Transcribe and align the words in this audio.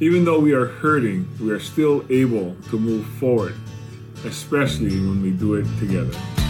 Even 0.00 0.24
though 0.24 0.40
we 0.40 0.52
are 0.52 0.66
hurting, 0.66 1.28
we 1.40 1.52
are 1.52 1.60
still 1.60 2.04
able 2.10 2.56
to 2.70 2.78
move 2.78 3.06
forward, 3.20 3.54
especially 4.24 4.90
when 4.90 5.22
we 5.22 5.30
do 5.30 5.54
it 5.54 5.66
together. 5.78 6.43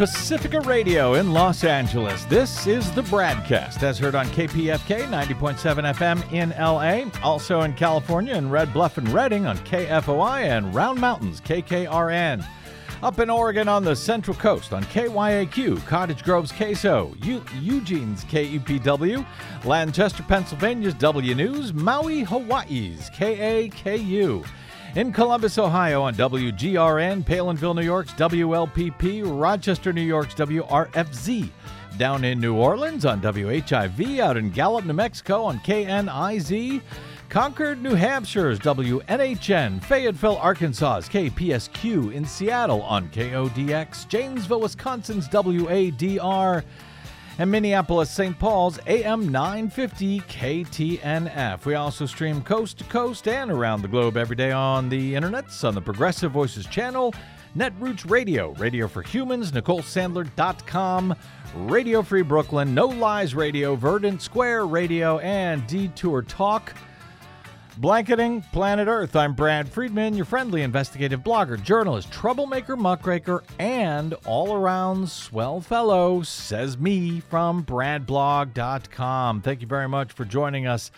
Pacifica 0.00 0.60
Radio 0.62 1.12
in 1.12 1.30
Los 1.30 1.62
Angeles. 1.62 2.24
This 2.24 2.66
is 2.66 2.90
the 2.92 3.02
BradCast, 3.02 3.82
as 3.82 3.98
heard 3.98 4.14
on 4.14 4.24
KPFK 4.28 5.02
90.7 5.02 5.94
FM 5.94 6.32
in 6.32 6.54
LA, 6.58 7.10
also 7.22 7.60
in 7.60 7.74
California 7.74 8.34
in 8.34 8.48
Red 8.48 8.72
Bluff 8.72 8.96
and 8.96 9.06
Redding 9.10 9.44
on 9.44 9.58
KFOI 9.58 10.44
and 10.44 10.74
Round 10.74 10.98
Mountains 10.98 11.42
KKRN. 11.42 12.42
Up 13.02 13.18
in 13.18 13.28
Oregon 13.28 13.68
on 13.68 13.84
the 13.84 13.94
Central 13.94 14.34
Coast 14.34 14.72
on 14.72 14.84
KYAQ, 14.84 15.84
Cottage 15.86 16.24
Grove's 16.24 16.50
KSO, 16.50 17.14
Eu- 17.22 17.44
Eugene's 17.60 18.24
KUPW, 18.24 19.26
Lancaster, 19.66 20.22
Pennsylvania's 20.22 20.94
W 20.94 21.34
News, 21.34 21.74
Maui, 21.74 22.22
Hawaii's 22.22 23.10
KAKU. 23.10 24.46
In 24.96 25.12
Columbus, 25.12 25.56
Ohio 25.56 26.02
on 26.02 26.16
WGRN, 26.16 27.24
Palenville, 27.24 27.76
New 27.76 27.82
York's 27.82 28.12
WLPP, 28.14 29.22
Rochester, 29.24 29.92
New 29.92 30.02
York's 30.02 30.34
WRFZ. 30.34 31.48
Down 31.96 32.24
in 32.24 32.40
New 32.40 32.56
Orleans 32.56 33.04
on 33.04 33.20
WHIV, 33.20 34.18
out 34.18 34.36
in 34.36 34.50
Gallup, 34.50 34.84
New 34.84 34.92
Mexico 34.92 35.44
on 35.44 35.60
KNIZ. 35.60 36.82
Concord, 37.28 37.80
New 37.80 37.94
Hampshire's 37.94 38.58
WNHN, 38.58 39.80
Fayetteville, 39.84 40.38
Arkansas's 40.38 41.08
KPSQ, 41.08 42.12
in 42.12 42.24
Seattle 42.24 42.82
on 42.82 43.08
KODX, 43.10 44.08
Janesville, 44.08 44.60
Wisconsin's 44.60 45.28
WADR, 45.28 46.64
and 47.40 47.50
Minneapolis, 47.50 48.10
St. 48.10 48.38
Paul's 48.38 48.78
AM 48.86 49.32
950 49.32 50.20
KTNF. 50.20 51.64
We 51.64 51.74
also 51.74 52.04
stream 52.04 52.42
coast 52.42 52.76
to 52.78 52.84
coast 52.84 53.26
and 53.26 53.50
around 53.50 53.80
the 53.80 53.88
globe 53.88 54.18
every 54.18 54.36
day 54.36 54.52
on 54.52 54.90
the 54.90 55.14
internets 55.14 55.66
on 55.66 55.74
the 55.74 55.80
Progressive 55.80 56.32
Voices 56.32 56.66
channel, 56.66 57.14
Netroots 57.56 58.08
Radio, 58.10 58.52
Radio 58.58 58.86
for 58.86 59.00
Humans, 59.00 59.52
NicoleSandler.com, 59.52 61.16
Radio 61.54 62.02
Free 62.02 62.20
Brooklyn, 62.20 62.74
No 62.74 62.88
Lies 62.88 63.34
Radio, 63.34 63.74
Verdant 63.74 64.20
Square 64.20 64.66
Radio, 64.66 65.18
and 65.20 65.66
Detour 65.66 66.20
Talk. 66.20 66.74
Blanketing 67.80 68.42
Planet 68.52 68.88
Earth. 68.88 69.16
I'm 69.16 69.32
Brad 69.32 69.66
Friedman, 69.66 70.14
your 70.14 70.26
friendly 70.26 70.60
investigative 70.60 71.20
blogger, 71.20 71.60
journalist, 71.62 72.12
troublemaker, 72.12 72.76
muckraker, 72.76 73.42
and 73.58 74.12
all 74.26 74.54
around 74.54 75.08
swell 75.08 75.62
fellow, 75.62 76.20
says 76.20 76.76
me 76.76 77.20
from 77.20 77.64
BradBlog.com. 77.64 79.40
Thank 79.40 79.62
you 79.62 79.66
very 79.66 79.88
much 79.88 80.12
for 80.12 80.26
joining 80.26 80.66
us 80.66 80.90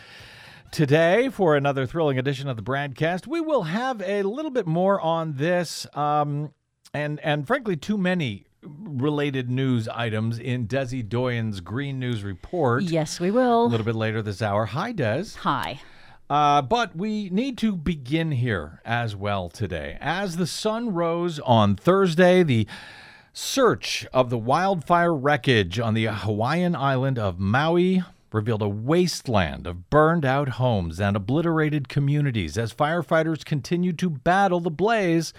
today 0.73 1.29
for 1.29 1.55
another 1.55 1.87
thrilling 1.87 2.19
edition 2.19 2.49
of 2.49 2.57
the 2.57 2.65
Bradcast. 2.65 3.29
We 3.29 3.41
will 3.41 3.63
have 3.63 4.03
a 4.03 4.25
little 4.25 4.51
bit 4.51 4.67
more 4.67 5.01
on 5.01 5.35
this, 5.37 5.87
um, 5.95 6.53
and 6.92 7.21
and 7.21 7.47
frankly, 7.47 7.77
too 7.77 7.97
many 7.97 8.47
related 8.61 9.48
news 9.48 9.87
items 9.87 10.41
in 10.41 10.67
Desi 10.67 11.09
Doyen's 11.09 11.61
Green 11.61 12.01
News 12.01 12.25
Report. 12.25 12.83
Yes, 12.83 13.21
we 13.21 13.31
will. 13.31 13.67
A 13.67 13.69
little 13.69 13.87
bit 13.87 13.95
later 13.95 14.21
this 14.21 14.42
hour. 14.42 14.67
Hi, 14.67 14.91
Des. 14.91 15.37
Hi. 15.42 15.81
Uh, 16.33 16.63
but 16.63 16.97
we 16.97 17.29
need 17.29 17.59
to 17.59 17.77
begin 17.77 18.31
here 18.33 18.81
as 18.87 19.15
well 19.15 19.51
today. 19.51 19.98
As 20.01 20.39
the 20.39 20.47
sun 20.47 20.95
rose 20.95 21.39
on 21.41 21.77
Thursday, 21.77 22.43
the 22.43 22.67
search 23.35 24.07
of 24.15 24.31
the 24.31 24.39
wildfire 24.39 25.15
wreckage 25.15 25.79
on 25.79 25.92
the 25.92 26.07
Hawaiian 26.07 26.75
island 26.75 27.19
of 27.19 27.39
Maui 27.39 28.03
revealed 28.33 28.63
a 28.63 28.69
wasteland 28.71 29.67
of 29.67 29.91
burned 29.91 30.25
out 30.25 30.48
homes 30.48 30.98
and 30.98 31.17
obliterated 31.17 31.91
communities 31.91 32.57
as 32.57 32.73
firefighters 32.73 33.45
continue 33.45 33.92
to 33.92 34.09
battle 34.09 34.61
the 34.61 34.71
blaze 34.71 35.35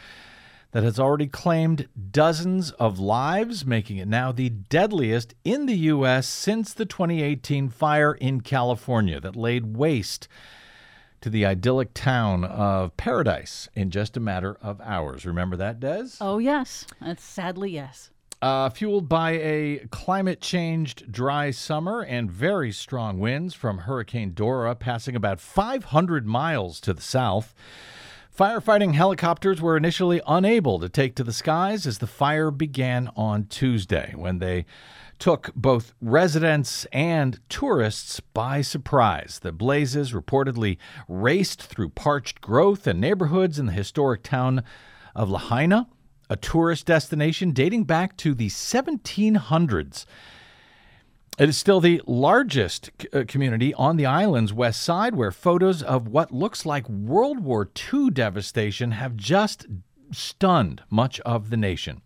that 0.73 0.83
has 0.83 0.99
already 0.99 1.25
claimed 1.25 1.87
dozens 2.11 2.69
of 2.73 2.99
lives, 2.99 3.65
making 3.65 3.97
it 3.97 4.07
now 4.07 4.31
the 4.31 4.49
deadliest 4.49 5.33
in 5.43 5.65
the 5.65 5.77
U.S. 5.89 6.27
since 6.27 6.71
the 6.71 6.85
2018 6.85 7.69
fire 7.69 8.13
in 8.13 8.41
California 8.41 9.19
that 9.19 9.35
laid 9.35 9.75
waste 9.75 10.27
to 11.23 11.29
the 11.29 11.45
idyllic 11.45 11.93
town 11.93 12.43
of 12.43 12.95
Paradise 12.97 13.69
in 13.73 13.89
just 13.89 14.17
a 14.17 14.19
matter 14.19 14.57
of 14.61 14.81
hours. 14.81 15.25
Remember 15.25 15.55
that, 15.55 15.79
Des? 15.79 16.09
Oh, 16.19 16.37
yes. 16.37 16.85
That's 16.99 17.23
sadly 17.23 17.71
yes. 17.71 18.09
Uh, 18.41 18.69
fueled 18.69 19.07
by 19.07 19.31
a 19.31 19.87
climate 19.89 20.41
changed 20.41 21.09
dry 21.09 21.49
summer 21.49 22.01
and 22.01 22.29
very 22.29 22.73
strong 22.73 23.19
winds 23.19 23.53
from 23.53 23.77
Hurricane 23.79 24.33
Dora 24.33 24.75
passing 24.75 25.15
about 25.15 25.39
500 25.39 26.27
miles 26.27 26.81
to 26.81 26.93
the 26.93 27.01
south. 27.01 27.55
Firefighting 28.37 28.93
helicopters 28.93 29.61
were 29.61 29.77
initially 29.77 30.19
unable 30.27 30.77
to 30.77 30.89
take 30.89 31.15
to 31.15 31.23
the 31.23 31.31
skies 31.31 31.87
as 31.87 31.99
the 31.99 32.07
fire 32.07 32.51
began 32.51 33.09
on 33.15 33.45
Tuesday 33.45 34.11
when 34.13 34.39
they 34.39 34.65
took 35.23 35.55
both 35.55 35.93
residents 36.01 36.85
and 36.91 37.39
tourists 37.47 38.19
by 38.19 38.59
surprise. 38.59 39.39
The 39.41 39.53
blazes 39.53 40.11
reportedly 40.11 40.77
raced 41.07 41.63
through 41.63 41.91
parched 41.91 42.41
growth 42.41 42.85
and 42.87 42.99
neighborhoods 42.99 43.57
in 43.57 43.67
the 43.67 43.71
historic 43.71 44.21
town 44.21 44.65
of 45.15 45.29
Lahaina, 45.29 45.87
a 46.29 46.35
tourist 46.35 46.87
destination 46.87 47.51
dating 47.51 47.85
back 47.85 48.17
to 48.17 48.33
the 48.33 48.49
1700s. 48.49 50.05
It 51.39 51.47
is 51.47 51.57
still 51.57 51.79
the 51.79 52.01
largest 52.05 52.89
uh, 53.13 53.23
community 53.25 53.73
on 53.75 53.95
the 53.95 54.05
island's 54.05 54.51
west 54.51 54.83
side, 54.83 55.15
where 55.15 55.31
photos 55.31 55.81
of 55.81 56.05
what 56.05 56.33
looks 56.33 56.65
like 56.65 56.89
World 56.89 57.39
War 57.39 57.71
II 57.93 58.09
devastation 58.09 58.91
have 58.91 59.15
just 59.15 59.67
stunned 60.11 60.81
much 60.89 61.21
of 61.21 61.49
the 61.49 61.55
nation. 61.55 62.01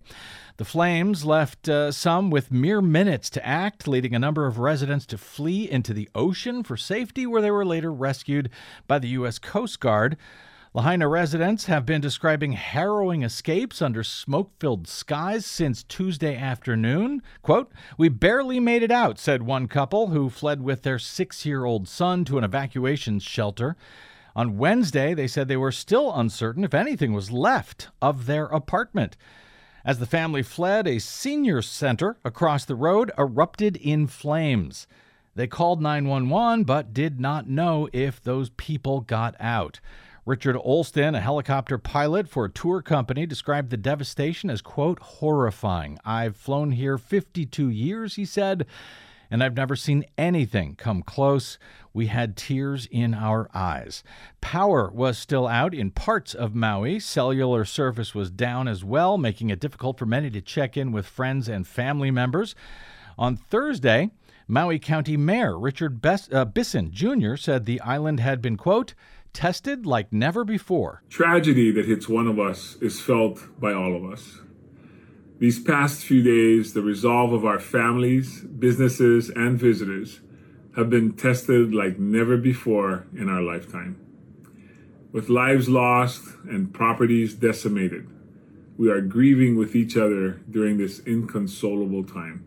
The 0.57 0.65
flames 0.65 1.23
left 1.23 1.69
uh, 1.69 1.91
some 1.91 2.31
with 2.31 2.51
mere 2.51 2.81
minutes 2.81 3.29
to 3.29 3.45
act, 3.45 3.87
leading 3.87 4.15
a 4.15 4.19
number 4.19 4.47
of 4.47 4.57
residents 4.57 5.05
to 5.07 5.17
flee 5.17 5.69
into 5.69 5.93
the 5.93 6.09
ocean 6.15 6.63
for 6.63 6.75
safety, 6.75 7.27
where 7.27 7.43
they 7.43 7.51
were 7.51 7.63
later 7.63 7.93
rescued 7.93 8.49
by 8.87 8.97
the 8.97 9.09
U.S. 9.09 9.37
Coast 9.37 9.79
Guard. 9.79 10.17
Lahaina 10.73 11.07
residents 11.07 11.65
have 11.65 11.85
been 11.85 12.01
describing 12.01 12.53
harrowing 12.53 13.21
escapes 13.21 13.83
under 13.83 14.03
smoke 14.03 14.49
filled 14.59 14.87
skies 14.87 15.45
since 15.45 15.83
Tuesday 15.83 16.35
afternoon. 16.35 17.21
Quote, 17.43 17.71
We 17.95 18.09
barely 18.09 18.59
made 18.59 18.81
it 18.81 18.91
out, 18.91 19.19
said 19.19 19.43
one 19.43 19.67
couple 19.67 20.07
who 20.07 20.27
fled 20.27 20.63
with 20.63 20.81
their 20.81 20.97
six 20.97 21.45
year 21.45 21.65
old 21.65 21.87
son 21.87 22.25
to 22.25 22.39
an 22.39 22.43
evacuation 22.43 23.19
shelter. 23.19 23.75
On 24.35 24.57
Wednesday, 24.57 25.13
they 25.13 25.27
said 25.27 25.47
they 25.47 25.55
were 25.55 25.71
still 25.71 26.11
uncertain 26.15 26.63
if 26.63 26.73
anything 26.73 27.13
was 27.13 27.31
left 27.31 27.89
of 28.01 28.25
their 28.25 28.45
apartment. 28.45 29.17
As 29.87 29.99
the 29.99 30.05
family 30.05 30.43
fled, 30.43 30.85
a 30.85 30.99
senior 30.99 31.61
center 31.61 32.17
across 32.25 32.65
the 32.65 32.75
road 32.75 33.09
erupted 33.17 33.77
in 33.77 34.05
flames. 34.05 34.85
They 35.33 35.47
called 35.47 35.81
911 35.81 36.65
but 36.65 36.93
did 36.93 37.21
not 37.21 37.47
know 37.47 37.87
if 37.93 38.21
those 38.21 38.49
people 38.49 38.99
got 38.99 39.33
out. 39.39 39.79
Richard 40.25 40.57
Olsten, 40.57 41.15
a 41.15 41.21
helicopter 41.21 41.77
pilot 41.77 42.27
for 42.27 42.43
a 42.43 42.51
tour 42.51 42.81
company, 42.81 43.25
described 43.25 43.69
the 43.69 43.77
devastation 43.77 44.49
as, 44.49 44.61
quote, 44.61 44.99
horrifying. 44.99 45.97
I've 46.03 46.35
flown 46.35 46.71
here 46.71 46.97
52 46.97 47.69
years, 47.69 48.15
he 48.15 48.25
said, 48.25 48.65
and 49.29 49.43
I've 49.43 49.55
never 49.55 49.75
seen 49.75 50.05
anything 50.17 50.75
come 50.75 51.01
close. 51.01 51.57
We 51.93 52.07
had 52.07 52.37
tears 52.37 52.87
in 52.91 53.13
our 53.13 53.49
eyes. 53.53 54.03
Power 54.41 54.89
was 54.93 55.17
still 55.17 55.47
out 55.47 55.73
in 55.73 55.91
parts 55.91 56.33
of 56.33 56.55
Maui. 56.55 56.99
Cellular 56.99 57.65
service 57.65 58.13
was 58.13 58.29
down 58.29 58.67
as 58.67 58.83
well, 58.83 59.17
making 59.17 59.49
it 59.49 59.59
difficult 59.59 59.97
for 59.97 60.05
many 60.05 60.29
to 60.29 60.41
check 60.41 60.77
in 60.77 60.91
with 60.91 61.05
friends 61.05 61.49
and 61.49 61.67
family 61.67 62.11
members. 62.11 62.55
On 63.17 63.35
Thursday, 63.35 64.11
Maui 64.47 64.79
County 64.79 65.17
Mayor 65.17 65.59
Richard 65.59 66.01
Bess- 66.01 66.31
uh, 66.31 66.45
Bissen 66.45 66.91
Jr. 66.91 67.35
said 67.35 67.65
the 67.65 67.81
island 67.81 68.19
had 68.19 68.41
been, 68.41 68.55
quote, 68.55 68.93
tested 69.33 69.85
like 69.85 70.13
never 70.13 70.45
before. 70.45 71.03
Tragedy 71.09 71.71
that 71.71 71.85
hits 71.85 72.07
one 72.07 72.27
of 72.27 72.39
us 72.39 72.77
is 72.81 73.01
felt 73.01 73.39
by 73.59 73.73
all 73.73 73.95
of 73.95 74.05
us. 74.11 74.39
These 75.39 75.59
past 75.59 76.03
few 76.03 76.23
days, 76.23 76.73
the 76.73 76.81
resolve 76.81 77.31
of 77.31 77.45
our 77.45 77.59
families, 77.59 78.41
businesses, 78.41 79.29
and 79.29 79.59
visitors 79.59 80.19
have 80.75 80.89
been 80.89 81.13
tested 81.13 81.75
like 81.75 81.99
never 81.99 82.37
before 82.37 83.05
in 83.15 83.29
our 83.29 83.43
lifetime. 83.43 83.99
With 85.11 85.29
lives 85.29 85.69
lost 85.69 86.23
and 86.49 86.73
properties 86.73 87.35
decimated, 87.35 88.09
we 88.77 88.89
are 88.89 89.01
grieving 89.01 89.55
with 89.55 89.75
each 89.75 89.95
other 89.95 90.41
during 90.49 90.79
this 90.79 90.99
inconsolable 91.05 92.03
time. 92.03 92.43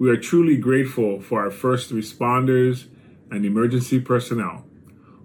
We 0.00 0.10
are 0.10 0.16
truly 0.16 0.56
grateful 0.56 1.20
for 1.20 1.44
our 1.44 1.50
first 1.52 1.92
responders 1.92 2.88
and 3.30 3.44
emergency 3.44 4.00
personnel 4.00 4.64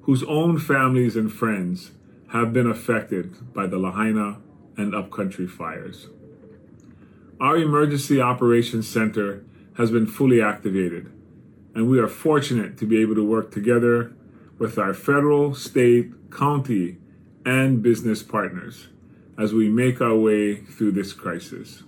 whose 0.01 0.23
own 0.23 0.59
families 0.59 1.15
and 1.15 1.33
friends 1.33 1.91
have 2.27 2.53
been 2.53 2.67
affected 2.69 3.53
by 3.53 3.65
the 3.65 3.77
Lahaina 3.77 4.39
and 4.77 4.93
upcountry 4.93 5.47
fires. 5.47 6.09
Our 7.39 7.57
Emergency 7.57 8.19
Operations 8.19 8.87
Center 8.87 9.45
has 9.75 9.91
been 9.91 10.07
fully 10.07 10.41
activated, 10.41 11.11
and 11.75 11.87
we 11.87 11.99
are 11.99 12.07
fortunate 12.07 12.79
to 12.79 12.87
be 12.87 12.99
able 12.99 13.13
to 13.13 13.23
work 13.23 13.51
together 13.51 14.15
with 14.57 14.79
our 14.79 14.95
federal, 14.95 15.53
state, 15.53 16.31
county, 16.31 16.97
and 17.45 17.83
business 17.83 18.23
partners 18.23 18.87
as 19.37 19.53
we 19.53 19.69
make 19.69 20.01
our 20.01 20.15
way 20.15 20.55
through 20.55 20.93
this 20.93 21.13
crisis. 21.13 21.83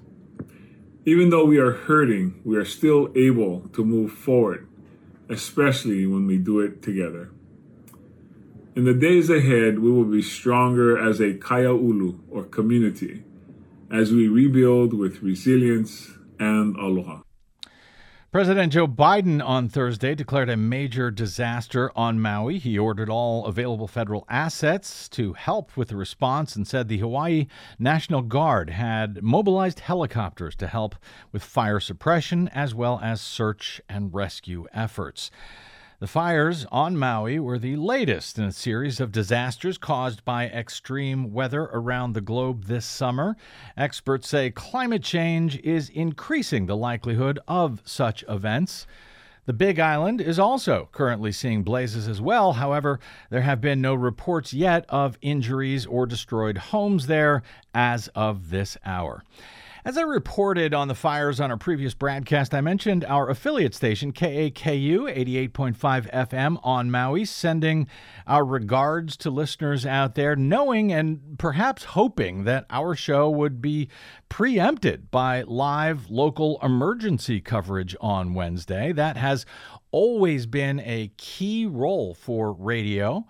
Even 1.03 1.31
though 1.31 1.45
we 1.45 1.57
are 1.57 1.71
hurting, 1.71 2.39
we 2.45 2.55
are 2.55 2.65
still 2.65 3.11
able 3.15 3.61
to 3.69 3.83
move 3.83 4.11
forward, 4.11 4.67
especially 5.29 6.05
when 6.05 6.27
we 6.27 6.37
do 6.37 6.59
it 6.59 6.83
together. 6.83 7.31
In 8.75 8.83
the 8.83 8.93
days 8.93 9.31
ahead, 9.31 9.79
we 9.79 9.89
will 9.89 10.05
be 10.05 10.21
stronger 10.21 10.95
as 10.95 11.19
a 11.19 11.33
kaiaulu 11.33 12.19
or 12.29 12.43
community 12.43 13.23
as 13.91 14.11
we 14.11 14.27
rebuild 14.27 14.93
with 14.93 15.21
resilience 15.21 16.11
and 16.39 16.75
aloha. 16.77 17.21
President 18.31 18.71
Joe 18.71 18.87
Biden 18.87 19.43
on 19.43 19.69
Thursday 19.69 20.13
declared 20.13 20.51
a 20.51 20.55
major 20.55 21.09
disaster 21.09 21.91
on 21.95 22.19
Maui. 22.19 22.59
He 22.59 22.77
ordered 22.77 23.09
all 23.09 23.47
available 23.47 23.87
federal 23.87 24.23
assets 24.29 25.09
to 25.09 25.33
help 25.33 25.75
with 25.75 25.87
the 25.87 25.95
response 25.95 26.55
and 26.55 26.67
said 26.67 26.87
the 26.87 26.99
Hawaii 26.99 27.47
National 27.79 28.21
Guard 28.21 28.69
had 28.69 29.23
mobilized 29.23 29.79
helicopters 29.79 30.55
to 30.57 30.67
help 30.67 30.95
with 31.31 31.41
fire 31.41 31.79
suppression 31.79 32.47
as 32.49 32.75
well 32.75 32.99
as 33.01 33.19
search 33.19 33.81
and 33.89 34.13
rescue 34.13 34.67
efforts. 34.75 35.31
The 35.99 36.07
fires 36.07 36.65
on 36.71 36.95
Maui 36.95 37.39
were 37.39 37.59
the 37.59 37.75
latest 37.75 38.37
in 38.37 38.45
a 38.45 38.53
series 38.53 39.01
of 39.01 39.11
disasters 39.11 39.77
caused 39.77 40.23
by 40.23 40.45
extreme 40.45 41.33
weather 41.33 41.63
around 41.73 42.13
the 42.13 42.21
globe 42.21 42.67
this 42.67 42.85
summer. 42.85 43.35
Experts 43.75 44.29
say 44.29 44.49
climate 44.49 45.03
change 45.03 45.59
is 45.59 45.89
increasing 45.89 46.67
the 46.67 46.77
likelihood 46.77 47.37
of 47.49 47.81
such 47.83 48.23
events. 48.29 48.87
The 49.45 49.51
Big 49.51 49.77
Island 49.77 50.21
is 50.21 50.39
also 50.39 50.87
currently 50.93 51.33
seeing 51.33 51.63
blazes 51.63 52.07
as 52.07 52.21
well. 52.21 52.53
However, 52.53 53.01
there 53.29 53.41
have 53.41 53.59
been 53.59 53.81
no 53.81 53.93
reports 53.93 54.53
yet 54.53 54.85
of 54.87 55.17
injuries 55.21 55.85
or 55.85 56.05
destroyed 56.05 56.57
homes 56.57 57.07
there 57.07 57.43
as 57.73 58.07
of 58.15 58.51
this 58.51 58.77
hour. 58.85 59.25
As 59.85 59.97
I 59.97 60.01
reported 60.01 60.73
on 60.73 60.89
the 60.89 60.95
fires 60.95 61.39
on 61.39 61.51
our 61.51 61.57
previous 61.57 61.93
broadcast, 61.93 62.53
I 62.53 62.59
mentioned 62.59 63.05
our 63.05 63.29
affiliate 63.29 63.73
station, 63.73 64.11
KAKU 64.11 65.07
88.5 65.49 66.11
FM 66.11 66.59
on 66.63 66.91
Maui, 66.91 67.23
sending 67.23 67.87
our 68.27 68.43
regards 68.43 69.15
to 69.17 69.29
listeners 69.29 69.85
out 69.85 70.15
there, 70.15 70.35
knowing 70.35 70.91
and 70.91 71.37
perhaps 71.39 71.85
hoping 71.85 72.43
that 72.43 72.65
our 72.69 72.93
show 72.93 73.29
would 73.29 73.61
be 73.61 73.87
preempted 74.27 75.09
by 75.11 75.43
live 75.43 76.09
local 76.09 76.59
emergency 76.61 77.39
coverage 77.39 77.95
on 78.01 78.33
Wednesday. 78.33 78.91
That 78.91 79.15
has 79.15 79.45
always 79.91 80.45
been 80.45 80.81
a 80.81 81.09
key 81.15 81.65
role 81.65 82.13
for 82.13 82.51
radio 82.51 83.25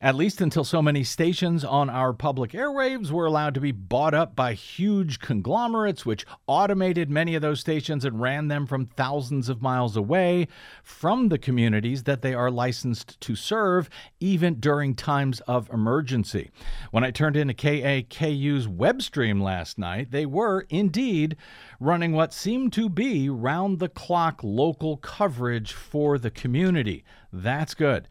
at 0.00 0.14
least 0.14 0.40
until 0.40 0.62
so 0.62 0.80
many 0.80 1.02
stations 1.02 1.64
on 1.64 1.90
our 1.90 2.12
public 2.12 2.52
airwaves 2.52 3.10
were 3.10 3.26
allowed 3.26 3.54
to 3.54 3.60
be 3.60 3.72
bought 3.72 4.14
up 4.14 4.36
by 4.36 4.52
huge 4.52 5.18
conglomerates, 5.18 6.06
which 6.06 6.24
automated 6.46 7.10
many 7.10 7.34
of 7.34 7.42
those 7.42 7.58
stations 7.58 8.04
and 8.04 8.20
ran 8.20 8.46
them 8.46 8.64
from 8.64 8.86
thousands 8.86 9.48
of 9.48 9.60
miles 9.60 9.96
away 9.96 10.46
from 10.84 11.28
the 11.28 11.38
communities 11.38 12.04
that 12.04 12.22
they 12.22 12.32
are 12.32 12.50
licensed 12.50 13.20
to 13.20 13.34
serve, 13.34 13.90
even 14.20 14.60
during 14.60 14.94
times 14.94 15.40
of 15.48 15.68
emergency. 15.70 16.50
When 16.92 17.02
I 17.02 17.10
turned 17.10 17.36
into 17.36 17.54
KAKU's 17.54 18.68
web 18.68 19.02
stream 19.02 19.40
last 19.40 19.78
night, 19.78 20.12
they 20.12 20.26
were 20.26 20.64
indeed 20.68 21.36
running 21.80 22.12
what 22.12 22.32
seemed 22.32 22.72
to 22.74 22.88
be 22.88 23.28
round 23.28 23.80
the 23.80 23.88
clock 23.88 24.40
local 24.44 24.96
coverage 24.96 25.72
for 25.72 26.18
the 26.18 26.30
community. 26.30 27.04
That's 27.32 27.74
good. 27.74 28.06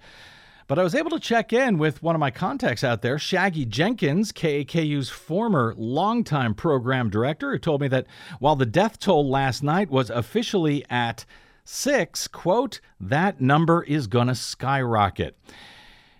But 0.67 0.77
I 0.77 0.83
was 0.83 0.95
able 0.95 1.11
to 1.11 1.19
check 1.19 1.53
in 1.53 1.77
with 1.77 2.03
one 2.03 2.13
of 2.13 2.19
my 2.19 2.29
contacts 2.29 2.83
out 2.83 3.01
there, 3.01 3.17
Shaggy 3.17 3.65
Jenkins, 3.65 4.33
KAKU's 4.33 5.09
former 5.09 5.73
longtime 5.77 6.55
program 6.55 7.09
director, 7.09 7.51
who 7.51 7.57
told 7.57 7.79
me 7.79 7.87
that 7.87 8.05
while 8.39 8.57
the 8.57 8.65
death 8.65 8.99
toll 8.99 9.29
last 9.29 9.63
night 9.63 9.89
was 9.89 10.09
officially 10.09 10.83
at 10.89 11.23
six, 11.63 12.27
quote, 12.27 12.81
that 12.99 13.39
number 13.39 13.81
is 13.83 14.07
going 14.07 14.27
to 14.27 14.35
skyrocket. 14.35 15.37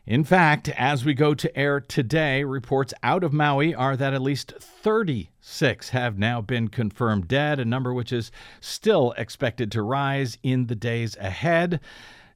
In 0.06 0.24
fact, 0.24 0.70
as 0.70 1.04
we 1.04 1.14
go 1.14 1.34
to 1.34 1.58
air 1.58 1.82
today, 1.82 2.46
reports 2.46 2.94
out 3.04 3.26
of 3.26 3.34
Maui 3.34 3.76
are 3.76 3.98
that 3.98 4.14
at 4.14 4.22
least 4.22 4.54
36 4.58 5.90
have 5.90 6.18
now 6.18 6.40
been 6.40 6.70
confirmed 6.70 7.28
dead, 7.28 7.60
a 7.60 7.66
number 7.66 7.94
which 7.94 8.14
is 8.14 8.32
still 8.62 9.14
expected 9.18 9.74
to 9.74 9.82
rise 9.82 10.38
in 10.42 10.68
the 10.68 10.76
days 10.76 11.18
ahead. 11.18 11.82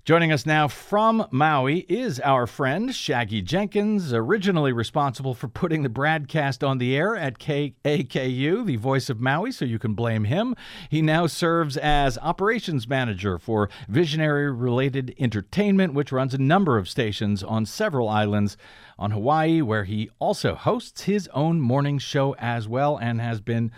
Joining 0.04 0.32
us 0.32 0.48
now 0.48 0.68
from 0.68 1.28
Maui 1.30 1.86
is 1.88 2.20
our 2.22 2.48
friend 2.48 2.94
Shaggy 2.94 3.44
Jenkins, 3.44 4.12
originally 4.12 4.74
responsible 4.74 5.36
for 5.36 5.48
putting 5.48 5.84
the 5.84 5.90
BradCast 5.90 6.68
on 6.68 6.80
the 6.80 6.96
air 6.96 7.16
at 7.16 7.38
KAKU, 7.38 8.66
the 8.66 8.78
voice 8.78 9.12
of 9.12 9.20
Maui, 9.22 9.52
so 9.52 9.64
you 9.64 9.78
can 9.78 9.94
blame 9.94 10.24
him. 10.24 10.56
He 10.90 11.04
now 11.04 11.28
serves 11.28 11.78
as 11.78 12.18
operations 12.18 12.88
manager 12.88 13.38
for 13.38 13.70
Visionary 13.88 14.52
Related 14.52 15.14
Entertainment, 15.20 15.94
which 15.94 16.12
runs 16.12 16.34
a 16.34 16.40
number 16.40 16.80
of 16.80 16.90
stations 16.90 17.44
on 17.44 17.68
several 17.68 18.10
islands 18.10 18.58
on 18.98 19.12
Hawaii, 19.12 19.62
where 19.62 19.84
he 19.84 20.10
also 20.18 20.56
hosts 20.56 21.04
his 21.04 21.30
own 21.32 21.62
morning 21.62 22.00
show 22.00 22.34
as 22.40 22.68
well 22.68 22.98
and 22.98 23.22
has 23.22 23.40
been 23.40 23.72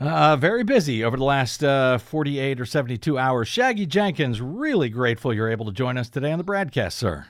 uh, 0.00 0.36
very 0.36 0.64
busy 0.64 1.04
over 1.04 1.16
the 1.16 1.24
last 1.24 1.62
uh, 1.62 1.98
48 1.98 2.60
or 2.60 2.66
72 2.66 3.18
hours. 3.18 3.48
Shaggy 3.48 3.86
Jenkins, 3.86 4.40
really 4.40 4.88
grateful 4.88 5.32
you're 5.32 5.50
able 5.50 5.66
to 5.66 5.72
join 5.72 5.98
us 5.98 6.08
today 6.08 6.32
on 6.32 6.38
the 6.38 6.44
BradCast, 6.44 6.92
sir. 6.92 7.26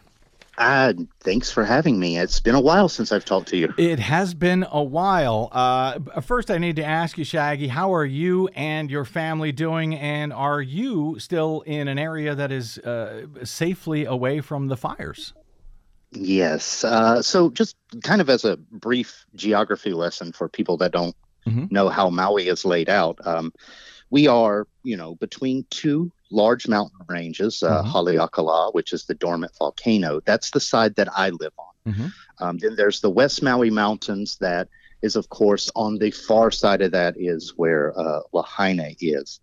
Uh, 0.61 0.93
thanks 1.21 1.51
for 1.51 1.65
having 1.65 1.99
me. 1.99 2.19
It's 2.19 2.39
been 2.39 2.55
a 2.55 2.61
while 2.61 2.91
since 2.91 3.13
I've 3.13 3.25
talked 3.25 3.49
to 3.49 3.57
you. 3.57 3.73
It 3.79 3.99
has 3.99 4.35
been 4.35 4.67
a 4.71 4.83
while. 4.83 5.49
Uh, 5.53 5.99
first, 6.21 6.51
I 6.51 6.59
need 6.59 6.77
to 6.77 6.85
ask 6.85 7.17
you, 7.17 7.25
Shaggy, 7.25 7.69
how 7.69 7.95
are 7.95 8.05
you 8.05 8.49
and 8.49 8.91
your 8.91 9.07
family 9.07 9.53
doing? 9.53 9.95
And 9.95 10.35
are 10.35 10.61
you 10.61 11.19
still 11.19 11.63
in 11.63 11.89
an 11.89 11.99
area 11.99 12.35
that 12.35 12.53
is 12.53 12.77
uh, 12.79 13.27
safely 13.43 14.05
away 14.05 14.43
from 14.43 14.69
the 14.69 14.77
fires? 14.77 15.33
Yes. 16.13 16.85
Uh, 16.85 17.23
so, 17.23 17.51
just 17.51 17.77
kind 18.03 18.21
of 18.21 18.29
as 18.29 18.45
a 18.45 18.59
brief 18.59 19.25
geography 19.35 19.95
lesson 19.95 20.31
for 20.33 20.49
people 20.49 20.77
that 20.79 20.93
don't 20.93 21.17
mm-hmm. 21.47 21.67
know 21.71 21.89
how 21.89 22.11
Maui 22.11 22.49
is 22.49 22.65
laid 22.65 22.89
out. 22.89 23.19
Um, 23.25 23.53
we 24.11 24.27
are, 24.27 24.67
you 24.83 24.97
know, 24.97 25.15
between 25.17 25.67
two 25.71 26.11
large 26.31 26.69
mountain 26.69 27.07
ranges, 27.09 27.63
uh, 27.63 27.83
mm-hmm. 27.83 27.91
Haleakala, 27.91 28.75
which 28.75 28.93
is 28.93 29.05
the 29.05 29.15
dormant 29.15 29.53
volcano. 29.59 30.21
That's 30.25 30.51
the 30.51 30.61
side 30.61 30.97
that 30.97 31.09
I 31.17 31.31
live 31.31 31.53
on. 31.59 31.93
Mm-hmm. 31.93 32.07
Um, 32.41 32.59
then 32.59 32.77
there's 32.77 33.01
the 33.01 33.11
West 33.11 33.43
Maui 33.43 33.71
Mountains 33.71 34.37
that 34.41 34.69
is, 35.03 35.17
of 35.17 35.29
course, 35.29 35.71
on 35.75 35.99
the 35.99 36.11
far 36.11 36.51
side 36.51 36.83
of 36.83 36.93
that 36.93 37.15
is 37.19 37.55
where 37.57 37.99
uh, 37.99 38.21
Lahaina 38.33 38.91
is. 39.01 39.41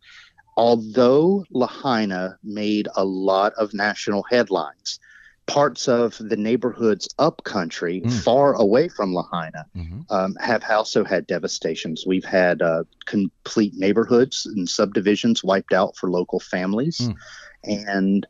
Although 0.55 1.45
Lahaina 1.51 2.37
made 2.43 2.87
a 2.95 3.05
lot 3.05 3.53
of 3.53 3.73
national 3.73 4.23
headlines, 4.29 4.99
parts 5.47 5.87
of 5.87 6.17
the 6.19 6.35
neighborhoods 6.37 7.07
upcountry, 7.17 8.01
mm. 8.01 8.11
far 8.23 8.53
away 8.53 8.89
from 8.89 9.13
Lahaina, 9.13 9.65
mm-hmm. 9.75 10.01
um, 10.09 10.35
have 10.35 10.63
also 10.69 11.03
had 11.03 11.25
devastations. 11.25 12.05
We've 12.05 12.25
had 12.25 12.61
uh, 12.61 12.83
complete 13.05 13.73
neighborhoods 13.75 14.45
and 14.45 14.69
subdivisions 14.69 15.43
wiped 15.43 15.73
out 15.73 15.95
for 15.95 16.11
local 16.11 16.39
families, 16.39 16.99
mm. 16.99 17.15
and 17.63 18.27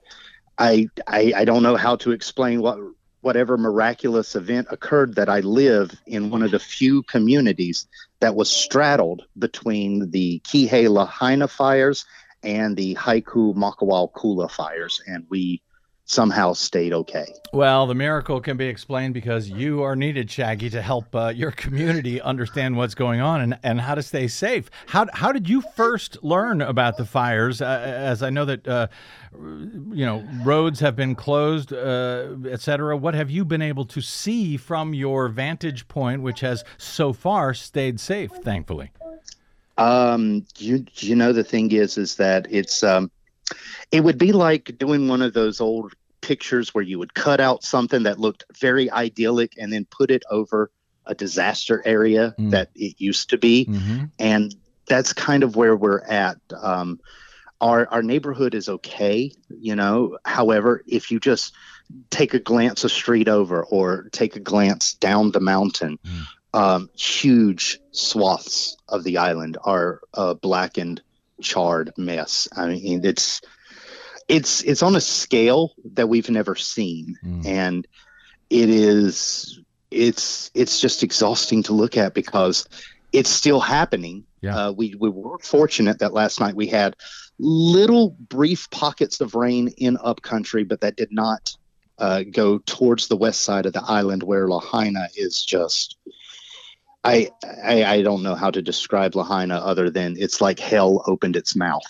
I, 0.57 0.89
I 1.07 1.33
I 1.35 1.45
don't 1.45 1.63
know 1.63 1.75
how 1.75 1.95
to 1.97 2.11
explain 2.11 2.61
what 2.61 2.77
whatever 3.21 3.57
miraculous 3.57 4.35
event 4.35 4.67
occurred 4.69 5.15
that 5.15 5.27
I 5.27 5.39
live 5.39 5.91
in 6.05 6.29
one 6.29 6.43
of 6.43 6.51
the 6.51 6.59
few 6.59 7.01
communities 7.03 7.87
that 8.19 8.35
was 8.35 8.49
straddled 8.49 9.23
between 9.37 10.11
the 10.11 10.39
Kihei 10.45 10.87
Lahaina 10.87 11.47
fires 11.47 12.05
and 12.43 12.77
the 12.77 12.95
Haiku 12.95 13.55
Makawao 13.55 14.11
Kula 14.13 14.49
fires, 14.49 15.01
and 15.07 15.25
we 15.29 15.61
somehow 16.07 16.53
stayed 16.53 16.93
okay. 16.93 17.25
Well, 17.51 17.85
the 17.85 17.93
miracle 17.93 18.39
can 18.39 18.55
be 18.55 18.65
explained 18.65 19.13
because 19.13 19.49
you 19.49 19.83
are 19.83 19.95
needed, 19.95 20.31
Shaggy, 20.31 20.69
to 20.69 20.81
help 20.81 21.13
uh, 21.13 21.33
your 21.35 21.51
community 21.51 22.21
understand 22.21 22.77
what's 22.77 22.95
going 22.95 23.19
on 23.19 23.41
and, 23.41 23.59
and 23.61 23.81
how 23.81 23.93
to 23.93 24.01
stay 24.01 24.29
safe. 24.29 24.69
How, 24.87 25.07
how 25.13 25.33
did 25.33 25.49
you 25.49 25.61
first 25.75 26.23
learn 26.23 26.61
about 26.61 26.95
the 26.95 27.05
fires? 27.05 27.61
Uh, 27.61 27.83
as 27.85 28.23
I 28.23 28.29
know 28.29 28.45
that, 28.45 28.65
uh, 28.65 28.87
you 29.33 30.05
know, 30.05 30.25
roads 30.43 30.79
have 30.79 30.95
been 30.95 31.13
closed, 31.13 31.73
uh, 31.73 32.35
et 32.49 32.61
cetera. 32.61 32.95
What 32.95 33.13
have 33.13 33.29
you 33.29 33.43
been 33.43 33.61
able 33.61 33.85
to 33.85 33.99
see 33.99 34.55
from 34.55 34.93
your 34.93 35.27
vantage 35.27 35.89
point, 35.89 36.21
which 36.21 36.39
has 36.39 36.63
so 36.77 37.11
far 37.11 37.53
stayed 37.53 37.99
safe, 37.99 38.31
thankfully? 38.31 38.91
Um, 39.77 40.45
you, 40.57 40.85
you 40.95 41.15
know, 41.15 41.33
the 41.33 41.43
thing 41.43 41.71
is, 41.71 41.97
is 41.97 42.15
that 42.15 42.47
it's, 42.49 42.81
um, 42.81 43.11
it 43.91 44.01
would 44.01 44.17
be 44.17 44.31
like 44.31 44.77
doing 44.77 45.07
one 45.07 45.21
of 45.21 45.33
those 45.33 45.61
old 45.61 45.93
pictures 46.21 46.73
where 46.73 46.83
you 46.83 46.99
would 46.99 47.13
cut 47.13 47.39
out 47.39 47.63
something 47.63 48.03
that 48.03 48.19
looked 48.19 48.43
very 48.59 48.91
idyllic 48.91 49.53
and 49.57 49.71
then 49.71 49.85
put 49.85 50.11
it 50.11 50.23
over 50.29 50.71
a 51.05 51.15
disaster 51.15 51.81
area 51.85 52.35
mm. 52.37 52.51
that 52.51 52.69
it 52.75 52.95
used 52.97 53.29
to 53.29 53.37
be. 53.37 53.65
Mm-hmm. 53.65 54.05
And 54.19 54.53
that's 54.87 55.13
kind 55.13 55.43
of 55.43 55.55
where 55.55 55.75
we're 55.75 56.01
at. 56.01 56.37
Um, 56.61 56.99
our, 57.59 57.87
our 57.87 58.03
neighborhood 58.03 58.53
is 58.53 58.69
okay, 58.69 59.31
you 59.49 59.75
know. 59.75 60.17
However, 60.25 60.83
if 60.85 61.11
you 61.11 61.19
just 61.19 61.53
take 62.09 62.33
a 62.33 62.39
glance 62.39 62.83
a 62.83 62.89
street 62.89 63.27
over 63.27 63.63
or 63.63 64.09
take 64.11 64.35
a 64.35 64.39
glance 64.39 64.93
down 64.93 65.31
the 65.31 65.39
mountain, 65.39 65.97
mm. 66.05 66.23
um, 66.53 66.89
huge 66.95 67.79
swaths 67.91 68.77
of 68.87 69.03
the 69.03 69.17
island 69.17 69.57
are 69.63 70.01
uh, 70.13 70.33
blackened 70.33 71.01
charred 71.41 71.93
mess. 71.97 72.47
I 72.55 72.67
mean, 72.67 73.05
it's 73.05 73.41
it's 74.27 74.61
it's 74.63 74.83
on 74.83 74.95
a 74.95 75.01
scale 75.01 75.73
that 75.93 76.09
we've 76.09 76.29
never 76.29 76.55
seen, 76.55 77.17
mm. 77.23 77.45
and 77.45 77.87
it 78.49 78.69
is 78.69 79.59
it's 79.91 80.51
it's 80.53 80.79
just 80.79 81.03
exhausting 81.03 81.63
to 81.63 81.73
look 81.73 81.97
at 81.97 82.13
because 82.13 82.67
it's 83.11 83.29
still 83.29 83.59
happening. 83.59 84.25
Yeah. 84.41 84.55
Uh, 84.55 84.71
we 84.71 84.95
we 84.95 85.09
were 85.09 85.39
fortunate 85.39 85.99
that 85.99 86.13
last 86.13 86.39
night 86.39 86.55
we 86.55 86.67
had 86.67 86.95
little 87.39 88.09
brief 88.09 88.69
pockets 88.69 89.21
of 89.21 89.35
rain 89.35 89.69
in 89.77 89.97
upcountry, 89.97 90.63
but 90.63 90.81
that 90.81 90.95
did 90.95 91.11
not 91.11 91.55
uh, 91.97 92.23
go 92.29 92.59
towards 92.59 93.07
the 93.07 93.17
west 93.17 93.41
side 93.41 93.65
of 93.65 93.73
the 93.73 93.83
island 93.83 94.23
where 94.23 94.47
Lahaina 94.47 95.07
is 95.15 95.43
just 95.43 95.97
I, 97.03 97.29
I, 97.63 97.83
I 97.85 98.01
don't 98.01 98.23
know 98.23 98.35
how 98.35 98.51
to 98.51 98.61
describe 98.61 99.15
Lahaina 99.15 99.55
other 99.55 99.89
than 99.89 100.15
it's 100.17 100.41
like 100.41 100.59
hell 100.59 101.03
opened 101.07 101.35
its 101.35 101.55
mouth. 101.55 101.83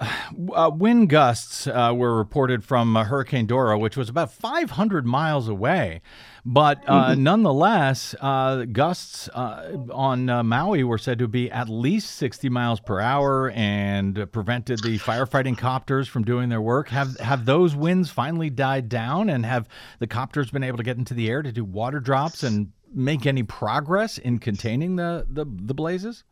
Uh, 0.54 0.70
wind 0.72 1.08
gusts 1.10 1.66
uh, 1.66 1.92
were 1.94 2.16
reported 2.16 2.64
from 2.64 2.96
uh, 2.96 3.04
Hurricane 3.04 3.46
Dora, 3.46 3.78
which 3.78 3.96
was 3.96 4.08
about 4.08 4.32
500 4.32 5.04
miles 5.04 5.48
away. 5.48 6.00
But 6.46 6.82
uh, 6.86 7.10
mm-hmm. 7.10 7.22
nonetheless, 7.22 8.14
uh, 8.20 8.64
gusts 8.64 9.28
uh, 9.28 9.76
on 9.92 10.26
Maui 10.46 10.84
were 10.84 10.98
said 10.98 11.18
to 11.18 11.28
be 11.28 11.50
at 11.50 11.68
least 11.68 12.14
60 12.16 12.48
miles 12.48 12.80
per 12.80 13.00
hour 13.00 13.50
and 13.50 14.30
prevented 14.32 14.82
the 14.82 14.98
firefighting 14.98 15.58
copters 15.58 16.08
from 16.08 16.24
doing 16.24 16.48
their 16.48 16.62
work. 16.62 16.88
Have 16.88 17.18
have 17.18 17.44
those 17.44 17.74
winds 17.74 18.10
finally 18.10 18.50
died 18.50 18.88
down, 18.88 19.28
and 19.28 19.44
have 19.44 19.68
the 19.98 20.06
copters 20.06 20.50
been 20.50 20.64
able 20.64 20.78
to 20.78 20.84
get 20.84 20.96
into 20.96 21.12
the 21.12 21.28
air 21.28 21.42
to 21.42 21.52
do 21.52 21.64
water 21.64 22.00
drops 22.00 22.42
and 22.42 22.72
make 22.92 23.26
any 23.26 23.42
progress 23.42 24.18
in 24.18 24.38
containing 24.38 24.96
the 24.96 25.26
the, 25.28 25.44
the 25.44 25.74
blazes? 25.74 26.24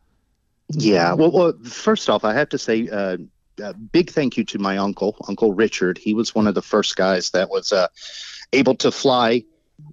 Yeah. 0.69 1.13
Well, 1.13 1.31
well, 1.31 1.53
first 1.63 2.09
off, 2.09 2.23
I 2.23 2.33
have 2.33 2.49
to 2.49 2.57
say. 2.57 2.87
Uh, 2.89 3.17
a 3.61 3.73
big 3.73 4.09
thank 4.09 4.37
you 4.37 4.45
to 4.45 4.57
my 4.57 4.77
uncle, 4.77 5.17
Uncle 5.27 5.53
Richard. 5.53 5.97
He 5.97 6.13
was 6.13 6.33
one 6.33 6.47
of 6.47 6.55
the 6.55 6.61
first 6.61 6.95
guys 6.95 7.31
that 7.31 7.49
was 7.49 7.73
uh, 7.73 7.89
able 8.53 8.75
to 8.75 8.89
fly 8.89 9.43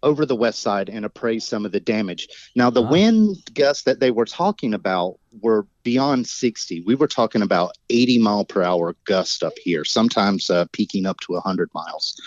over 0.03 0.27
the 0.27 0.37
west 0.37 0.61
side 0.61 0.89
and 0.89 1.05
appraise 1.05 1.47
some 1.47 1.65
of 1.65 1.73
the 1.73 1.81
damage. 1.81 2.29
Now, 2.55 2.71
the 2.71 2.83
wow. 2.83 2.91
wind 2.91 3.37
gusts 3.55 3.85
that 3.85 4.01
they 4.01 4.11
were 4.11 4.25
talking 4.25 4.75
about 4.75 5.19
were 5.41 5.67
beyond 5.83 6.27
60. 6.27 6.83
We 6.83 6.95
were 6.95 7.09
talking 7.09 7.43
about 7.43 7.77
80 7.91 8.19
mile 8.19 8.45
per 8.45 8.63
hour 8.63 8.97
gust 9.05 9.43
up 9.43 9.53
here, 9.63 9.85
sometimes 9.85 10.51
uh, 10.51 10.67
peaking 10.73 11.07
up 11.07 11.21
to 11.21 11.33
100 11.33 11.71
miles. 11.75 12.21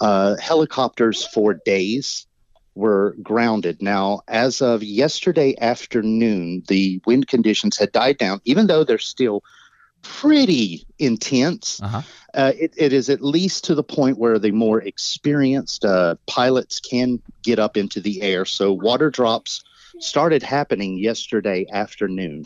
Uh, 0.00 0.36
helicopters 0.36 1.26
for 1.26 1.54
days 1.54 2.26
were 2.78 3.16
grounded. 3.22 3.82
Now, 3.82 4.20
as 4.28 4.62
of 4.62 4.82
yesterday 4.82 5.56
afternoon, 5.60 6.62
the 6.68 7.02
wind 7.04 7.26
conditions 7.26 7.76
had 7.76 7.92
died 7.92 8.18
down, 8.18 8.40
even 8.44 8.68
though 8.68 8.84
they're 8.84 8.98
still 8.98 9.42
pretty 10.02 10.86
intense. 10.98 11.82
Uh-huh. 11.82 12.02
Uh, 12.32 12.52
it, 12.58 12.72
it 12.76 12.92
is 12.92 13.10
at 13.10 13.20
least 13.20 13.64
to 13.64 13.74
the 13.74 13.82
point 13.82 14.16
where 14.16 14.38
the 14.38 14.52
more 14.52 14.80
experienced 14.80 15.84
uh, 15.84 16.14
pilots 16.26 16.78
can 16.78 17.20
get 17.42 17.58
up 17.58 17.76
into 17.76 18.00
the 18.00 18.22
air. 18.22 18.44
So, 18.44 18.72
water 18.72 19.10
drops 19.10 19.64
started 19.98 20.44
happening 20.44 20.98
yesterday 20.98 21.66
afternoon. 21.72 22.44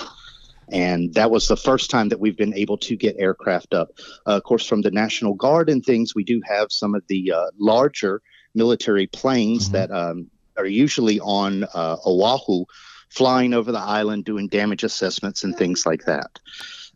And 0.71 1.13
that 1.15 1.31
was 1.31 1.49
the 1.49 1.57
first 1.57 1.91
time 1.91 2.09
that 2.09 2.21
we've 2.21 2.37
been 2.37 2.55
able 2.55 2.79
to 2.79 2.97
get 2.97 3.17
aircraft 3.19 3.75
up. 3.75 3.91
Uh, 4.27 4.37
of 4.37 4.45
course, 4.45 4.67
from 4.67 4.81
the 4.81 4.91
National 4.91 5.35
Guard 5.35 5.69
and 5.69 5.85
things, 5.85 6.15
we 6.15 6.25
do 6.25 6.41
have 6.49 6.73
some 6.73 6.95
of 6.95 7.03
the 7.09 7.33
uh, 7.33 7.51
larger 7.59 8.23
military 8.55 9.07
planes 9.07 9.65
mm-hmm. 9.65 9.73
that 9.75 9.91
um, 9.91 10.31
are 10.57 10.67
usually 10.67 11.21
on 11.21 11.65
uh, 11.65 11.97
Oahu, 12.07 12.65
flying 13.09 13.55
over 13.55 13.73
the 13.73 13.79
island, 13.79 14.25
doing 14.25 14.49
damage 14.49 14.85
assessments 14.85 15.45
and 15.45 15.57
things 15.57 15.85
like 15.87 16.05
that. 16.05 16.39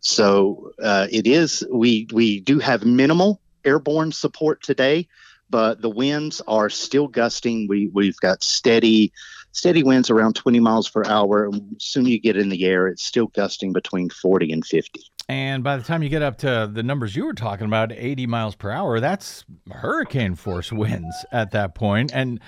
So 0.01 0.71
uh, 0.81 1.07
it 1.11 1.27
is 1.27 1.65
we 1.71 2.07
we 2.13 2.39
do 2.39 2.59
have 2.59 2.85
minimal 2.85 3.41
airborne 3.65 4.11
support 4.11 4.61
today, 4.61 5.07
but 5.49 5.81
the 5.81 5.89
winds 5.89 6.41
are 6.47 6.69
still 6.69 7.07
gusting. 7.07 7.67
We 7.67 7.87
we've 7.87 8.17
got 8.17 8.43
steady 8.43 9.11
steady 9.57 9.81
winds 9.81 10.09
around 10.11 10.35
20 10.35 10.59
miles 10.59 10.89
per 10.89 11.03
hour. 11.05 11.45
And 11.45 11.75
soon 11.79 12.05
you 12.05 12.19
get 12.19 12.37
in 12.37 12.49
the 12.49 12.65
air, 12.65 12.87
it's 12.87 13.03
still 13.03 13.27
gusting 13.27 13.73
between 13.73 14.09
40 14.09 14.51
and 14.51 14.65
50. 14.65 15.01
And 15.29 15.61
by 15.61 15.75
the 15.75 15.83
time 15.83 16.03
you 16.03 16.09
get 16.09 16.21
up 16.21 16.37
to 16.39 16.69
the 16.71 16.83
numbers 16.83 17.15
you 17.15 17.25
were 17.25 17.33
talking 17.33 17.67
about, 17.67 17.91
80 17.91 18.27
miles 18.27 18.55
per 18.55 18.71
hour, 18.71 18.99
that's 18.99 19.43
hurricane 19.69 20.35
force 20.35 20.71
winds 20.71 21.25
at 21.33 21.51
that 21.51 21.75
point. 21.75 22.11
And 22.13 22.39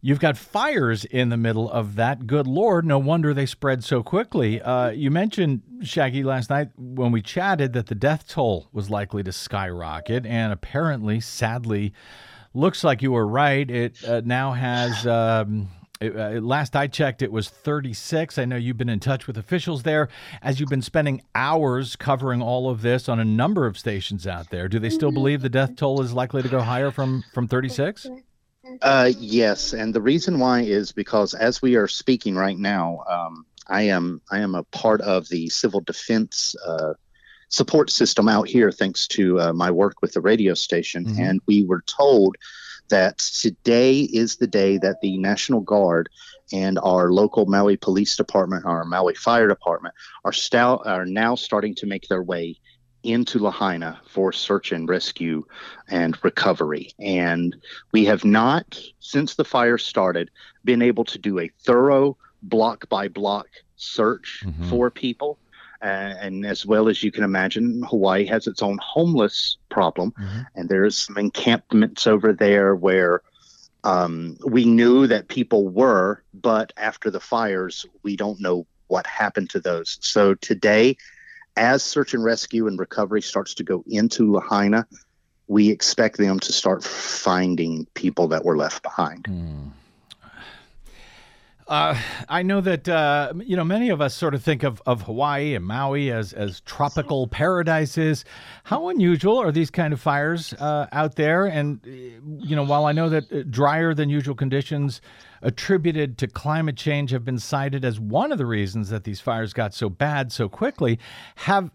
you've 0.00 0.20
got 0.20 0.36
fires 0.36 1.04
in 1.04 1.30
the 1.30 1.36
middle 1.36 1.68
of 1.68 1.96
that. 1.96 2.28
Good 2.28 2.46
Lord, 2.46 2.84
no 2.84 2.98
wonder 3.00 3.34
they 3.34 3.46
spread 3.46 3.82
so 3.82 4.04
quickly. 4.04 4.62
Uh, 4.62 4.90
you 4.90 5.10
mentioned, 5.10 5.62
Shaggy, 5.82 6.22
last 6.22 6.50
night 6.50 6.68
when 6.76 7.10
we 7.10 7.20
chatted 7.20 7.72
that 7.72 7.86
the 7.86 7.96
death 7.96 8.28
toll 8.28 8.68
was 8.72 8.90
likely 8.90 9.24
to 9.24 9.32
skyrocket. 9.32 10.24
And 10.24 10.52
apparently, 10.52 11.18
sadly, 11.18 11.92
looks 12.52 12.84
like 12.84 13.02
you 13.02 13.10
were 13.10 13.26
right. 13.26 13.68
It 13.68 14.04
uh, 14.04 14.22
now 14.24 14.52
has. 14.52 15.04
Um, 15.04 15.68
it, 16.04 16.16
uh, 16.16 16.40
last 16.40 16.76
I 16.76 16.86
checked, 16.86 17.22
it 17.22 17.32
was 17.32 17.48
36. 17.48 18.38
I 18.38 18.44
know 18.44 18.56
you've 18.56 18.76
been 18.76 18.88
in 18.88 19.00
touch 19.00 19.26
with 19.26 19.36
officials 19.36 19.82
there 19.82 20.08
as 20.42 20.60
you've 20.60 20.68
been 20.68 20.82
spending 20.82 21.22
hours 21.34 21.96
covering 21.96 22.42
all 22.42 22.70
of 22.70 22.82
this 22.82 23.08
on 23.08 23.18
a 23.18 23.24
number 23.24 23.66
of 23.66 23.78
stations 23.78 24.26
out 24.26 24.50
there. 24.50 24.68
Do 24.68 24.78
they 24.78 24.90
still 24.90 25.12
believe 25.12 25.42
the 25.42 25.48
death 25.48 25.76
toll 25.76 26.02
is 26.02 26.12
likely 26.12 26.42
to 26.42 26.48
go 26.48 26.60
higher 26.60 26.90
from, 26.90 27.24
from 27.32 27.48
36? 27.48 28.06
Uh, 28.80 29.12
yes, 29.18 29.72
and 29.72 29.94
the 29.94 30.00
reason 30.00 30.38
why 30.38 30.62
is 30.62 30.92
because 30.92 31.34
as 31.34 31.60
we 31.60 31.76
are 31.76 31.88
speaking 31.88 32.34
right 32.34 32.58
now, 32.58 33.04
um, 33.08 33.44
I 33.68 33.82
am 33.82 34.20
I 34.30 34.40
am 34.40 34.54
a 34.54 34.64
part 34.64 35.00
of 35.02 35.28
the 35.28 35.48
civil 35.48 35.80
defense 35.80 36.54
uh, 36.66 36.94
support 37.48 37.90
system 37.90 38.28
out 38.28 38.48
here, 38.48 38.70
thanks 38.72 39.06
to 39.08 39.40
uh, 39.40 39.52
my 39.52 39.70
work 39.70 40.02
with 40.02 40.12
the 40.12 40.20
radio 40.20 40.54
station, 40.54 41.04
mm-hmm. 41.04 41.22
and 41.22 41.40
we 41.46 41.64
were 41.64 41.82
told 41.86 42.36
that 42.88 43.18
today 43.18 44.00
is 44.00 44.36
the 44.36 44.46
day 44.46 44.78
that 44.78 45.00
the 45.00 45.18
National 45.18 45.60
Guard 45.60 46.08
and 46.52 46.78
our 46.82 47.10
local 47.10 47.46
Maui 47.46 47.76
Police 47.76 48.16
Department, 48.16 48.64
our 48.66 48.84
Maui 48.84 49.14
Fire 49.14 49.48
Department, 49.48 49.94
are, 50.24 50.32
stout, 50.32 50.86
are 50.86 51.06
now 51.06 51.34
starting 51.34 51.74
to 51.76 51.86
make 51.86 52.08
their 52.08 52.22
way 52.22 52.56
into 53.02 53.38
Lahaina 53.38 54.00
for 54.08 54.32
search 54.32 54.72
and 54.72 54.88
rescue 54.88 55.44
and 55.88 56.16
recovery. 56.24 56.92
And 56.98 57.54
we 57.92 58.04
have 58.06 58.24
not, 58.24 58.80
since 59.00 59.34
the 59.34 59.44
fire 59.44 59.78
started, 59.78 60.30
been 60.64 60.82
able 60.82 61.04
to 61.04 61.18
do 61.18 61.38
a 61.38 61.50
thorough 61.64 62.16
block 62.42 62.88
by 62.88 63.08
block 63.08 63.48
search 63.76 64.42
mm-hmm. 64.44 64.68
for 64.70 64.90
people 64.90 65.38
and 65.80 66.46
as 66.46 66.64
well 66.64 66.88
as 66.88 67.02
you 67.02 67.12
can 67.12 67.24
imagine, 67.24 67.82
Hawaii 67.82 68.24
has 68.26 68.46
its 68.46 68.62
own 68.62 68.78
homeless 68.82 69.58
problem, 69.68 70.12
mm-hmm. 70.12 70.40
and 70.54 70.68
there's 70.68 70.96
some 70.96 71.18
encampments 71.18 72.06
over 72.06 72.32
there 72.32 72.74
where 72.74 73.22
um, 73.84 74.38
we 74.46 74.64
knew 74.64 75.06
that 75.06 75.28
people 75.28 75.68
were, 75.68 76.22
but 76.32 76.72
after 76.76 77.10
the 77.10 77.20
fires, 77.20 77.84
we 78.02 78.16
don't 78.16 78.40
know 78.40 78.66
what 78.86 79.06
happened 79.06 79.50
to 79.50 79.60
those. 79.60 79.98
So 80.00 80.34
today, 80.34 80.96
as 81.56 81.82
search 81.82 82.14
and 82.14 82.24
rescue 82.24 82.66
and 82.66 82.78
recovery 82.78 83.22
starts 83.22 83.54
to 83.54 83.62
go 83.62 83.84
into 83.86 84.32
Lahaina, 84.32 84.86
we 85.46 85.68
expect 85.70 86.16
them 86.16 86.40
to 86.40 86.52
start 86.52 86.82
finding 86.82 87.86
people 87.94 88.28
that 88.28 88.44
were 88.44 88.56
left 88.56 88.82
behind. 88.82 89.24
Mm. 89.24 89.70
Uh, 91.66 91.98
I 92.28 92.42
know 92.42 92.60
that 92.60 92.88
uh, 92.88 93.32
you 93.42 93.56
know 93.56 93.64
many 93.64 93.88
of 93.88 94.00
us 94.00 94.14
sort 94.14 94.34
of 94.34 94.42
think 94.42 94.62
of, 94.62 94.82
of 94.84 95.02
Hawaii 95.02 95.54
and 95.54 95.64
Maui 95.64 96.10
as 96.10 96.34
as 96.34 96.60
tropical 96.60 97.26
paradises. 97.26 98.24
How 98.64 98.90
unusual 98.90 99.38
are 99.38 99.50
these 99.50 99.70
kind 99.70 99.94
of 99.94 100.00
fires 100.00 100.52
uh, 100.54 100.88
out 100.92 101.16
there? 101.16 101.46
And 101.46 101.80
uh, 101.86 101.90
you 102.44 102.54
know, 102.54 102.64
while 102.64 102.84
I 102.84 102.92
know 102.92 103.08
that 103.08 103.32
uh, 103.32 103.44
drier 103.48 103.94
than 103.94 104.10
usual 104.10 104.34
conditions 104.34 105.00
attributed 105.40 106.16
to 106.18 106.26
climate 106.26 106.76
change 106.76 107.10
have 107.10 107.24
been 107.24 107.38
cited 107.38 107.84
as 107.84 107.98
one 107.98 108.32
of 108.32 108.38
the 108.38 108.46
reasons 108.46 108.88
that 108.90 109.04
these 109.04 109.20
fires 109.20 109.52
got 109.52 109.74
so 109.74 109.88
bad 109.88 110.32
so 110.32 110.50
quickly, 110.50 110.98
have 111.36 111.70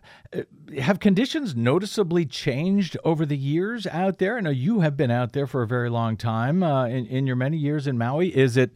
have 0.77 0.99
conditions 0.99 1.55
noticeably 1.55 2.27
changed 2.27 2.95
over 3.03 3.25
the 3.25 3.37
years 3.37 3.87
out 3.87 4.19
there? 4.19 4.37
I 4.37 4.41
know 4.41 4.51
you 4.51 4.81
have 4.81 4.95
been 4.95 5.09
out 5.09 5.33
there 5.33 5.47
for 5.47 5.63
a 5.63 5.67
very 5.67 5.89
long 5.89 6.15
time 6.15 6.61
in, 6.61 7.07
in 7.07 7.25
your 7.25 7.35
many 7.35 7.57
years 7.57 7.87
in 7.87 7.97
Maui. 7.97 8.35
Is 8.35 8.55
it 8.55 8.71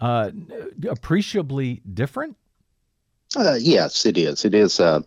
uh, 0.00 0.30
appreciably 0.88 1.82
different? 1.92 2.36
Uh, 3.36 3.56
yes, 3.58 4.06
it 4.06 4.16
is. 4.16 4.44
It 4.44 4.54
is. 4.54 4.78
Uh, 4.78 5.00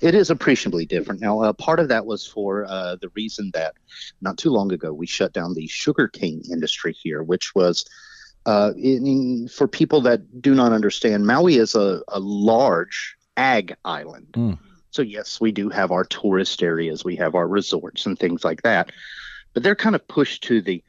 it 0.00 0.14
is 0.14 0.30
appreciably 0.30 0.86
different. 0.86 1.20
Now, 1.20 1.40
uh, 1.40 1.52
part 1.52 1.80
of 1.80 1.88
that 1.88 2.06
was 2.06 2.26
for 2.26 2.66
uh, 2.66 2.96
the 3.00 3.08
reason 3.14 3.50
that 3.54 3.74
not 4.20 4.38
too 4.38 4.50
long 4.50 4.72
ago 4.72 4.92
we 4.92 5.06
shut 5.06 5.32
down 5.32 5.54
the 5.54 5.66
sugarcane 5.66 6.42
industry 6.50 6.92
here, 6.92 7.22
which 7.22 7.54
was 7.54 7.84
uh, 8.46 8.72
in, 8.76 9.48
for 9.48 9.66
people 9.66 10.00
that 10.02 10.40
do 10.40 10.54
not 10.54 10.72
understand. 10.72 11.26
Maui 11.26 11.56
is 11.56 11.74
a, 11.74 12.02
a 12.08 12.20
large 12.20 13.16
ag 13.36 13.74
island. 13.84 14.28
Mm. 14.32 14.58
So 14.90 15.02
yes, 15.02 15.40
we 15.40 15.50
do 15.50 15.68
have 15.70 15.90
our 15.90 16.04
tourist 16.04 16.62
areas, 16.62 17.04
we 17.04 17.16
have 17.16 17.34
our 17.34 17.48
resorts 17.48 18.06
and 18.06 18.16
things 18.16 18.44
like 18.44 18.62
that, 18.62 18.92
but 19.52 19.62
they're 19.62 19.74
kind 19.74 19.96
of 19.96 20.06
pushed 20.06 20.44
to 20.44 20.60
the 20.60 20.84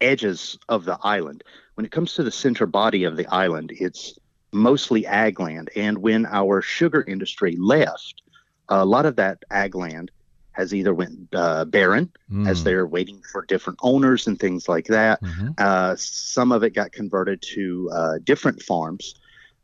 edges 0.00 0.58
of 0.68 0.84
the 0.84 0.98
island 1.02 1.44
when 1.74 1.84
it 1.84 1.92
comes 1.92 2.14
to 2.14 2.22
the 2.22 2.30
center 2.30 2.66
body 2.66 3.04
of 3.04 3.16
the 3.16 3.26
island, 3.26 3.72
it's 3.74 4.18
mostly 4.52 5.06
ag 5.06 5.40
land. 5.40 5.70
And 5.76 5.98
when 5.98 6.26
our 6.26 6.62
sugar 6.62 7.02
industry 7.06 7.56
left, 7.58 8.22
a 8.68 8.84
lot 8.84 9.06
of 9.06 9.16
that 9.16 9.44
ag 9.50 9.74
land 9.74 10.10
has 10.52 10.72
either 10.72 10.94
went 10.94 11.28
uh, 11.32 11.64
barren 11.64 12.10
mm. 12.30 12.48
as 12.48 12.62
they're 12.62 12.86
waiting 12.86 13.20
for 13.32 13.44
different 13.44 13.78
owners 13.82 14.28
and 14.28 14.38
things 14.38 14.68
like 14.68 14.86
that. 14.86 15.20
Mm-hmm. 15.20 15.48
Uh, 15.58 15.96
some 15.98 16.52
of 16.52 16.62
it 16.62 16.70
got 16.70 16.92
converted 16.92 17.42
to 17.54 17.90
uh, 17.92 18.18
different 18.22 18.62
farms, 18.62 19.16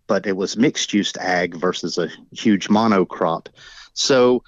but 0.08 0.26
it 0.26 0.36
was 0.36 0.56
mixed 0.56 0.92
use 0.92 1.16
ag 1.16 1.54
versus 1.54 1.96
a 1.96 2.08
huge 2.32 2.68
monocrop. 2.68 3.46
So 3.92 4.42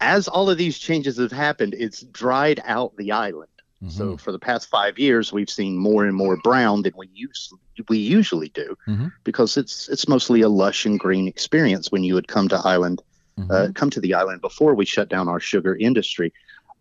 as 0.00 0.26
all 0.26 0.50
of 0.50 0.58
these 0.58 0.78
changes 0.78 1.16
have 1.18 1.30
happened, 1.30 1.76
it's 1.78 2.02
dried 2.02 2.60
out 2.64 2.96
the 2.96 3.12
island. 3.12 3.48
Mm-hmm. 3.84 3.98
So 3.98 4.16
for 4.16 4.32
the 4.32 4.38
past 4.38 4.68
five 4.68 4.98
years, 4.98 5.32
we've 5.32 5.50
seen 5.50 5.76
more 5.76 6.04
and 6.04 6.16
more 6.16 6.36
brown 6.38 6.82
than 6.82 6.94
we 6.96 7.08
use 7.12 7.52
we 7.88 7.98
usually 7.98 8.48
do, 8.48 8.76
mm-hmm. 8.86 9.08
because 9.24 9.56
it's 9.56 9.88
it's 9.88 10.08
mostly 10.08 10.42
a 10.42 10.48
lush 10.48 10.86
and 10.86 10.98
green 10.98 11.28
experience 11.28 11.90
when 11.90 12.04
you 12.04 12.14
would 12.14 12.28
come 12.28 12.48
to 12.48 12.56
island, 12.64 13.02
mm-hmm. 13.38 13.50
uh, 13.50 13.68
come 13.74 13.90
to 13.90 14.00
the 14.00 14.14
island 14.14 14.40
before 14.40 14.74
we 14.74 14.84
shut 14.84 15.08
down 15.08 15.28
our 15.28 15.40
sugar 15.40 15.76
industry. 15.76 16.32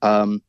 Um, 0.02 0.42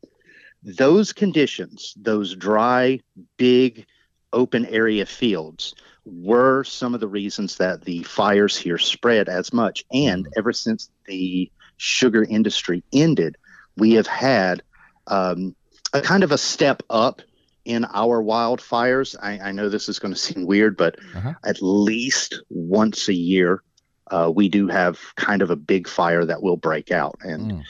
those 0.62 1.12
conditions, 1.12 1.94
those 1.96 2.34
dry, 2.34 3.00
big, 3.36 3.86
open 4.32 4.66
area 4.66 5.06
fields, 5.06 5.74
were 6.04 6.64
some 6.64 6.94
of 6.94 7.00
the 7.00 7.08
reasons 7.08 7.56
that 7.56 7.82
the 7.82 8.02
fires 8.02 8.56
here 8.56 8.78
spread 8.78 9.28
as 9.28 9.52
much. 9.52 9.84
And 9.92 10.24
mm-hmm. 10.24 10.38
ever 10.38 10.52
since 10.52 10.90
the 11.06 11.50
sugar 11.76 12.24
industry 12.24 12.82
ended, 12.92 13.36
we 13.76 13.94
have 13.94 14.06
had 14.06 14.62
um, 15.06 15.54
a 15.94 16.02
kind 16.02 16.24
of 16.24 16.32
a 16.32 16.38
step 16.38 16.82
up 16.90 17.22
in 17.64 17.86
our 17.94 18.22
wildfires. 18.22 19.16
I, 19.22 19.38
I 19.38 19.52
know 19.52 19.68
this 19.68 19.88
is 19.88 19.98
going 19.98 20.12
to 20.12 20.20
seem 20.20 20.44
weird, 20.44 20.76
but 20.76 20.98
uh-huh. 21.14 21.34
at 21.44 21.62
least 21.62 22.42
once 22.50 23.08
a 23.08 23.14
year, 23.14 23.62
uh, 24.10 24.30
we 24.34 24.48
do 24.48 24.68
have 24.68 24.98
kind 25.16 25.40
of 25.40 25.50
a 25.50 25.56
big 25.56 25.88
fire 25.88 26.24
that 26.24 26.42
will 26.42 26.58
break 26.58 26.90
out. 26.90 27.16
And 27.22 27.52
mm. 27.52 27.62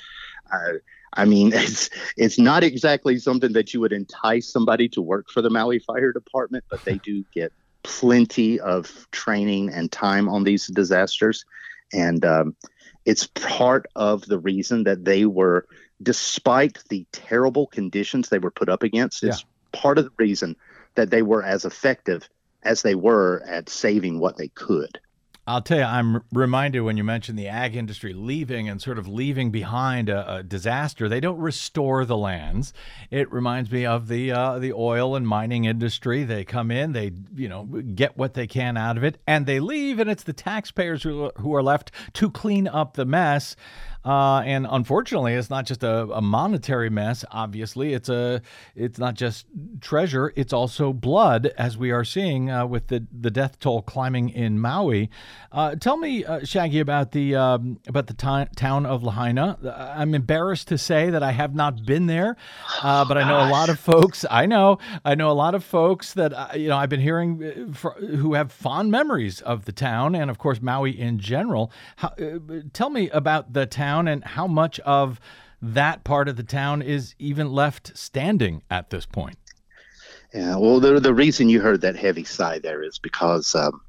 uh, 0.53 0.79
I 1.13 1.27
mean, 1.27 1.53
it's 1.55 1.91
it's 2.17 2.39
not 2.39 2.65
exactly 2.65 3.19
something 3.19 3.53
that 3.53 3.73
you 3.73 3.81
would 3.81 3.93
entice 3.93 4.51
somebody 4.51 4.89
to 4.91 5.03
work 5.03 5.31
for 5.31 5.43
the 5.43 5.51
Maui 5.51 5.79
Fire 5.79 6.13
Department, 6.13 6.65
but 6.71 6.85
they 6.85 6.99
do 7.05 7.25
get 7.33 7.53
plenty 7.83 8.59
of 8.59 9.07
training 9.13 9.69
and 9.69 9.93
time 9.93 10.29
on 10.29 10.43
these 10.43 10.67
disasters, 10.69 11.45
and 11.93 12.25
um, 12.25 12.57
it's 13.05 13.27
part 13.27 13.87
of 13.95 14.27
the 14.27 14.39
reason 14.39 14.85
that 14.85 15.05
they 15.05 15.27
were 15.27 15.67
despite 16.05 16.79
the 16.89 17.07
terrible 17.11 17.67
conditions 17.67 18.29
they 18.29 18.39
were 18.39 18.51
put 18.51 18.69
up 18.69 18.83
against, 18.83 19.23
yeah. 19.23 19.31
is 19.31 19.45
part 19.73 19.99
of 19.99 20.05
the 20.05 20.13
reason 20.19 20.57
that 20.95 21.11
they 21.11 21.23
were 21.23 21.43
as 21.43 21.65
effective 21.65 22.29
as 22.63 22.83
they 22.83 22.95
were 22.95 23.43
at 23.47 23.69
saving 23.69 24.21
what 24.21 24.37
they 24.37 24.49
could. 24.49 25.01
I'll 25.47 25.61
tell 25.61 25.79
you, 25.79 25.85
I'm 25.85 26.23
reminded 26.33 26.81
when 26.81 26.97
you 26.97 27.05
mentioned 27.05 27.39
the 27.39 27.49
ag 27.49 27.77
industry 27.77 28.15
leaving 28.15 28.67
and 28.67 28.81
sort 28.81 28.99
of 28.99 29.07
leaving 29.07 29.51
behind 29.51 30.09
a, 30.09 30.37
a 30.37 30.43
disaster. 30.43 31.07
They 31.07 31.21
don't 31.21 31.39
restore 31.39 32.07
the 32.07 32.17
lands. 32.17 32.73
It 33.11 33.31
reminds 33.31 33.71
me 33.71 33.85
of 33.85 34.09
the 34.09 34.33
uh, 34.33 34.59
the 34.59 34.73
oil 34.73 35.17
and 35.17 35.29
mining 35.29 35.67
industry. 35.67 36.25
They 36.25 36.45
come 36.45 36.71
in, 36.71 36.93
they 36.93 37.13
you 37.37 37.51
know 37.51 37.65
get 37.65 38.17
what 38.17 38.33
they 38.33 38.47
can 38.47 38.79
out 38.79 38.97
of 38.97 39.05
it, 39.05 39.19
and 39.27 39.45
they 39.45 39.61
leave, 39.61 39.99
and 39.99 40.09
it's 40.09 40.23
the 40.23 40.33
taxpayers 40.33 41.03
who 41.03 41.31
who 41.37 41.55
are 41.55 41.63
left 41.63 41.91
to 42.15 42.31
clean 42.31 42.67
up 42.67 42.95
the 42.95 43.05
mess. 43.05 43.55
Uh, 44.05 44.41
and 44.41 44.67
unfortunately, 44.71 45.33
it's 45.35 45.51
not 45.51 45.65
just 45.67 45.83
a, 45.83 46.03
a, 46.11 46.21
monetary 46.21 46.91
mess. 46.91 47.25
Obviously, 47.31 47.95
it's 47.95 48.09
a 48.09 48.43
it's 48.75 48.99
not 48.99 49.15
just 49.15 49.47
treasure; 49.81 50.33
it's 50.37 50.53
also 50.53 50.93
blood, 50.93 51.53
as 51.57 51.79
we 51.79 51.91
are 51.91 52.05
seeing 52.05 52.51
uh, 52.51 52.67
with 52.67 52.89
the 52.89 53.07
the 53.13 53.31
death 53.31 53.59
toll 53.59 53.81
climbing 53.81 54.29
in 54.29 54.59
Maui. 54.59 55.09
Uh, 55.51 55.75
tell 55.77 55.97
me, 55.97 56.25
uh, 56.25 56.45
Shaggy, 56.45 56.81
about 56.81 57.13
the 57.13 57.35
um, 57.35 57.81
about 57.87 58.07
the 58.07 58.15
t- 58.15 58.55
town 58.57 58.85
of 58.85 59.03
Lahaina. 59.03 59.59
I'm 59.97 60.15
embarrassed 60.15 60.69
to 60.69 60.77
say 60.77 61.09
that 61.11 61.23
I 61.23 61.33
have 61.33 61.55
not 61.55 61.87
been 61.87 62.07
there, 62.07 62.37
uh, 62.83 63.05
but 63.07 63.17
I 63.17 63.27
know 63.27 63.49
a 63.49 63.51
lot 63.51 63.71
of 63.71 63.79
folks. 63.79 64.27
I 64.31 64.47
know 64.47 64.79
I 65.05 65.15
know 65.15 65.31
a 65.31 65.33
lot 65.33 65.55
of 65.55 65.65
folks 65.65 66.13
that 66.15 66.35
uh, 66.35 66.49
you 66.55 66.69
know 66.69 66.77
I've 66.77 66.91
been 66.91 67.01
hearing 67.01 67.73
for, 67.73 67.93
who 67.93 68.35
have 68.35 68.53
fond 68.53 68.91
memories 68.91 69.41
of 69.41 69.65
the 69.65 69.73
town 69.73 70.15
and, 70.15 70.31
of 70.31 70.39
course, 70.39 70.61
Maui 70.61 70.99
in 70.99 71.19
general. 71.19 71.73
How, 71.97 72.13
tell 72.73 72.91
me 72.91 73.09
about 73.11 73.53
the 73.53 73.65
town 73.67 73.94
town 73.95 74.09
and 74.09 74.25
how 74.25 74.47
much 74.47 74.81
of 74.81 75.21
that 75.63 76.05
part 76.05 76.29
of 76.29 76.37
the 76.37 76.43
town 76.43 76.83
is 76.83 77.15
even 77.19 77.53
left 77.53 77.97
standing 77.97 78.63
at 78.71 78.91
this 78.91 79.07
point? 79.07 79.39
Yeah, 80.33 80.57
well, 80.57 80.81
the, 80.81 80.99
the 81.01 81.15
reason 81.15 81.49
you 81.49 81.61
heard 81.61 81.81
that 81.83 81.97
heavy 81.97 82.25
sigh 82.25 82.59
there 82.59 82.83
is 82.83 82.99
because 82.99 83.55
um, 83.55 83.81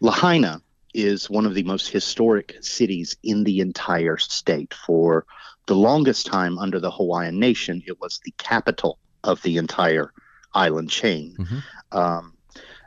Lahaina 0.00 0.62
is 0.94 1.28
one 1.28 1.44
of 1.44 1.54
the 1.54 1.64
most 1.64 1.88
historic 1.88 2.56
cities 2.60 3.16
in 3.22 3.44
the 3.44 3.60
entire 3.60 4.16
state. 4.16 4.72
For 4.72 5.26
the 5.66 5.74
longest 5.74 6.26
time 6.26 6.58
under 6.58 6.78
the 6.78 6.90
Hawaiian 6.90 7.40
nation, 7.40 7.82
it 7.86 8.00
was 8.00 8.20
the 8.24 8.32
capital 8.38 8.98
of 9.24 9.42
the 9.42 9.56
entire 9.56 10.12
island 10.54 10.88
chain. 10.88 11.34
Mm-hmm. 11.38 11.98
Um, 11.98 12.34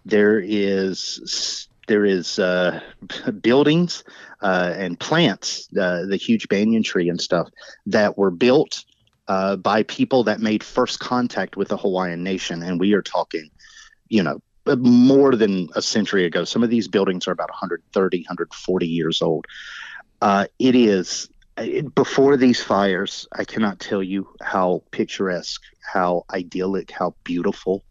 there 0.06 0.40
is 0.40 1.68
there 1.90 2.06
is 2.06 2.40
uh, 2.40 2.80
buildings 3.42 4.06
uh, 4.42 4.74
and 4.78 4.98
plants, 4.98 5.68
uh, 5.78 6.06
the 6.06 6.16
huge 6.16 6.48
banyan 6.48 6.84
tree 6.84 7.10
and 7.10 7.20
stuff 7.20 7.50
that 7.88 8.18
were 8.18 8.32
built 8.32 8.86
uh, 9.28 9.58
by 9.58 9.84
people 9.84 10.24
that 10.24 10.40
made 10.40 10.64
first 10.64 11.00
contact 11.00 11.58
with 11.58 11.68
the 11.68 11.78
Hawaiian 11.78 12.24
nation. 12.24 12.64
And 12.64 12.80
we 12.80 12.94
are 12.94 13.02
talking, 13.02 13.50
you 14.08 14.24
know, 14.24 14.42
more 14.78 15.36
than 15.36 15.70
a 15.76 15.82
century 15.82 16.26
ago. 16.26 16.46
Some 16.46 16.64
of 16.64 16.70
these 16.70 16.88
buildings 16.88 17.28
are 17.28 17.32
about 17.32 17.50
130, 17.50 18.20
140 18.20 18.88
years 18.88 19.22
old. 19.22 19.46
Uh, 20.22 20.46
it 20.60 20.76
is 20.76 21.28
it, 21.58 21.94
before 21.96 22.38
these 22.38 22.62
fires, 22.62 23.28
I 23.32 23.46
cannot 23.46 23.80
tell 23.80 24.04
you 24.04 24.30
how 24.42 24.84
picturesque, 24.92 25.62
how 25.82 26.26
idyllic, 26.32 26.92
how 26.92 27.16
beautiful 27.24 27.84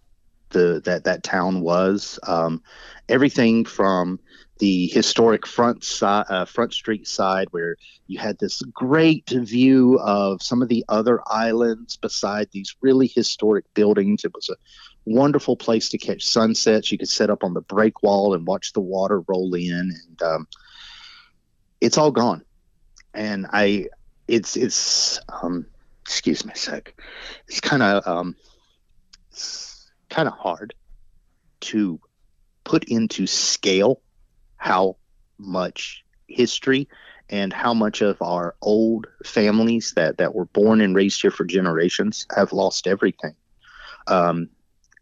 the 0.51 0.81
that 0.85 1.05
that 1.05 1.23
town 1.23 1.61
was. 1.61 2.19
Um, 2.27 2.63
everything 3.09 3.65
from 3.65 4.21
the 4.59 4.89
historic 4.89 5.47
front 5.47 5.85
side, 5.85 6.27
uh, 6.29 6.45
front 6.45 6.75
street 6.75 7.07
side, 7.07 7.49
where 7.53 7.77
you 8.07 8.19
had 8.19 8.39
this 8.39 8.61
great 8.73 9.29
view 9.31 9.99
of 10.01 10.43
some 10.43 10.63
of 10.63 10.69
the 10.69 10.85
other 10.89 11.21
islands 11.27 11.97
beside 11.97 12.49
these 12.51 12.75
really 12.81 13.07
historic 13.07 13.73
buildings. 13.75 14.25
It 14.25 14.35
was 14.35 14.49
a 14.51 14.57
wonderful 15.05 15.57
place 15.57 15.89
to 15.91 15.99
catch 15.99 16.25
sunsets. 16.25 16.91
You 16.91 16.99
could 16.99 17.09
sit 17.09 17.31
up 17.31 17.45
on 17.45 17.55
the 17.55 17.61
break 17.61 18.03
wall 18.03 18.35
and 18.35 18.47
watch 18.47 18.73
the 18.73 18.81
water 18.81 19.23
roll 19.29 19.55
in, 19.55 19.93
and 20.09 20.23
um, 20.23 20.49
it's 21.81 21.99
all 21.99 22.11
gone. 22.11 22.45
And 23.15 23.47
I, 23.53 23.87
it's 24.27 24.57
it's 24.57 25.21
um, 25.29 25.67
excuse 26.03 26.45
me 26.45 26.53
a 26.53 26.57
sec. 26.57 26.95
It's 27.47 27.61
kind 27.61 27.83
of 27.83 28.07
um, 28.07 28.37
kind 30.11 30.29
of 30.29 30.35
hard 30.35 30.75
to 31.61 32.01
put 32.65 32.85
into 32.85 33.27
scale 33.27 34.01
how 34.57 34.97
much 35.39 36.05
history 36.27 36.89
and 37.31 37.53
how 37.53 37.75
much 37.75 38.01
of 38.01 38.21
our 38.23 38.55
old 38.63 39.07
families 39.25 39.93
that, 39.97 40.19
that 40.19 40.35
were 40.35 40.47
born 40.47 40.81
and 40.81 40.95
raised 40.95 41.21
here 41.21 41.31
for 41.31 41.45
generations 41.45 42.27
have 42.35 42.53
lost 42.53 42.87
everything. 42.87 43.35
Um, 44.07 44.49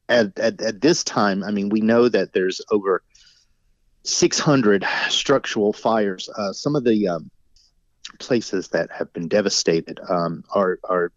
at, 0.09 0.39
at, 0.39 0.61
at 0.61 0.81
this 0.81 1.05
time, 1.05 1.45
I 1.45 1.51
mean, 1.51 1.69
we 1.69 1.81
know 1.81 2.09
that 2.09 2.33
there's 2.33 2.61
over 2.71 3.03
600 4.03 4.85
structural 5.09 5.73
fires. 5.73 6.29
Uh, 6.29 6.53
some 6.53 6.77
of 6.77 6.85
the 6.85 7.09
um, 7.09 7.31
places 8.19 8.69
that 8.69 8.91
have 8.91 9.13
been 9.13 9.29
devastated 9.29 10.01
um, 10.09 10.45
are 10.51 10.79
are 10.85 11.13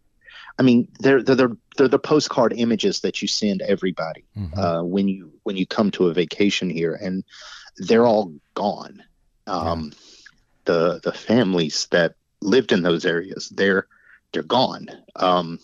I 0.59 0.61
mean, 0.61 0.89
they're 0.99 1.23
they're 1.23 1.55
they're 1.77 1.87
the 1.87 1.97
postcard 1.97 2.53
images 2.53 2.99
that 2.99 3.21
you 3.21 3.29
send 3.29 3.61
everybody 3.61 4.25
mm-hmm. 4.37 4.59
uh, 4.59 4.83
when 4.83 5.07
you 5.07 5.31
when 5.43 5.55
you 5.55 5.65
come 5.65 5.89
to 5.91 6.07
a 6.07 6.13
vacation 6.13 6.69
here, 6.69 6.93
and 6.93 7.23
they're 7.77 8.05
all 8.05 8.33
gone. 8.55 9.01
Um, 9.47 9.85
yeah. 9.85 9.97
The 10.65 10.99
the 11.01 11.13
families 11.13 11.87
that 11.91 12.15
lived 12.41 12.73
in 12.73 12.81
those 12.81 13.05
areas, 13.05 13.47
they're 13.49 13.87
they're 14.33 14.43
gone. 14.43 14.87
Um, 15.15 15.59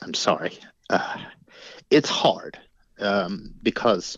I'm 0.00 0.14
sorry. 0.14 0.58
Uh, 0.88 1.18
it's 1.90 2.08
hard 2.08 2.58
um, 2.98 3.52
because 3.62 4.16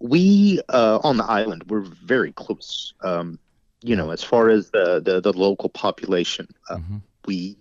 we 0.00 0.60
uh, 0.68 0.98
on 1.04 1.16
the 1.16 1.24
island 1.24 1.62
we're 1.68 1.82
very 1.82 2.32
close. 2.32 2.92
Um, 3.04 3.38
you 3.82 3.94
know, 3.94 4.10
as 4.10 4.24
far 4.24 4.48
as 4.48 4.70
the 4.70 5.00
the, 5.00 5.20
the 5.20 5.32
local 5.32 5.68
population, 5.68 6.48
uh, 6.68 6.78
mm-hmm. 6.78 6.96
we 7.24 7.56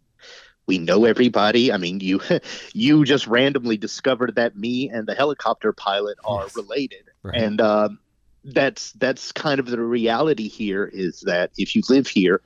we 0.68 0.78
know 0.78 1.06
everybody. 1.06 1.72
I 1.72 1.78
mean, 1.78 2.00
you 2.02 2.22
you 2.74 3.06
just 3.06 3.26
randomly 3.28 3.78
discovered 3.78 4.36
that 4.36 4.56
me 4.56 4.90
and 4.90 5.08
the 5.08 5.16
helicopter 5.16 5.74
pilot 5.74 6.18
are 6.26 6.44
yes. 6.44 6.56
related, 6.56 7.10
right. 7.24 7.42
and 7.42 7.60
um, 7.62 8.00
that's 8.44 8.92
that's 8.94 9.32
kind 9.32 9.60
of 9.60 9.66
the 9.66 9.80
reality 9.80 10.48
here. 10.48 10.86
Is 10.86 11.22
that 11.22 11.52
if 11.58 11.76
you 11.76 11.82
live 11.90 12.08
here, 12.08 12.42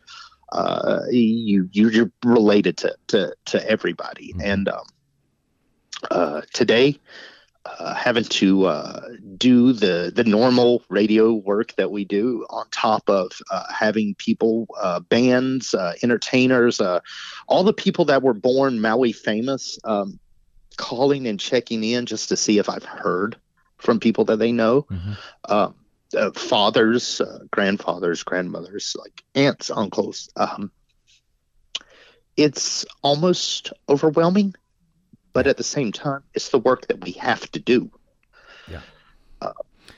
uh, 0.51 1.01
you 1.10 1.67
you're 1.71 2.12
related 2.23 2.77
to 2.77 2.95
to 3.07 3.36
to 3.45 3.69
everybody, 3.69 4.34
mm-hmm. 4.34 4.41
and 4.41 4.69
um, 4.69 4.86
uh, 6.10 6.41
today 6.53 6.99
uh, 7.65 7.93
having 7.93 8.24
to 8.24 8.65
uh, 8.65 9.02
do 9.38 9.74
the 9.74 10.12
the 10.13 10.24
normal 10.24 10.84
radio 10.89 11.34
work 11.34 11.74
that 11.76 11.91
we 11.91 12.06
do 12.06 12.45
on 12.50 12.65
top 12.71 13.08
of 13.08 13.32
uh, 13.52 13.71
having 13.71 14.15
people, 14.15 14.67
uh, 14.82 15.00
bands, 15.00 15.74
uh, 15.74 15.93
entertainers, 16.02 16.82
uh, 16.82 17.00
all 17.47 17.63
the 17.63 17.74
people 17.74 18.06
that 18.06 18.24
were 18.24 18.34
born 18.34 18.82
Maui 18.82 19.12
famous, 19.12 19.78
um, 19.84 20.19
calling 20.78 21.28
and 21.28 21.39
checking 21.39 21.84
in 21.84 22.06
just 22.06 22.30
to 22.30 22.38
see 22.38 22.58
if 22.58 22.67
I've 22.67 22.86
heard 22.86 23.36
from 23.78 24.00
people 24.00 24.26
that 24.26 24.38
they 24.38 24.52
know. 24.52 24.84
Mm-hmm. 24.84 25.13
Um, 25.54 25.76
fathers, 26.34 27.21
grandfathers, 27.52 28.24
grandmothers, 28.24 28.95
like 29.00 29.24
aunts, 29.36 29.69
uncles. 29.69 30.30
Um, 30.36 30.71
it's 32.36 32.86
almost 33.02 33.71
overwhelming 33.88 34.56
but 35.34 35.48
at 35.48 35.58
the 35.58 35.63
same 35.63 35.91
time, 35.91 36.24
it's 36.34 36.50
the 36.50 36.60
work 36.60 36.88
that 36.88 37.04
we 37.04 37.12
have 37.13 37.50
to 37.52 37.60
do. 37.60 37.89
Yeah. 38.67 38.82
Uh, 39.41 39.54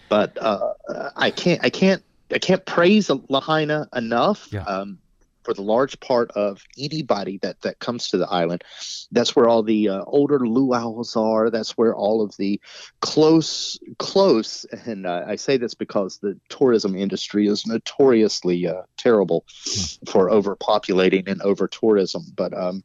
but 0.10 0.38
uh, 0.38 0.74
I 1.16 1.32
can't, 1.32 1.64
I 1.64 1.70
can't, 1.70 2.04
I 2.32 2.40
can't 2.40 2.66
praise 2.66 3.10
Lahaina 3.30 3.88
enough. 3.94 4.48
Yeah. 4.52 4.64
Um, 4.64 5.00
for 5.44 5.54
the 5.54 5.62
large 5.62 6.00
part 6.00 6.32
of 6.32 6.64
anybody 6.78 7.38
that 7.40 7.62
that 7.62 7.80
comes 7.80 8.10
to 8.10 8.18
the 8.18 8.28
island. 8.28 8.64
That's 9.12 9.36
where 9.36 9.48
all 9.48 9.64
the 9.64 9.90
uh, 9.90 10.04
older 10.06 10.40
luau's 10.40 11.16
are. 11.16 11.50
That's 11.50 11.78
where 11.78 11.96
all 11.96 12.22
of 12.22 12.36
the 12.38 12.60
close, 13.02 13.80
close, 13.98 14.66
and 14.86 15.06
uh, 15.06 15.26
I 15.28 15.36
say 15.36 15.58
this 15.58 15.74
because 15.74 16.18
the 16.18 16.40
tourism 16.50 16.96
industry 16.96 17.48
is 17.48 17.66
notoriously 17.68 18.68
uh, 18.68 18.84
terrible 18.98 19.46
hmm. 19.66 20.06
for 20.10 20.30
overpopulating 20.30 21.28
and 21.28 21.42
over 21.42 21.68
tourism. 21.68 22.24
But 22.36 22.58
um, 22.58 22.84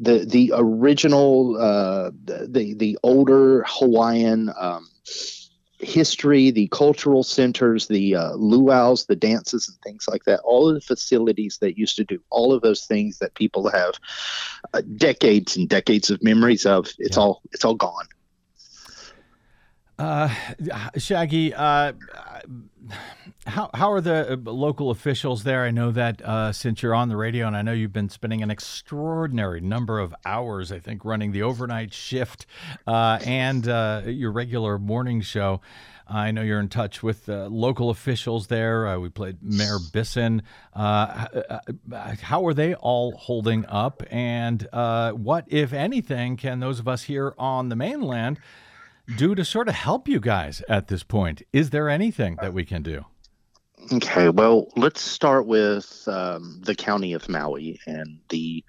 the 0.00 0.24
the 0.24 0.52
original 0.54 1.56
uh, 1.56 2.10
the 2.24 2.74
the 2.74 2.98
older 3.02 3.64
Hawaiian 3.66 4.50
um, 4.58 4.88
history, 5.80 6.50
the 6.50 6.68
cultural 6.68 7.22
centers, 7.22 7.86
the 7.86 8.16
uh, 8.16 8.32
luau's, 8.32 9.06
the 9.06 9.16
dances 9.16 9.68
and 9.68 9.76
things 9.82 10.06
like 10.08 10.24
that, 10.24 10.40
all 10.40 10.68
of 10.68 10.74
the 10.74 10.80
facilities 10.80 11.58
that 11.60 11.78
used 11.78 11.96
to 11.96 12.04
do 12.04 12.20
all 12.30 12.52
of 12.52 12.62
those 12.62 12.84
things 12.84 13.18
that 13.18 13.34
people 13.34 13.68
have 13.68 13.94
uh, 14.74 14.82
decades 14.96 15.56
and 15.56 15.68
decades 15.68 16.10
of 16.10 16.22
memories 16.22 16.66
of. 16.66 16.88
It's 16.98 17.16
yeah. 17.16 17.22
all 17.22 17.42
it's 17.52 17.64
all 17.64 17.74
gone. 17.74 18.06
Uh, 19.98 20.32
Shaggy, 20.96 21.52
uh, 21.52 21.92
how 23.46 23.68
how 23.74 23.90
are 23.90 24.00
the 24.00 24.34
uh, 24.34 24.36
local 24.50 24.90
officials 24.90 25.42
there? 25.42 25.64
I 25.64 25.72
know 25.72 25.90
that 25.90 26.22
uh, 26.22 26.52
since 26.52 26.82
you're 26.82 26.94
on 26.94 27.08
the 27.08 27.16
radio, 27.16 27.48
and 27.48 27.56
I 27.56 27.62
know 27.62 27.72
you've 27.72 27.92
been 27.92 28.08
spending 28.08 28.42
an 28.42 28.50
extraordinary 28.50 29.60
number 29.60 29.98
of 29.98 30.14
hours, 30.24 30.70
I 30.70 30.78
think, 30.78 31.04
running 31.04 31.32
the 31.32 31.42
overnight 31.42 31.92
shift 31.92 32.46
uh, 32.86 33.18
and 33.24 33.66
uh, 33.66 34.02
your 34.06 34.30
regular 34.30 34.78
morning 34.78 35.20
show. 35.20 35.60
I 36.10 36.30
know 36.30 36.42
you're 36.42 36.60
in 36.60 36.68
touch 36.68 37.02
with 37.02 37.28
local 37.28 37.90
officials 37.90 38.46
there. 38.46 38.98
we 38.98 39.10
played 39.10 39.42
Mayor 39.42 39.76
Bissen. 39.92 40.40
how 40.74 42.46
are 42.46 42.54
they 42.54 42.74
all 42.74 43.12
holding 43.12 43.66
up? 43.66 44.02
And 44.10 44.66
what, 44.72 45.44
if 45.48 45.74
anything, 45.74 46.38
can 46.38 46.60
those 46.60 46.78
of 46.78 46.88
us 46.88 47.02
here 47.02 47.34
on 47.36 47.68
the 47.68 47.76
mainland? 47.76 48.38
Do 49.16 49.34
to 49.34 49.44
sort 49.44 49.68
of 49.68 49.74
help 49.74 50.08
you 50.08 50.20
guys 50.20 50.62
at 50.68 50.88
this 50.88 51.02
point? 51.02 51.42
Is 51.52 51.70
there 51.70 51.88
anything 51.88 52.36
that 52.40 52.52
we 52.52 52.64
can 52.64 52.82
do? 52.82 53.04
Okay, 53.92 54.28
well, 54.28 54.70
let's 54.76 55.00
start 55.00 55.46
with 55.46 56.06
um, 56.08 56.60
the 56.64 56.74
county 56.74 57.12
of 57.12 57.28
Maui 57.28 57.80
and 57.86 58.18
the 58.28 58.64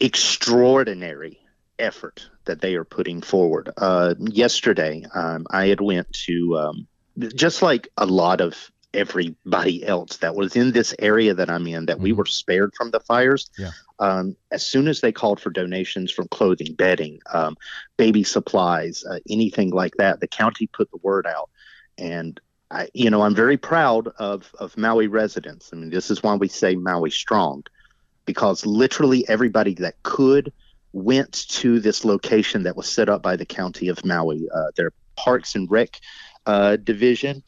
extraordinary 0.00 1.38
effort 1.78 2.28
that 2.46 2.60
they 2.60 2.74
are 2.74 2.84
putting 2.84 3.20
forward. 3.20 3.70
Uh, 3.76 4.14
yesterday, 4.18 5.04
um, 5.14 5.46
I 5.50 5.66
had 5.66 5.80
went 5.80 6.12
to 6.24 6.58
um, 6.58 6.86
just 7.34 7.62
like 7.62 7.88
a 7.96 8.06
lot 8.06 8.40
of 8.40 8.70
everybody 8.94 9.84
else 9.86 10.16
that 10.18 10.34
was 10.34 10.56
in 10.56 10.72
this 10.72 10.94
area 10.98 11.34
that 11.34 11.50
I'm 11.50 11.66
in 11.66 11.86
that 11.86 11.96
mm-hmm. 11.96 12.02
we 12.04 12.12
were 12.12 12.26
spared 12.26 12.74
from 12.74 12.90
the 12.90 13.00
fires. 13.00 13.50
Yeah. 13.58 13.70
Um, 13.98 14.36
as 14.50 14.66
soon 14.66 14.88
as 14.88 15.00
they 15.00 15.12
called 15.12 15.40
for 15.40 15.50
donations 15.50 16.12
from 16.12 16.28
clothing, 16.28 16.74
bedding, 16.74 17.20
um, 17.32 17.56
baby 17.96 18.24
supplies, 18.24 19.04
uh, 19.04 19.18
anything 19.28 19.70
like 19.70 19.96
that, 19.96 20.20
the 20.20 20.28
county 20.28 20.66
put 20.66 20.90
the 20.90 20.98
word 21.02 21.26
out. 21.26 21.48
And 21.98 22.38
I, 22.70 22.88
you 22.92 23.10
know, 23.10 23.22
I'm 23.22 23.34
very 23.34 23.56
proud 23.56 24.08
of 24.18 24.52
of 24.58 24.76
Maui 24.76 25.06
residents. 25.06 25.70
I 25.72 25.76
mean, 25.76 25.90
this 25.90 26.10
is 26.10 26.22
why 26.22 26.34
we 26.34 26.48
say 26.48 26.74
Maui 26.74 27.10
strong, 27.10 27.62
because 28.24 28.66
literally 28.66 29.26
everybody 29.28 29.74
that 29.74 30.02
could 30.02 30.52
went 30.92 31.48
to 31.48 31.78
this 31.78 32.04
location 32.04 32.62
that 32.64 32.76
was 32.76 32.88
set 32.88 33.08
up 33.08 33.22
by 33.22 33.36
the 33.36 33.46
county 33.46 33.88
of 33.88 34.04
Maui. 34.04 34.48
Uh, 34.54 34.70
their 34.76 34.92
Parks 35.16 35.54
and 35.54 35.70
Rec 35.70 36.00
uh, 36.46 36.76
division 36.76 37.42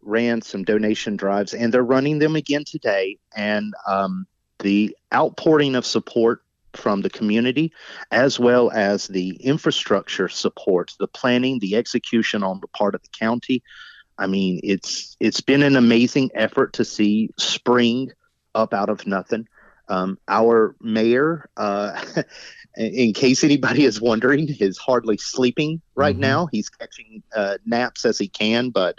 ran 0.00 0.42
some 0.42 0.64
donation 0.64 1.16
drives, 1.16 1.54
and 1.54 1.72
they're 1.72 1.84
running 1.84 2.18
them 2.18 2.36
again 2.36 2.64
today. 2.64 3.18
And 3.36 3.72
um, 3.86 4.26
the 4.62 4.96
outpouring 5.12 5.74
of 5.74 5.84
support 5.84 6.42
from 6.74 7.02
the 7.02 7.10
community, 7.10 7.72
as 8.10 8.40
well 8.40 8.70
as 8.70 9.06
the 9.06 9.36
infrastructure 9.36 10.28
support, 10.28 10.92
the 10.98 11.06
planning, 11.06 11.58
the 11.58 11.76
execution 11.76 12.42
on 12.42 12.60
the 12.60 12.68
part 12.68 12.94
of 12.94 13.02
the 13.02 13.08
county. 13.08 13.62
I 14.18 14.26
mean, 14.26 14.60
it's 14.62 15.16
it's 15.20 15.40
been 15.40 15.62
an 15.62 15.76
amazing 15.76 16.30
effort 16.34 16.74
to 16.74 16.84
see 16.84 17.30
spring 17.38 18.12
up 18.54 18.72
out 18.72 18.88
of 18.88 19.06
nothing. 19.06 19.48
Um, 19.88 20.18
our 20.28 20.76
mayor, 20.80 21.50
uh, 21.56 22.02
in 22.76 23.12
case 23.12 23.44
anybody 23.44 23.84
is 23.84 24.00
wondering, 24.00 24.48
is 24.60 24.78
hardly 24.78 25.16
sleeping 25.16 25.80
right 25.94 26.14
mm-hmm. 26.14 26.20
now. 26.20 26.46
He's 26.46 26.68
catching 26.70 27.22
uh, 27.34 27.58
naps 27.66 28.04
as 28.04 28.18
he 28.18 28.28
can, 28.28 28.70
but 28.70 28.98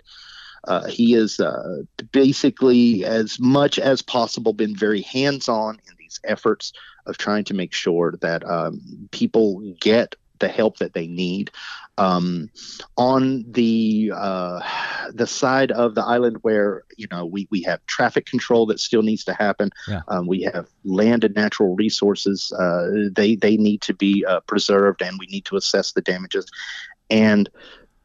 uh, 0.66 0.86
he 0.86 1.12
has 1.14 1.40
uh, 1.40 1.84
basically, 2.12 3.04
as 3.04 3.40
much 3.40 3.80
as 3.80 4.02
possible, 4.02 4.54
been 4.54 4.76
very 4.76 5.02
hands 5.02 5.50
on 5.50 5.76
in 5.76 5.96
these 5.98 6.20
efforts 6.24 6.74
of 7.06 7.18
trying 7.18 7.44
to 7.46 7.54
make 7.54 7.74
sure 7.74 8.14
that 8.22 8.50
um, 8.50 8.82
people 9.12 9.60
get 9.80 10.16
the 10.40 10.48
help 10.48 10.78
that 10.78 10.94
they 10.94 11.08
need. 11.08 11.52
Um, 11.98 12.50
on 12.98 13.46
the 13.52 14.12
uh, 14.16 14.60
the 15.14 15.28
side 15.28 15.72
of 15.72 15.94
the 15.94 16.04
island 16.04 16.38
where 16.42 16.84
you 16.98 17.08
know 17.12 17.24
we, 17.26 17.48
we 17.52 17.62
have 17.64 17.86
traffic 17.86 18.26
control 18.26 18.66
that 18.68 18.80
still 18.80 19.04
needs 19.04 19.24
to 19.26 19.34
happen, 19.34 19.70
yeah. 19.88 20.02
um, 20.08 20.26
we 20.26 20.42
have 20.42 20.68
land 20.84 21.24
and 21.24 21.36
natural 21.36 21.76
resources. 21.76 22.52
Uh, 22.52 23.10
they 23.12 23.36
they 23.36 23.58
need 23.58 23.82
to 23.82 23.94
be 23.94 24.26
uh, 24.26 24.40
preserved, 24.42 25.04
and 25.04 25.18
we 25.20 25.28
need 25.28 25.46
to 25.46 25.56
assess 25.56 25.92
the 25.92 26.02
damages. 26.02 26.50
And 27.12 27.48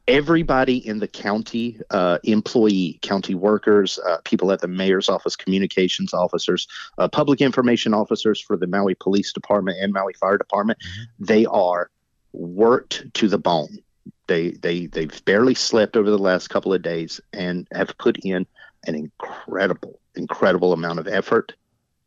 everybody 0.09 0.79
in 0.85 0.99
the 0.99 1.07
county 1.07 1.79
uh, 1.91 2.19
employee 2.25 2.99
county 3.03 3.35
workers 3.35 3.99
uh, 4.09 4.17
people 4.25 4.51
at 4.51 4.61
the 4.61 4.67
mayor's 4.67 5.09
office 5.09 5.37
communications 5.37 6.15
officers 6.15 6.67
uh, 6.97 7.07
public 7.07 7.41
information 7.41 7.95
officers 7.95 8.41
for 8.41 8.57
the 8.57 8.67
maui 8.67 8.95
police 8.95 9.33
department 9.33 9.77
and 9.81 9.93
maui 9.93 10.15
fire 10.15 10.39
department 10.39 10.79
mm-hmm. 10.81 11.25
they 11.25 11.45
are 11.47 11.91
worked 12.33 13.05
to 13.15 13.29
the 13.29 13.39
bone 13.39 13.79
they 14.27 14.51
they 14.53 14.87
they've 14.87 15.25
barely 15.27 15.55
slept 15.55 15.97
over 15.97 16.11
the 16.11 16.19
last 16.19 16.49
couple 16.49 16.73
of 16.73 16.83
days 16.83 17.21
and 17.33 17.69
have 17.73 17.97
put 17.99 18.19
in 18.25 18.47
an 18.87 18.95
incredible 18.95 20.01
incredible 20.15 20.73
amount 20.73 20.99
of 20.99 21.07
effort 21.07 21.55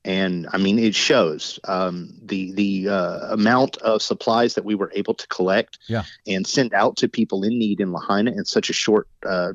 and 0.04 0.48
I 0.52 0.58
mean 0.58 0.80
it 0.80 0.96
shows 0.96 1.60
um, 1.66 2.14
the 2.24 2.52
the 2.54 2.90
uh, 2.90 3.34
amount 3.34 3.78
of 3.78 4.02
supplies 4.02 4.56
that 4.56 4.66
we 4.66 4.76
were 4.76 4.92
able 4.96 5.14
to 5.14 5.28
collect 5.28 5.78
yeah. 5.88 6.04
and 6.26 6.46
send 6.46 6.74
out 6.74 6.98
to 6.98 7.08
people 7.08 7.44
in 7.44 7.58
need 7.58 7.80
in 7.80 7.92
Lahaina 7.92 8.32
in 8.32 8.46
such 8.46 8.70
a 8.70 8.74
short 8.74 9.08
uh, 9.26 9.54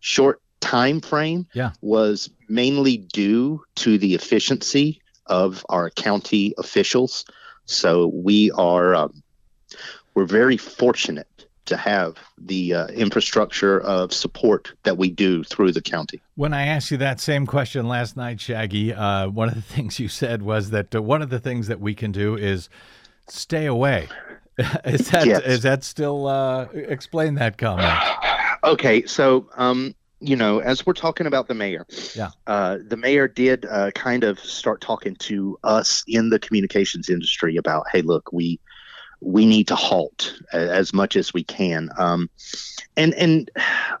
short 0.00 0.40
time 0.60 1.00
frame 1.00 1.46
Yeah. 1.54 1.72
was 1.80 2.30
mainly 2.48 2.96
due 2.96 3.64
to 3.76 3.98
the 3.98 4.14
efficiency 4.14 5.00
of 5.26 5.64
our 5.68 5.90
county 5.90 6.54
officials. 6.58 7.24
So 7.64 8.08
we 8.08 8.50
are 8.52 8.94
um, 8.94 9.22
we're 10.14 10.24
very 10.24 10.56
fortunate 10.56 11.28
to 11.68 11.76
have 11.76 12.16
the 12.36 12.74
uh, 12.74 12.86
infrastructure 12.88 13.80
of 13.80 14.12
support 14.12 14.72
that 14.82 14.98
we 14.98 15.10
do 15.10 15.44
through 15.44 15.72
the 15.72 15.80
county. 15.82 16.20
When 16.34 16.52
I 16.52 16.66
asked 16.66 16.90
you 16.90 16.96
that 16.98 17.20
same 17.20 17.46
question 17.46 17.86
last 17.88 18.16
night, 18.16 18.40
Shaggy, 18.40 18.92
uh, 18.92 19.28
one 19.28 19.48
of 19.48 19.54
the 19.54 19.62
things 19.74 19.98
you 20.00 20.08
said 20.08 20.42
was 20.42 20.70
that 20.70 20.94
uh, 20.94 21.02
one 21.02 21.22
of 21.22 21.30
the 21.30 21.38
things 21.40 21.68
that 21.68 21.80
we 21.80 21.94
can 21.94 22.12
do 22.12 22.36
is 22.36 22.68
stay 23.28 23.66
away. 23.66 24.08
is 24.84 25.08
that 25.10 25.26
Yes. 25.26 25.42
is 25.44 25.62
that 25.62 25.84
still 25.84 26.26
uh, 26.26 26.64
explain 26.72 27.34
that 27.36 27.58
comment? 27.58 27.96
Okay, 28.64 29.06
so 29.06 29.48
um, 29.56 29.94
you 30.20 30.34
know, 30.34 30.58
as 30.58 30.84
we're 30.84 30.94
talking 30.94 31.26
about 31.28 31.46
the 31.46 31.54
mayor, 31.54 31.86
Yeah. 32.16 32.30
uh, 32.48 32.78
the 32.84 32.96
mayor 32.96 33.28
did 33.28 33.64
uh, 33.66 33.92
kind 33.92 34.24
of 34.24 34.40
start 34.40 34.80
talking 34.80 35.14
to 35.16 35.56
us 35.62 36.02
in 36.08 36.30
the 36.30 36.40
communications 36.40 37.08
industry 37.08 37.56
about, 37.56 37.84
hey, 37.92 38.02
look, 38.02 38.32
we 38.32 38.58
we 39.20 39.46
need 39.46 39.68
to 39.68 39.74
halt 39.76 40.34
as 40.52 40.92
much 40.92 41.16
as 41.16 41.32
we 41.32 41.42
can, 41.44 41.88
um, 41.98 42.28
and 42.96 43.14
and 43.14 43.50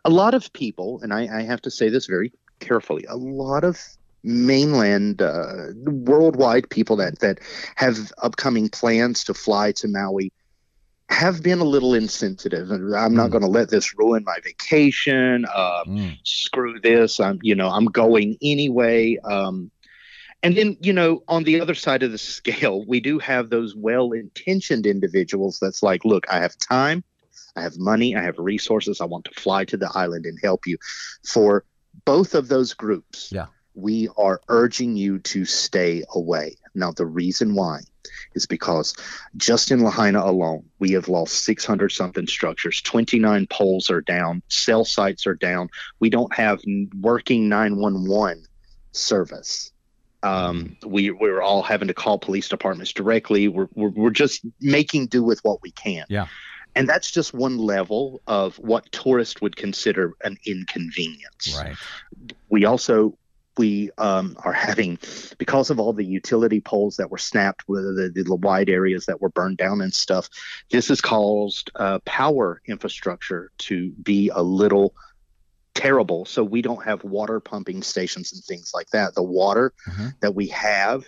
a 0.04 0.10
lot 0.10 0.34
of 0.34 0.52
people, 0.52 1.00
and 1.02 1.12
I, 1.12 1.38
I 1.38 1.42
have 1.42 1.62
to 1.62 1.70
say 1.70 1.88
this 1.88 2.06
very 2.06 2.32
carefully, 2.60 3.04
a 3.08 3.16
lot 3.16 3.64
of 3.64 3.80
mainland 4.24 5.22
uh, 5.22 5.68
worldwide 5.86 6.68
people 6.70 6.96
that 6.96 7.18
that 7.20 7.38
have 7.76 8.12
upcoming 8.22 8.68
plans 8.68 9.24
to 9.24 9.34
fly 9.34 9.72
to 9.72 9.88
Maui 9.88 10.32
have 11.10 11.42
been 11.42 11.58
a 11.58 11.64
little 11.64 11.94
insensitive. 11.94 12.70
And 12.70 12.94
i'm 12.94 13.14
not 13.14 13.28
Mm. 13.28 13.32
going 13.32 13.42
to 13.42 13.48
let 13.48 13.70
this 13.70 13.96
ruin 13.98 14.24
my 14.24 14.36
vacation. 14.44 15.46
Um, 15.54 15.84
Mm, 15.86 16.18
screw 16.24 16.78
this. 16.80 17.20
I'm 17.20 17.38
you 17.42 17.54
know 17.54 17.68
i'm 17.68 17.86
going 17.86 18.36
anyway. 18.42 19.16
Um, 19.24 19.70
and 20.42 20.56
then 20.56 20.76
you 20.80 20.92
know 20.92 21.22
on 21.28 21.44
the 21.44 21.60
other 21.60 21.74
side 21.74 22.02
of 22.02 22.12
the 22.12 22.18
scale 22.18 22.84
we 22.86 23.00
do 23.00 23.18
have 23.18 23.50
those 23.50 23.74
well-intentioned 23.74 24.86
individuals 24.86 25.58
that's 25.60 25.82
like 25.82 26.04
look 26.04 26.26
i 26.30 26.38
have 26.38 26.56
time 26.58 27.02
i 27.56 27.62
have 27.62 27.78
money 27.78 28.16
i 28.16 28.22
have 28.22 28.38
resources 28.38 29.00
i 29.00 29.04
want 29.04 29.24
to 29.24 29.40
fly 29.40 29.64
to 29.64 29.76
the 29.76 29.90
island 29.94 30.26
and 30.26 30.38
help 30.42 30.66
you 30.66 30.76
for 31.26 31.64
both 32.04 32.34
of 32.34 32.48
those 32.48 32.74
groups 32.74 33.30
Yeah. 33.32 33.46
we 33.74 34.08
are 34.16 34.40
urging 34.48 34.96
you 34.96 35.18
to 35.20 35.44
stay 35.44 36.04
away 36.14 36.56
now 36.74 36.92
the 36.92 37.06
reason 37.06 37.54
why 37.54 37.80
is 38.34 38.46
because 38.46 38.94
just 39.36 39.70
in 39.70 39.82
Lahaina 39.82 40.20
alone, 40.24 40.64
we 40.78 40.92
have 40.92 41.08
lost 41.08 41.44
600 41.44 41.90
something 41.90 42.26
structures. 42.26 42.80
29 42.82 43.46
poles 43.50 43.90
are 43.90 44.00
down. 44.00 44.42
Cell 44.48 44.84
sites 44.84 45.26
are 45.26 45.34
down. 45.34 45.68
We 46.00 46.08
don't 46.10 46.32
have 46.34 46.60
working 47.00 47.48
911 47.48 48.44
service. 48.92 49.72
Um, 50.22 50.76
we 50.84 51.10
we're 51.10 51.40
all 51.40 51.62
having 51.62 51.88
to 51.88 51.94
call 51.94 52.18
police 52.18 52.48
departments 52.48 52.92
directly. 52.92 53.48
We're, 53.48 53.68
we're 53.74 53.90
we're 53.90 54.10
just 54.10 54.42
making 54.60 55.06
do 55.06 55.22
with 55.22 55.40
what 55.44 55.62
we 55.62 55.70
can. 55.70 56.06
Yeah. 56.08 56.26
And 56.74 56.88
that's 56.88 57.10
just 57.10 57.34
one 57.34 57.58
level 57.58 58.20
of 58.26 58.56
what 58.58 58.90
tourists 58.92 59.40
would 59.40 59.56
consider 59.56 60.14
an 60.22 60.36
inconvenience 60.46 61.58
right. 61.58 61.76
we 62.48 62.64
also 62.66 63.16
we 63.58 63.90
um, 63.98 64.36
are 64.44 64.52
having 64.52 64.98
because 65.36 65.70
of 65.70 65.80
all 65.80 65.92
the 65.92 66.04
utility 66.04 66.60
poles 66.60 66.96
that 66.96 67.10
were 67.10 67.18
snapped 67.18 67.68
with 67.68 67.82
the, 67.82 68.22
the 68.24 68.36
wide 68.36 68.70
areas 68.70 69.06
that 69.06 69.20
were 69.20 69.28
burned 69.28 69.56
down 69.56 69.80
and 69.80 69.92
stuff 69.92 70.30
this 70.70 70.88
has 70.88 71.00
caused 71.00 71.70
uh, 71.74 71.98
power 72.04 72.62
infrastructure 72.66 73.50
to 73.58 73.90
be 74.02 74.30
a 74.32 74.42
little 74.42 74.94
terrible 75.78 76.24
so 76.24 76.42
we 76.42 76.60
don't 76.60 76.84
have 76.84 77.02
water 77.04 77.38
pumping 77.40 77.82
stations 77.82 78.32
and 78.32 78.42
things 78.44 78.72
like 78.74 78.88
that 78.90 79.14
the 79.14 79.22
water 79.22 79.72
Mhm. 79.86 80.14
that 80.20 80.34
we 80.34 80.48
have 80.48 81.04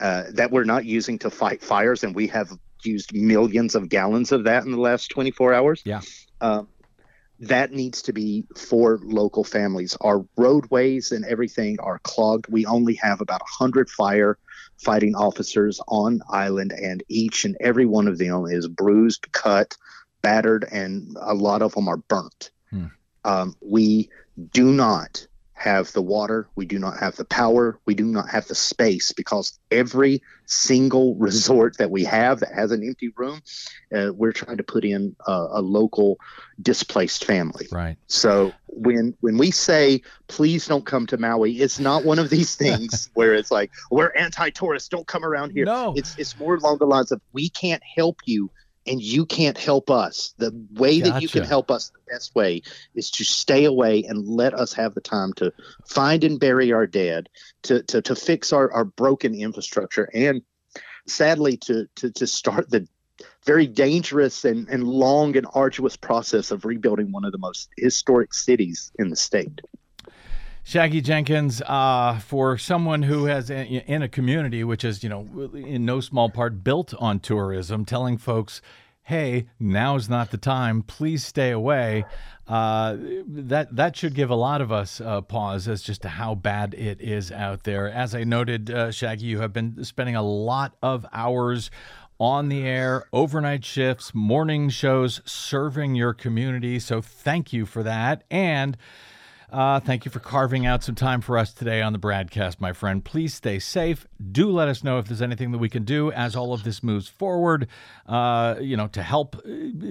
uh, 0.00 0.24
that 0.34 0.50
we're 0.52 0.64
not 0.64 0.84
using 0.84 1.18
to 1.18 1.30
fight 1.30 1.62
fires 1.62 2.04
and 2.04 2.14
we 2.14 2.26
have 2.28 2.50
used 2.84 3.12
millions 3.14 3.74
of 3.74 3.88
gallons 3.88 4.30
of 4.32 4.44
that 4.44 4.64
in 4.64 4.70
the 4.72 4.80
last 4.80 5.08
24 5.10 5.54
hours 5.54 5.82
Yeah. 5.84 6.00
um, 6.40 6.68
that 7.40 7.72
needs 7.72 8.02
to 8.02 8.12
be 8.12 8.44
for 8.56 8.98
local 9.02 9.44
families. 9.44 9.96
Our 10.00 10.24
roadways 10.36 11.12
and 11.12 11.24
everything 11.24 11.78
are 11.80 12.00
clogged. 12.00 12.46
We 12.48 12.66
only 12.66 12.94
have 12.94 13.20
about 13.20 13.42
100 13.42 13.88
fire 13.90 14.38
fighting 14.76 15.14
officers 15.14 15.80
on 15.86 16.20
island, 16.28 16.72
and 16.72 17.02
each 17.08 17.44
and 17.44 17.56
every 17.60 17.86
one 17.86 18.08
of 18.08 18.18
them 18.18 18.46
is 18.46 18.66
bruised, 18.66 19.30
cut, 19.32 19.76
battered, 20.22 20.66
and 20.72 21.16
a 21.20 21.34
lot 21.34 21.62
of 21.62 21.74
them 21.74 21.86
are 21.88 21.98
burnt. 22.08 22.50
Hmm. 22.70 22.86
Um, 23.24 23.56
we 23.60 24.10
do 24.52 24.72
not 24.72 25.26
have 25.58 25.92
the 25.92 26.02
water, 26.02 26.48
we 26.54 26.66
do 26.66 26.78
not 26.78 26.98
have 26.98 27.16
the 27.16 27.24
power, 27.24 27.80
we 27.84 27.94
do 27.94 28.04
not 28.04 28.30
have 28.30 28.46
the 28.46 28.54
space 28.54 29.10
because 29.10 29.58
every 29.72 30.22
single 30.46 31.14
resort 31.18 31.78
that 31.78 31.90
we 31.90 32.04
have 32.04 32.40
that 32.40 32.52
has 32.54 32.70
an 32.70 32.84
empty 32.86 33.12
room, 33.16 33.42
uh, 33.94 34.12
we're 34.14 34.32
trying 34.32 34.58
to 34.58 34.62
put 34.62 34.84
in 34.84 35.16
a, 35.26 35.46
a 35.54 35.60
local 35.60 36.18
displaced 36.62 37.24
family. 37.24 37.66
Right. 37.72 37.96
So 38.06 38.52
when 38.68 39.14
when 39.20 39.36
we 39.36 39.50
say 39.50 40.02
please 40.28 40.66
don't 40.66 40.86
come 40.86 41.06
to 41.08 41.18
Maui, 41.18 41.58
it's 41.58 41.80
not 41.80 42.04
one 42.04 42.20
of 42.20 42.30
these 42.30 42.54
things 42.54 43.10
where 43.14 43.34
it's 43.34 43.50
like 43.50 43.72
we're 43.90 44.12
anti-tourists, 44.14 44.88
don't 44.88 45.08
come 45.08 45.24
around 45.24 45.50
here. 45.50 45.64
No. 45.64 45.92
It's 45.96 46.16
it's 46.18 46.38
more 46.38 46.54
along 46.54 46.78
the 46.78 46.86
lines 46.86 47.10
of 47.10 47.20
we 47.32 47.48
can't 47.48 47.82
help 47.96 48.20
you 48.26 48.50
and 48.88 49.02
you 49.02 49.26
can't 49.26 49.58
help 49.58 49.90
us. 49.90 50.34
The 50.38 50.52
way 50.74 51.00
that 51.00 51.22
you 51.22 51.28
can 51.28 51.44
help 51.44 51.70
us 51.70 51.90
the 51.90 52.12
best 52.12 52.34
way 52.34 52.62
is 52.94 53.10
to 53.12 53.24
stay 53.24 53.64
away 53.64 54.04
and 54.04 54.26
let 54.26 54.54
us 54.54 54.72
have 54.72 54.94
the 54.94 55.00
time 55.00 55.32
to 55.34 55.52
find 55.86 56.24
and 56.24 56.40
bury 56.40 56.72
our 56.72 56.86
dead, 56.86 57.28
to 57.64 57.82
to, 57.84 58.02
to 58.02 58.16
fix 58.16 58.52
our, 58.52 58.70
our 58.72 58.84
broken 58.84 59.34
infrastructure 59.34 60.08
and 60.14 60.42
sadly 61.06 61.56
to, 61.56 61.88
to 61.96 62.10
to 62.12 62.26
start 62.26 62.70
the 62.70 62.86
very 63.44 63.66
dangerous 63.66 64.44
and, 64.44 64.68
and 64.68 64.84
long 64.84 65.36
and 65.36 65.46
arduous 65.54 65.96
process 65.96 66.50
of 66.50 66.64
rebuilding 66.64 67.10
one 67.10 67.24
of 67.24 67.32
the 67.32 67.38
most 67.38 67.68
historic 67.76 68.32
cities 68.32 68.92
in 68.98 69.08
the 69.08 69.16
state. 69.16 69.60
Shaggy 70.68 71.00
Jenkins, 71.00 71.62
uh, 71.62 72.18
for 72.18 72.58
someone 72.58 73.02
who 73.02 73.24
has 73.24 73.48
in, 73.48 73.64
in 73.64 74.02
a 74.02 74.08
community 74.08 74.62
which 74.64 74.84
is, 74.84 75.02
you 75.02 75.08
know, 75.08 75.26
in 75.54 75.86
no 75.86 76.00
small 76.00 76.28
part 76.28 76.62
built 76.62 76.92
on 76.98 77.20
tourism, 77.20 77.86
telling 77.86 78.18
folks, 78.18 78.60
"Hey, 79.00 79.46
now's 79.58 80.10
not 80.10 80.30
the 80.30 80.36
time. 80.36 80.82
Please 80.82 81.24
stay 81.24 81.52
away." 81.52 82.04
Uh, 82.46 82.96
that 83.26 83.74
that 83.76 83.96
should 83.96 84.12
give 84.14 84.28
a 84.28 84.34
lot 84.34 84.60
of 84.60 84.70
us 84.70 85.00
uh, 85.00 85.22
pause 85.22 85.68
as 85.68 85.80
just 85.80 86.02
to 86.02 86.10
how 86.10 86.34
bad 86.34 86.74
it 86.74 87.00
is 87.00 87.32
out 87.32 87.64
there. 87.64 87.90
As 87.90 88.14
I 88.14 88.24
noted, 88.24 88.70
uh, 88.70 88.90
Shaggy, 88.90 89.24
you 89.24 89.40
have 89.40 89.54
been 89.54 89.82
spending 89.84 90.16
a 90.16 90.22
lot 90.22 90.76
of 90.82 91.06
hours 91.14 91.70
on 92.20 92.50
the 92.50 92.66
air, 92.66 93.06
overnight 93.10 93.64
shifts, 93.64 94.14
morning 94.14 94.68
shows, 94.68 95.22
serving 95.24 95.94
your 95.94 96.12
community. 96.12 96.78
So 96.78 97.00
thank 97.00 97.54
you 97.54 97.64
for 97.64 97.82
that, 97.84 98.24
and. 98.30 98.76
Uh, 99.50 99.80
thank 99.80 100.04
you 100.04 100.10
for 100.10 100.18
carving 100.20 100.66
out 100.66 100.84
some 100.84 100.94
time 100.94 101.22
for 101.22 101.38
us 101.38 101.54
today 101.54 101.80
on 101.80 101.94
the 101.94 101.98
BradCast, 101.98 102.60
my 102.60 102.74
friend. 102.74 103.02
Please 103.02 103.32
stay 103.32 103.58
safe. 103.58 104.06
Do 104.30 104.50
let 104.50 104.68
us 104.68 104.84
know 104.84 104.98
if 104.98 105.06
there's 105.06 105.22
anything 105.22 105.52
that 105.52 105.58
we 105.58 105.70
can 105.70 105.84
do 105.84 106.12
as 106.12 106.36
all 106.36 106.52
of 106.52 106.64
this 106.64 106.82
moves 106.82 107.08
forward, 107.08 107.66
uh, 108.06 108.56
you 108.60 108.76
know, 108.76 108.88
to 108.88 109.02
help 109.02 109.36
uh, 109.36 109.40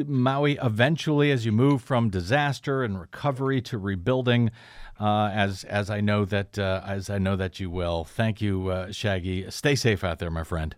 Maui 0.05 0.59
eventually 0.61 1.31
as 1.31 1.43
you 1.43 1.51
move 1.51 1.81
from 1.81 2.09
disaster 2.11 2.83
and 2.83 2.99
recovery 2.99 3.59
to 3.63 3.79
rebuilding. 3.79 4.51
Uh, 4.99 5.29
as 5.31 5.63
as 5.65 5.91
I 5.91 6.01
know 6.01 6.25
that 6.25 6.57
uh, 6.57 6.81
as 6.85 7.09
I 7.11 7.19
know 7.19 7.35
that 7.35 7.59
you 7.59 7.69
will. 7.69 8.03
Thank 8.03 8.41
you, 8.41 8.69
uh, 8.69 8.91
Shaggy. 8.91 9.45
Stay 9.51 9.75
safe 9.75 10.03
out 10.03 10.17
there, 10.17 10.31
my 10.31 10.43
friend. 10.43 10.75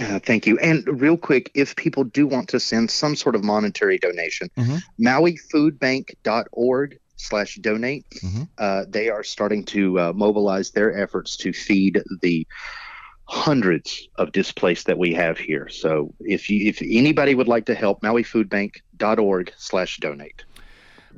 Uh, 0.00 0.18
thank 0.18 0.44
you. 0.46 0.58
And 0.58 0.84
real 1.00 1.16
quick, 1.16 1.50
if 1.54 1.74
people 1.76 2.02
do 2.02 2.26
want 2.26 2.48
to 2.50 2.58
send 2.60 2.90
some 2.90 3.14
sort 3.16 3.36
of 3.36 3.44
monetary 3.44 3.96
donation, 3.98 4.48
Mhm. 4.56 4.82
MauiFoodBank.org 5.00 6.98
slash 7.18 7.56
donate. 7.56 8.06
Mhm. 8.22 8.48
Uh, 8.56 8.84
they 8.88 9.10
are 9.10 9.22
starting 9.22 9.64
to 9.66 9.98
uh, 9.98 10.12
mobilize 10.14 10.70
their 10.70 10.96
efforts 10.96 11.36
to 11.38 11.52
feed 11.52 12.02
the 12.22 12.46
hundreds 13.24 14.08
of 14.16 14.32
displaced 14.32 14.86
that 14.86 14.96
we 14.96 15.12
have 15.12 15.36
here. 15.36 15.68
So 15.68 16.14
if 16.20 16.48
you 16.48 16.66
if 16.66 16.80
anybody 16.80 17.34
would 17.34 17.48
like 17.48 17.66
to 17.66 17.74
help, 17.74 18.00
MauiFoodBank.org 18.02 19.52
slash 19.58 19.98
donate. 19.98 20.44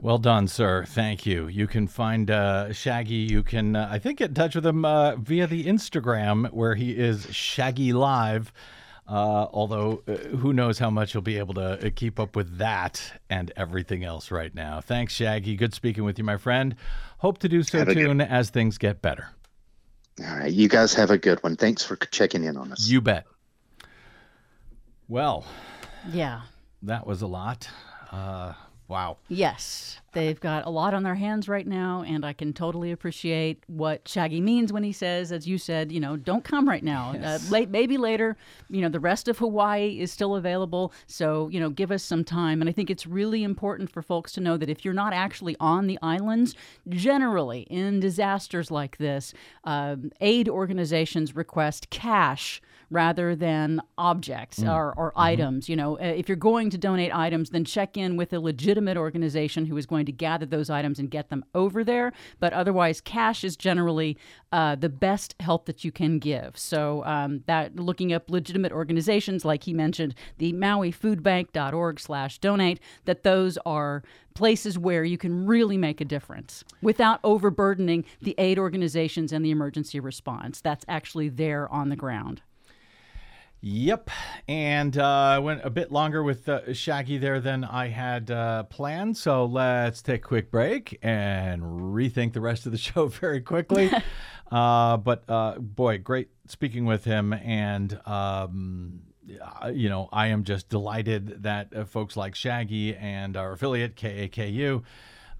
Well 0.01 0.19
done, 0.19 0.49
sir. 0.49 0.85
Thank 0.87 1.27
you. 1.27 1.47
You 1.49 1.67
can 1.67 1.87
find 1.87 2.31
uh, 2.31 2.73
Shaggy. 2.73 3.15
You 3.31 3.43
can, 3.43 3.77
uh, 3.77 3.89
I 3.91 3.99
think, 3.99 4.19
get 4.19 4.31
in 4.31 4.35
touch 4.35 4.55
with 4.55 4.65
him 4.65 4.85
uh, 4.85 5.17
via 5.17 5.47
the 5.47 5.67
Instagram 5.67 6.51
where 6.53 6.75
he 6.75 6.93
is 6.93 7.27
Shaggy 7.31 7.93
Live. 7.93 8.51
Uh, 9.11 9.49
although, 9.53 10.05
uh, 10.07 10.13
who 10.37 10.53
knows 10.53 10.79
how 10.79 10.89
much 10.89 11.11
he'll 11.11 11.21
be 11.21 11.37
able 11.37 11.55
to 11.55 11.85
uh, 11.85 11.91
keep 11.97 12.21
up 12.21 12.37
with 12.37 12.59
that 12.59 13.03
and 13.29 13.51
everything 13.57 14.05
else 14.05 14.31
right 14.31 14.55
now. 14.55 14.81
Thanks, 14.81 15.13
Shaggy. 15.15 15.57
Good 15.57 15.75
speaking 15.75 16.05
with 16.05 16.17
you, 16.17 16.23
my 16.23 16.37
friend. 16.37 16.77
Hope 17.19 17.39
to 17.39 17.49
do 17.49 17.65
so 17.65 17.79
Have 17.79 17.89
a 17.89 17.95
good- 17.95 18.05
soon 18.05 18.21
as 18.21 18.51
things 18.51 18.79
get 18.79 19.03
better. 19.03 19.31
All 20.25 20.37
right, 20.37 20.53
you 20.53 20.69
guys 20.69 20.95
have 20.95 21.11
a 21.11 21.19
good 21.19 21.43
one. 21.43 21.57
Thanks 21.57 21.83
for 21.83 21.97
checking 21.97 22.45
in 22.45 22.57
on 22.57 22.71
us. 22.71 22.87
You 22.89 23.01
bet. 23.01 23.27
Well, 25.09 25.45
Yeah. 26.13 26.43
that 26.83 27.05
was 27.05 27.21
a 27.23 27.27
lot. 27.27 27.69
Uh, 28.91 28.95
Wow. 28.95 29.17
Yes, 29.29 30.01
they've 30.13 30.41
got 30.41 30.67
a 30.67 30.71
lot 30.71 30.95
on 30.95 31.05
their 31.05 31.15
hands 31.15 31.49
right 31.49 31.67
now, 31.67 32.05
and 32.07 32.25
I 32.25 32.33
can 32.33 32.53
totally 32.53 32.91
appreciate 32.91 33.63
what 33.69 34.09
Shaggy 34.09 34.41
means 34.41 34.73
when 34.73 34.83
he 34.83 34.93
says, 34.93 35.31
as 35.31 35.47
you 35.47 35.59
said, 35.59 35.93
you 35.93 36.01
know, 36.01 36.17
don't 36.17 36.43
come 36.43 36.69
right 36.69 36.83
now. 36.83 37.13
Yes. 37.15 37.49
Uh, 37.49 37.53
late, 37.53 37.71
maybe 37.71 37.97
later. 37.97 38.37
You 38.69 38.83
know, 38.83 38.89
the 38.89 38.99
rest 38.99 39.29
of 39.29 39.39
Hawaii 39.39 40.01
is 40.01 40.11
still 40.11 40.35
available, 40.35 40.93
so 41.07 41.49
you 41.49 41.61
know, 41.61 41.71
give 41.71 41.93
us 41.93 42.03
some 42.03 42.25
time. 42.25 42.61
And 42.61 42.69
I 42.69 42.73
think 42.73 42.91
it's 42.91 43.07
really 43.07 43.45
important 43.45 43.91
for 43.91 44.03
folks 44.03 44.33
to 44.33 44.41
know 44.41 44.57
that 44.57 44.69
if 44.69 44.85
you're 44.85 44.93
not 44.93 45.13
actually 45.13 45.57
on 45.61 45.87
the 45.87 45.99
islands, 46.03 46.57
generally 46.89 47.61
in 47.71 48.01
disasters 48.01 48.71
like 48.71 48.99
this, 48.99 49.33
um, 49.65 50.11
aid 50.21 50.49
organizations 50.49 51.37
request 51.37 51.91
cash 51.91 52.61
rather 52.91 53.37
than 53.37 53.81
objects 53.97 54.63
or, 54.63 54.93
or 54.97 55.13
items. 55.17 55.69
You 55.69 55.77
know, 55.77 55.99
uh, 55.99 56.03
if 56.03 56.29
you're 56.29 56.37
going 56.37 56.71
to 56.71 56.79
donate 56.79 57.15
items, 57.15 57.51
then 57.51 57.65
check 57.65 57.97
in 57.97 58.17
with 58.17 58.33
a 58.33 58.41
legitimate 58.41 58.97
organization 58.97 59.67
who 59.67 59.77
is 59.77 59.87
going 59.87 60.07
to 60.07 60.13
gather 60.13 60.47
those 60.47 60.71
items 60.71 60.99
and 60.99 61.11
get 61.11 61.31
them 61.31 61.45
over 61.55 61.85
there. 61.85 62.13
But 62.41 62.53
otherwise, 62.53 63.01
cash 63.01 63.45
is 63.45 63.57
generally 63.57 64.19
uh, 64.53 64.75
the 64.75 64.89
best 64.89 65.37
help 65.41 65.67
that 65.67 65.85
you 65.85 65.93
can 65.93 66.19
give. 66.19 66.59
So 66.59 67.05
um, 67.05 67.45
that 67.47 67.77
looking 67.77 68.13
up 68.13 68.29
legitimate 68.31 68.73
organizations, 68.73 69.45
like 69.45 69.63
he 69.65 69.73
mentioned, 69.73 70.15
the 70.39 70.53
MauiFoodBank.org/donate, 70.53 72.81
that 73.05 73.23
those 73.23 73.59
are 73.65 74.03
places 74.35 74.79
where 74.79 75.05
you 75.05 75.19
can 75.19 75.47
really 75.47 75.77
make 75.77 76.01
a 76.01 76.05
difference 76.05 76.65
without 76.83 77.21
overburdening 77.23 78.05
the 78.23 78.35
aid 78.39 78.59
organizations 78.59 79.33
and 79.33 79.45
the 79.45 79.51
emergency 79.51 80.01
response. 80.01 80.61
That's 80.61 80.85
actually 80.89 81.29
there 81.29 81.71
on 81.71 81.89
the 81.89 81.97
ground. 81.97 82.43
Yep, 83.63 84.09
and 84.49 84.97
uh, 84.97 85.39
went 85.43 85.61
a 85.65 85.71
bit 85.71 85.93
longer 85.93 86.23
with 86.23 86.49
uh, 86.49 86.73
Shaggy 86.73 87.19
there 87.19 87.41
than 87.41 87.63
I 87.63 87.89
had 87.89 88.31
uh, 88.31 88.63
planned. 88.65 89.19
So 89.19 89.45
let's 89.45 90.01
take 90.01 90.25
a 90.25 90.29
quick 90.29 90.51
break 90.51 90.99
and 91.03 91.63
rethink 91.63 92.33
the 92.33 92.41
rest 92.41 92.65
of 92.65 92.73
the 92.73 92.79
show 92.79 93.09
very 93.09 93.43
quickly. 93.43 93.91
uh, 94.51 94.97
but 94.97 95.25
uh, 95.29 95.59
boy, 95.59 95.99
great 95.99 96.31
speaking 96.47 96.87
with 96.87 97.05
him, 97.05 97.35
and 97.35 98.01
um, 98.07 99.01
uh, 99.63 99.69
you 99.69 99.91
know, 99.91 100.09
I 100.11 100.29
am 100.29 100.45
just 100.45 100.71
delighted 100.71 101.43
that 101.43 101.75
uh, 101.77 101.85
folks 101.85 102.17
like 102.17 102.35
Shaggy 102.35 102.97
and 102.97 103.37
our 103.37 103.53
affiliate 103.53 103.95
KAKU. 103.95 104.83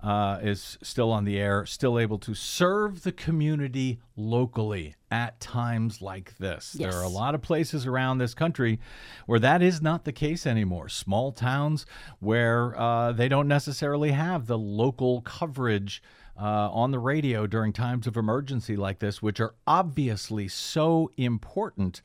Uh, 0.03 0.39
is 0.41 0.79
still 0.83 1.13
on 1.13 1.25
the 1.27 1.39
air, 1.39 1.67
still 1.67 1.99
able 1.99 2.19
to 2.19 2.35
serve 2.35 3.03
the 3.03 3.13
community 3.13 4.01
locally 4.17 4.95
at 5.11 5.39
times 5.41 6.01
like 6.01 6.39
this. 6.39 6.73
There 6.73 6.95
are 6.95 7.03
a 7.03 7.09
lot 7.09 7.35
of 7.35 7.43
places 7.43 7.87
around 7.87 8.17
this 8.17 8.33
country 8.33 8.79
where 9.27 9.41
that 9.41 9.61
is 9.61 9.83
not 9.83 10.05
the 10.05 10.13
case 10.13 10.47
anymore. 10.47 10.89
Small 10.89 11.33
towns 11.33 11.85
where 12.19 12.79
uh, 12.81 13.13
they 13.13 13.29
don't 13.29 13.49
necessarily 13.49 14.13
have 14.13 14.47
the 14.47 14.59
local 14.59 15.21
coverage. 15.23 16.03
Uh, 16.39 16.71
on 16.73 16.91
the 16.91 16.99
radio 16.99 17.47
during 17.47 17.71
times 17.71 18.07
of 18.07 18.17
emergency 18.17 18.75
like 18.75 18.99
this, 18.99 19.21
which 19.21 19.41
are 19.41 19.55
obviously 19.67 20.49
so 20.49 21.11
important, 21.19 22.01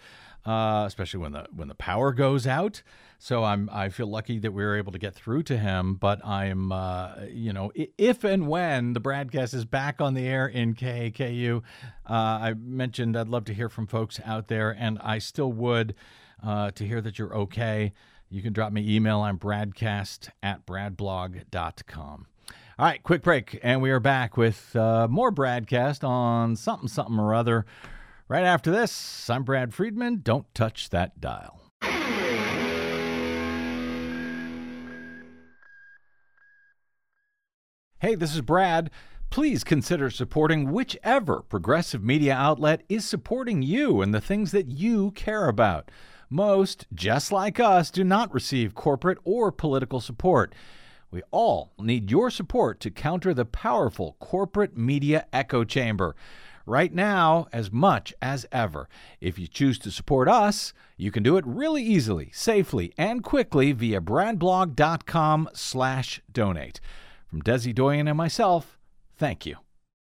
uh, 0.45 0.83
especially 0.85 1.21
when 1.21 1.31
the 1.31 1.45
when 1.55 1.69
the 1.69 1.75
power 1.75 2.11
goes 2.11 2.45
out. 2.45 2.83
So 3.25 3.43
I'm 3.43 3.71
I 3.73 3.89
feel 3.89 4.05
lucky 4.05 4.37
that 4.37 4.51
we 4.51 4.63
were 4.63 4.77
able 4.77 4.91
to 4.91 4.99
get 4.99 5.15
through 5.15 5.41
to 5.43 5.57
him. 5.57 5.95
But 5.95 6.23
I'm 6.23 6.71
uh, 6.71 7.23
you 7.27 7.53
know 7.53 7.71
if 7.73 8.23
and 8.23 8.47
when 8.47 8.93
the 8.93 8.99
broadcast 8.99 9.55
is 9.55 9.65
back 9.65 9.99
on 9.99 10.13
the 10.13 10.27
air 10.27 10.45
in 10.45 10.75
KAKU, 10.75 11.63
uh, 12.07 12.13
I 12.13 12.53
mentioned 12.53 13.17
I'd 13.17 13.27
love 13.27 13.45
to 13.45 13.53
hear 13.55 13.67
from 13.67 13.87
folks 13.87 14.19
out 14.23 14.47
there, 14.47 14.69
and 14.77 14.99
I 14.99 15.17
still 15.17 15.51
would 15.53 15.95
uh, 16.43 16.69
to 16.69 16.85
hear 16.85 17.01
that 17.01 17.17
you're 17.17 17.35
okay. 17.35 17.93
You 18.29 18.43
can 18.43 18.53
drop 18.53 18.71
me 18.71 18.95
email. 18.95 19.21
I'm 19.21 19.39
bradcast 19.39 20.29
at 20.43 20.67
bradblog.com. 20.67 22.27
All 22.77 22.85
right, 22.85 23.01
quick 23.01 23.23
break, 23.23 23.59
and 23.63 23.81
we 23.81 23.89
are 23.89 23.99
back 23.99 24.37
with 24.37 24.75
uh, 24.75 25.07
more 25.09 25.31
BradCast 25.31 26.07
on 26.07 26.55
something, 26.55 26.87
something 26.87 27.17
or 27.17 27.33
other. 27.33 27.65
Right 28.27 28.43
after 28.43 28.69
this, 28.69 29.31
I'm 29.31 29.41
Brad 29.41 29.73
Friedman. 29.73 30.21
Don't 30.23 30.53
touch 30.53 30.91
that 30.91 31.19
dial. 31.19 31.64
Hey, 37.99 38.15
this 38.15 38.35
is 38.35 38.41
Brad. 38.41 38.91
Please 39.29 39.63
consider 39.63 40.09
supporting 40.09 40.69
whichever 40.69 41.41
progressive 41.43 42.03
media 42.03 42.35
outlet 42.35 42.83
is 42.89 43.05
supporting 43.05 43.61
you 43.61 44.01
and 44.01 44.13
the 44.13 44.19
things 44.19 44.51
that 44.51 44.67
you 44.67 45.11
care 45.11 45.47
about. 45.47 45.89
Most, 46.29 46.87
just 46.93 47.31
like 47.31 47.57
us, 47.57 47.89
do 47.89 48.03
not 48.03 48.33
receive 48.33 48.75
corporate 48.75 49.17
or 49.23 49.49
political 49.49 50.01
support. 50.01 50.53
We 51.09 51.21
all 51.31 51.71
need 51.79 52.11
your 52.11 52.29
support 52.29 52.81
to 52.81 52.91
counter 52.91 53.33
the 53.33 53.45
powerful 53.45 54.17
corporate 54.19 54.75
media 54.75 55.25
echo 55.31 55.63
chamber. 55.63 56.17
Right 56.65 56.93
now, 56.93 57.47
as 57.53 57.71
much 57.71 58.13
as 58.21 58.45
ever. 58.51 58.89
If 59.21 59.39
you 59.39 59.47
choose 59.47 59.79
to 59.79 59.89
support 59.89 60.27
us, 60.27 60.73
you 60.97 61.11
can 61.11 61.23
do 61.23 61.37
it 61.37 61.45
really 61.47 61.83
easily, 61.83 62.29
safely, 62.33 62.91
and 62.97 63.23
quickly 63.23 63.71
via 63.71 64.01
bradblog.com 64.01 65.49
slash 65.53 66.21
donate. 66.33 66.81
From 67.35 67.41
Desi 67.41 67.75
Doyen 67.75 68.07
and 68.07 68.15
myself, 68.15 68.79
thank 69.17 69.45
you. 69.45 69.57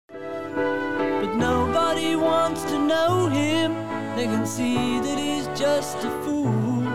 But 0.08 1.34
nobody 1.34 2.14
wants 2.14 2.62
to 2.62 2.78
know 2.78 3.26
him. 3.26 3.74
They 4.14 4.26
can 4.26 4.46
see 4.46 5.00
that 5.00 5.18
he's 5.18 5.48
just 5.58 5.96
a 6.04 6.10
fool. 6.22 6.86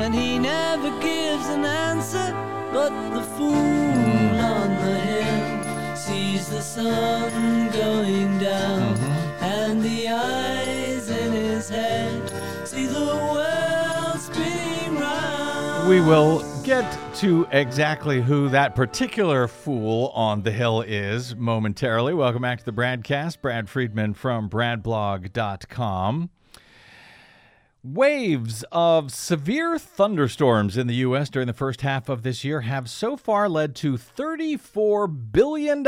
And 0.00 0.12
he 0.12 0.40
never 0.40 0.90
gives 1.00 1.46
an 1.50 1.64
answer, 1.64 2.32
but 2.72 2.90
the 3.14 3.22
fool 3.22 3.54
on 3.54 4.70
the 4.84 4.98
hill 4.98 5.94
sees 5.96 6.48
the 6.48 6.60
sun 6.60 7.70
going 7.70 8.40
down. 8.40 8.96
Mm-hmm. 8.96 9.44
And 9.44 9.82
the 9.84 10.08
eyes 10.08 11.10
in 11.10 11.30
his 11.30 11.68
head 11.68 12.28
see 12.66 12.86
the 12.86 13.14
world 13.32 14.18
spinning 14.18 14.98
round. 14.98 15.88
We 15.88 16.00
will 16.00 16.57
get 16.68 17.14
to 17.14 17.48
exactly 17.50 18.20
who 18.20 18.50
that 18.50 18.74
particular 18.74 19.48
fool 19.48 20.08
on 20.08 20.42
the 20.42 20.50
hill 20.50 20.82
is 20.82 21.34
momentarily. 21.34 22.12
Welcome 22.12 22.42
back 22.42 22.58
to 22.58 22.64
the 22.66 22.74
BradCast. 22.74 23.40
Brad 23.40 23.70
Friedman 23.70 24.12
from 24.12 24.50
bradblog.com. 24.50 26.28
Waves 27.84 28.64
of 28.72 29.12
severe 29.12 29.78
thunderstorms 29.78 30.76
in 30.76 30.88
the 30.88 30.96
U.S. 30.96 31.30
during 31.30 31.46
the 31.46 31.52
first 31.52 31.82
half 31.82 32.08
of 32.08 32.24
this 32.24 32.42
year 32.42 32.62
have 32.62 32.90
so 32.90 33.16
far 33.16 33.48
led 33.48 33.76
to 33.76 33.92
$34 33.92 35.30
billion 35.30 35.86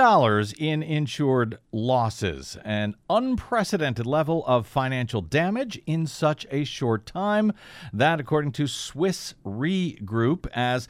in 0.57 0.85
insured 0.85 1.59
losses, 1.73 2.57
an 2.65 2.95
unprecedented 3.11 4.07
level 4.07 4.45
of 4.47 4.69
financial 4.69 5.21
damage 5.21 5.81
in 5.85 6.07
such 6.07 6.47
a 6.53 6.63
short 6.63 7.07
time. 7.07 7.53
That, 7.93 8.21
according 8.21 8.53
to 8.53 8.69
Swiss 8.69 9.35
Re 9.43 9.95
Group, 9.97 10.47
as 10.55 10.87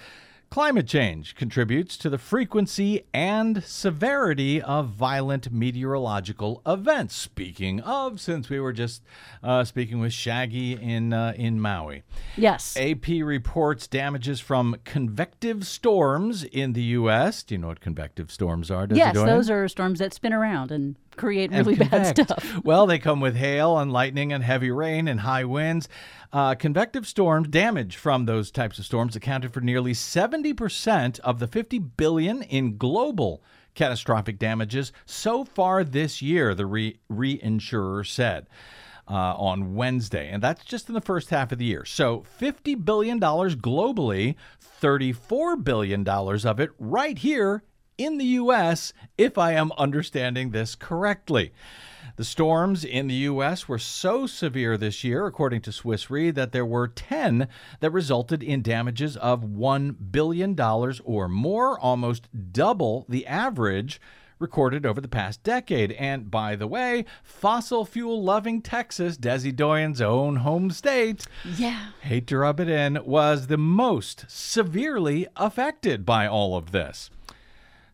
Climate 0.51 0.89
change 0.89 1.37
contributes 1.37 1.97
to 1.97 2.11
the 2.11 2.19
frequency 2.19 3.05
and 3.15 3.63
severity 3.63 4.61
of 4.61 4.89
violent 4.89 5.53
meteorological 5.53 6.61
events. 6.67 7.15
Speaking 7.15 7.79
of, 7.83 8.21
since 8.21 8.51
we 8.51 8.59
were 8.59 8.73
just 8.73 9.05
uh, 9.45 9.63
speaking 9.63 10.01
with 10.01 10.13
Shaggy 10.13 10.73
in 10.73 11.13
uh, 11.13 11.35
in 11.37 11.61
Maui, 11.61 12.03
Yes. 12.37 12.77
AP 12.77 13.07
reports 13.23 13.87
damages 13.87 14.41
from 14.41 14.75
convective 14.83 15.69
storms 15.69 16.43
in 16.43 16.73
the 16.73 16.83
U.S. 16.99 17.45
Do 17.45 17.55
you 17.55 17.61
know 17.61 17.69
what 17.69 17.79
convective 17.79 18.33
storms 18.33 18.73
are? 18.73 18.89
Does 18.89 18.99
yes, 18.99 19.13
it 19.13 19.15
go 19.15 19.21
in? 19.21 19.27
those 19.29 19.51
are 19.51 19.69
storms 19.69 20.01
that 20.01 20.13
spin 20.13 20.33
around 20.33 20.73
and 20.73 20.97
create 21.17 21.51
really 21.51 21.75
bad 21.77 22.07
stuff. 22.19 22.61
Well, 22.65 22.87
they 22.87 22.99
come 22.99 23.21
with 23.21 23.37
hail 23.37 23.79
and 23.79 23.93
lightning 23.93 24.33
and 24.33 24.43
heavy 24.43 24.71
rain 24.71 25.09
and 25.09 25.21
high 25.21 25.45
winds. 25.45 25.89
Uh, 26.33 26.55
convective 26.55 27.07
storms 27.07 27.49
damage 27.49 27.97
from 27.97 28.25
those 28.25 28.51
types 28.51 28.79
of 28.79 28.85
storms 28.85 29.17
accounted 29.17 29.53
for 29.53 29.61
nearly 29.61 29.93
70% 29.93 31.21
of 31.21 31.39
the 31.39 31.47
50 31.47 31.79
billion 31.79 32.43
in 32.43 32.77
global 32.77 33.43
catastrophic 33.75 34.39
damages 34.39 34.93
so 35.07 35.45
far 35.45 35.85
this 35.85 36.23
year, 36.23 36.55
the 36.55 36.67
re- 36.67 36.99
reinsurer 37.11 38.07
said. 38.07 38.47
Uh, 39.09 39.35
on 39.37 39.75
Wednesday, 39.75 40.29
and 40.29 40.41
that's 40.41 40.65
just 40.65 40.89
in 40.89 40.95
the 40.95 41.01
first 41.01 41.31
half 41.31 41.51
of 41.51 41.59
the 41.59 41.65
year. 41.65 41.85
So, 41.85 42.25
$50 42.41 42.85
billion 42.85 43.19
globally, 43.19 44.37
$34 44.81 45.65
billion 45.65 46.07
of 46.07 46.61
it 46.61 46.71
right 46.79 47.19
here 47.19 47.65
in 48.01 48.19
the 48.19 48.25
U.S., 48.25 48.93
if 49.19 49.37
I 49.37 49.53
am 49.53 49.73
understanding 49.79 50.51
this 50.51 50.75
correctly. 50.75 51.53
The 52.17 52.25
storms 52.25 52.85
in 52.85 53.07
the 53.07 53.15
U.S. 53.15 53.69
were 53.69 53.79
so 53.79 54.27
severe 54.27 54.77
this 54.77 55.05
year, 55.05 55.27
according 55.27 55.61
to 55.63 55.73
Swiss 55.73 56.11
Re, 56.11 56.31
that 56.31 56.53
there 56.53 56.67
were 56.67 56.89
10 56.89 57.47
that 57.81 57.91
resulted 57.91 58.43
in 58.43 58.63
damages 58.63 59.17
of 59.19 59.43
$1 59.43 59.97
billion 60.11 60.59
or 61.05 61.29
more, 61.29 61.79
almost 61.79 62.29
double 62.53 63.07
the 63.09 63.27
average 63.27 64.01
recorded 64.39 64.87
over 64.87 65.01
the 65.03 65.09
past 65.09 65.43
decade. 65.43 65.93
And 65.93 66.31
by 66.31 66.57
the 66.57 66.67
way, 66.67 67.05
fossil 67.23 67.85
fuel 67.85 68.23
loving 68.23 68.63
Texas, 68.63 69.19
Desi 69.19 69.55
Doyen's 69.55 70.01
own 70.01 70.37
home 70.37 70.71
state, 70.71 71.27
Yeah. 71.45 71.89
hate 72.01 72.27
to 72.29 72.39
rub 72.39 72.59
it 72.61 72.69
in, 72.69 72.99
was 73.05 73.47
the 73.49 73.59
most 73.59 74.25
severely 74.29 75.27
affected 75.37 76.05
by 76.07 76.27
all 76.27 76.57
of 76.57 76.73
this. 76.73 77.11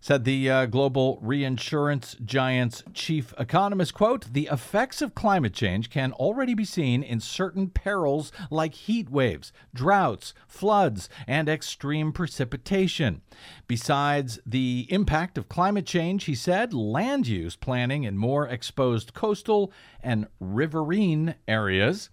Said 0.00 0.24
the 0.24 0.48
uh, 0.48 0.66
global 0.66 1.18
reinsurance 1.20 2.16
giant's 2.24 2.84
chief 2.94 3.34
economist, 3.38 3.94
quote, 3.94 4.32
the 4.32 4.48
effects 4.50 5.02
of 5.02 5.14
climate 5.14 5.52
change 5.52 5.90
can 5.90 6.12
already 6.12 6.54
be 6.54 6.64
seen 6.64 7.02
in 7.02 7.18
certain 7.18 7.68
perils 7.68 8.30
like 8.50 8.74
heat 8.74 9.10
waves, 9.10 9.52
droughts, 9.74 10.34
floods, 10.46 11.08
and 11.26 11.48
extreme 11.48 12.12
precipitation. 12.12 13.22
Besides 13.66 14.38
the 14.46 14.86
impact 14.90 15.38
of 15.38 15.48
climate 15.48 15.86
change, 15.86 16.24
he 16.24 16.34
said, 16.34 16.72
land 16.72 17.26
use 17.26 17.56
planning 17.56 18.04
in 18.04 18.16
more 18.16 18.46
exposed 18.46 19.14
coastal 19.14 19.72
and 20.02 20.28
riverine 20.38 21.34
areas 21.48 22.10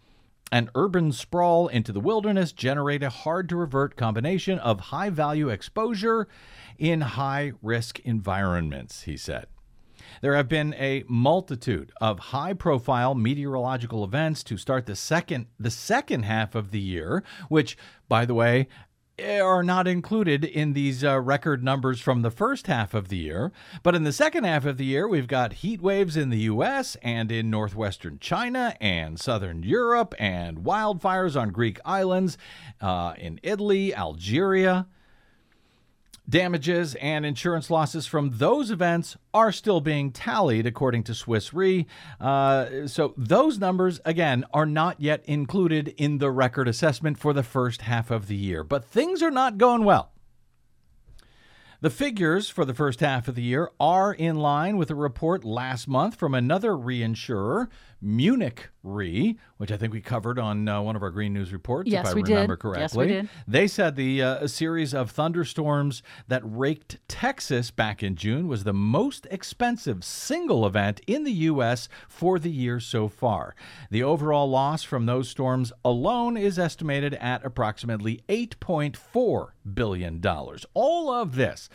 and 0.53 0.69
urban 0.75 1.11
sprawl 1.11 1.67
into 1.67 1.91
the 1.91 1.99
wilderness 1.99 2.51
generate 2.51 3.01
a 3.01 3.09
hard 3.09 3.49
to 3.49 3.55
revert 3.55 3.95
combination 3.95 4.59
of 4.59 4.79
high 4.79 5.09
value 5.09 5.49
exposure 5.49 6.27
in 6.77 7.01
high 7.01 7.53
risk 7.61 7.99
environments, 7.99 9.03
he 9.03 9.17
said. 9.17 9.47
There 10.21 10.35
have 10.35 10.47
been 10.47 10.73
a 10.75 11.03
multitude 11.07 11.91
of 11.99 12.19
high 12.19 12.53
profile 12.53 13.15
meteorological 13.15 14.03
events 14.03 14.43
to 14.45 14.57
start 14.57 14.85
the 14.85 14.95
second 14.95 15.47
the 15.59 15.71
second 15.71 16.23
half 16.23 16.55
of 16.55 16.71
the 16.71 16.79
year, 16.79 17.23
which 17.49 17.77
by 18.07 18.25
the 18.25 18.33
way 18.33 18.67
are 19.21 19.63
not 19.63 19.87
included 19.87 20.43
in 20.43 20.73
these 20.73 21.03
uh, 21.03 21.19
record 21.19 21.63
numbers 21.63 22.01
from 22.01 22.23
the 22.23 22.31
first 22.31 22.65
half 22.67 22.93
of 22.93 23.09
the 23.09 23.17
year. 23.17 23.51
But 23.83 23.95
in 23.95 24.03
the 24.03 24.11
second 24.11 24.43
half 24.43 24.65
of 24.65 24.77
the 24.77 24.85
year, 24.85 25.07
we've 25.07 25.27
got 25.27 25.53
heat 25.53 25.81
waves 25.81 26.17
in 26.17 26.29
the 26.29 26.39
US 26.39 26.95
and 27.03 27.31
in 27.31 27.49
northwestern 27.49 28.17
China 28.19 28.75
and 28.81 29.19
southern 29.19 29.61
Europe, 29.61 30.15
and 30.17 30.59
wildfires 30.59 31.39
on 31.39 31.49
Greek 31.49 31.79
islands, 31.85 32.37
uh, 32.81 33.13
in 33.17 33.39
Italy, 33.43 33.93
Algeria. 33.93 34.87
Damages 36.27 36.95
and 36.95 37.25
insurance 37.25 37.69
losses 37.69 38.07
from 38.07 38.37
those 38.37 38.71
events 38.71 39.17
are 39.33 39.51
still 39.51 39.81
being 39.81 40.11
tallied, 40.11 40.65
according 40.65 41.03
to 41.03 41.13
Swiss 41.13 41.53
Re. 41.53 41.85
Uh, 42.19 42.87
so, 42.87 43.13
those 43.17 43.59
numbers, 43.59 43.99
again, 44.05 44.45
are 44.53 44.65
not 44.65 45.01
yet 45.01 45.21
included 45.25 45.93
in 45.97 46.19
the 46.19 46.31
record 46.31 46.69
assessment 46.69 47.17
for 47.17 47.33
the 47.33 47.43
first 47.43 47.81
half 47.81 48.09
of 48.09 48.27
the 48.27 48.37
year. 48.37 48.63
But 48.63 48.85
things 48.85 49.21
are 49.21 49.31
not 49.31 49.57
going 49.57 49.83
well. 49.83 50.13
The 51.83 51.89
figures 51.89 52.47
for 52.47 52.63
the 52.63 52.73
first 52.73 53.01
half 53.01 53.27
of 53.27 53.35
the 53.35 53.41
year 53.41 53.69
are 53.77 54.13
in 54.13 54.37
line 54.37 54.77
with 54.77 54.89
a 54.89 54.95
report 54.95 55.43
last 55.43 55.85
month 55.85 56.15
from 56.15 56.33
another 56.33 56.71
reinsurer, 56.71 57.67
Munich 58.03 58.69
Re, 58.83 59.37
which 59.57 59.71
I 59.71 59.77
think 59.77 59.93
we 59.93 60.01
covered 60.01 60.37
on 60.37 60.67
uh, 60.67 60.81
one 60.81 60.95
of 60.97 61.01
our 61.03 61.09
Green 61.09 61.33
News 61.33 61.53
reports, 61.53 61.89
Yes, 61.89 62.07
if 62.07 62.11
I 62.11 62.15
we 62.15 62.23
did. 62.23 62.33
remember 62.33 62.53
Yes, 62.55 62.61
correctly. 62.93 63.05
we 63.07 63.11
did. 63.13 63.29
They 63.47 63.67
said 63.67 63.95
the 63.95 64.21
uh, 64.21 64.47
series 64.47 64.93
of 64.93 65.09
thunderstorms 65.11 66.03
that 66.27 66.41
raked 66.43 66.97
Texas 67.07 67.71
back 67.71 68.03
in 68.03 68.15
June 68.15 68.47
was 68.49 68.65
the 68.65 68.73
most 68.73 69.25
expensive 69.31 70.03
single 70.03 70.65
event 70.65 70.99
in 71.07 71.23
the 71.23 71.31
U.S. 71.31 71.87
for 72.09 72.39
the 72.39 72.51
year 72.51 72.79
so 72.81 73.07
far. 73.07 73.55
The 73.89 74.03
overall 74.03 74.49
loss 74.49 74.83
from 74.83 75.05
those 75.05 75.29
storms 75.29 75.71
alone 75.85 76.35
is 76.35 76.59
estimated 76.59 77.13
at 77.15 77.45
approximately 77.45 78.21
$8.4 78.27 79.47
billion. 79.73 80.21
All 80.73 81.09
of 81.09 81.35
this 81.35 81.69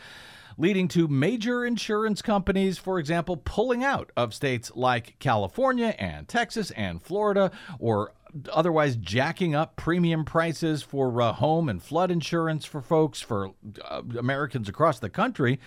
leading 0.59 0.89
to 0.89 1.07
major 1.07 1.65
insurance 1.65 2.21
companies, 2.21 2.77
for 2.77 2.99
example, 2.99 3.37
pulling 3.37 3.83
out 3.83 4.11
of 4.17 4.33
states 4.33 4.71
like 4.75 5.17
California 5.17 5.95
and 5.97 6.27
Texas 6.27 6.69
and 6.71 7.01
Florida, 7.01 7.49
or 7.79 8.11
otherwise 8.51 8.97
jacking 8.97 9.55
up 9.55 9.77
premium 9.77 10.25
prices 10.25 10.83
for 10.83 11.21
uh, 11.21 11.31
home 11.31 11.69
and 11.69 11.81
flood 11.81 12.11
insurance 12.11 12.65
for 12.65 12.81
folks, 12.81 13.21
for 13.21 13.53
uh, 13.85 14.01
Americans 14.17 14.67
across 14.67 14.99
the 14.99 15.09
country, 15.09 15.59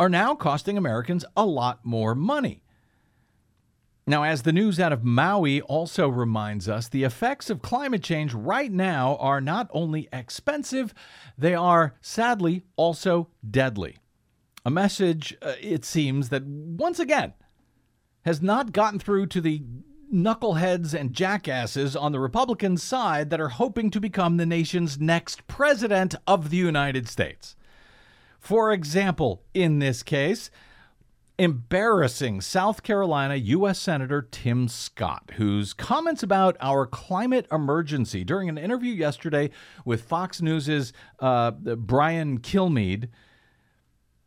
are 0.00 0.08
now 0.08 0.34
costing 0.34 0.78
Americans 0.78 1.24
a 1.36 1.44
lot 1.44 1.84
more 1.84 2.14
money. 2.14 2.62
Now, 4.08 4.22
as 4.22 4.40
the 4.40 4.54
news 4.54 4.80
out 4.80 4.90
of 4.90 5.04
Maui 5.04 5.60
also 5.60 6.08
reminds 6.08 6.66
us, 6.66 6.88
the 6.88 7.04
effects 7.04 7.50
of 7.50 7.60
climate 7.60 8.02
change 8.02 8.32
right 8.32 8.72
now 8.72 9.16
are 9.16 9.38
not 9.38 9.68
only 9.70 10.08
expensive, 10.10 10.94
they 11.36 11.54
are 11.54 11.94
sadly 12.00 12.62
also 12.76 13.28
deadly. 13.48 13.98
A 14.64 14.70
message, 14.70 15.36
uh, 15.42 15.52
it 15.60 15.84
seems, 15.84 16.30
that 16.30 16.46
once 16.46 16.98
again 16.98 17.34
has 18.24 18.40
not 18.40 18.72
gotten 18.72 18.98
through 18.98 19.26
to 19.26 19.42
the 19.42 19.62
knuckleheads 20.10 20.94
and 20.94 21.12
jackasses 21.12 21.94
on 21.94 22.12
the 22.12 22.20
Republican 22.20 22.78
side 22.78 23.28
that 23.28 23.42
are 23.42 23.50
hoping 23.50 23.90
to 23.90 24.00
become 24.00 24.38
the 24.38 24.46
nation's 24.46 24.98
next 24.98 25.46
president 25.46 26.14
of 26.26 26.48
the 26.48 26.56
United 26.56 27.10
States. 27.10 27.56
For 28.40 28.72
example, 28.72 29.42
in 29.52 29.80
this 29.80 30.02
case, 30.02 30.50
embarrassing 31.38 32.40
South 32.40 32.82
Carolina 32.82 33.36
U.S. 33.36 33.78
Senator 33.78 34.22
Tim 34.22 34.66
Scott, 34.66 35.30
whose 35.34 35.72
comments 35.72 36.22
about 36.22 36.56
our 36.60 36.86
climate 36.86 37.46
emergency 37.52 38.24
during 38.24 38.48
an 38.48 38.58
interview 38.58 38.92
yesterday 38.92 39.50
with 39.84 40.02
Fox 40.02 40.42
News's 40.42 40.92
uh, 41.20 41.52
Brian 41.52 42.40
Kilmeade 42.40 43.08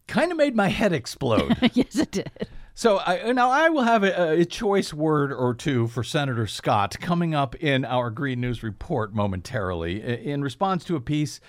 kind 0.08 0.32
of 0.32 0.38
made 0.38 0.56
my 0.56 0.70
head 0.70 0.94
explode. 0.94 1.58
yes, 1.74 1.98
it 1.98 2.12
did. 2.12 2.32
So 2.74 3.00
I, 3.00 3.32
now 3.34 3.50
I 3.50 3.70
will 3.70 3.84
have 3.84 4.04
a, 4.04 4.40
a 4.40 4.46
choice 4.46 4.94
word 4.94 5.34
or 5.34 5.54
two 5.54 5.88
for 5.88 6.04
Senator 6.04 6.48
Scott 6.48 6.98
coming 7.00 7.36
up 7.36 7.56
in 7.56 7.84
our 7.84 8.10
Green 8.10 8.40
News 8.40 8.64
report 8.64 9.14
momentarily 9.14 10.02
in 10.02 10.42
response 10.42 10.86
to 10.86 10.96
a 10.96 11.02
piece 11.02 11.42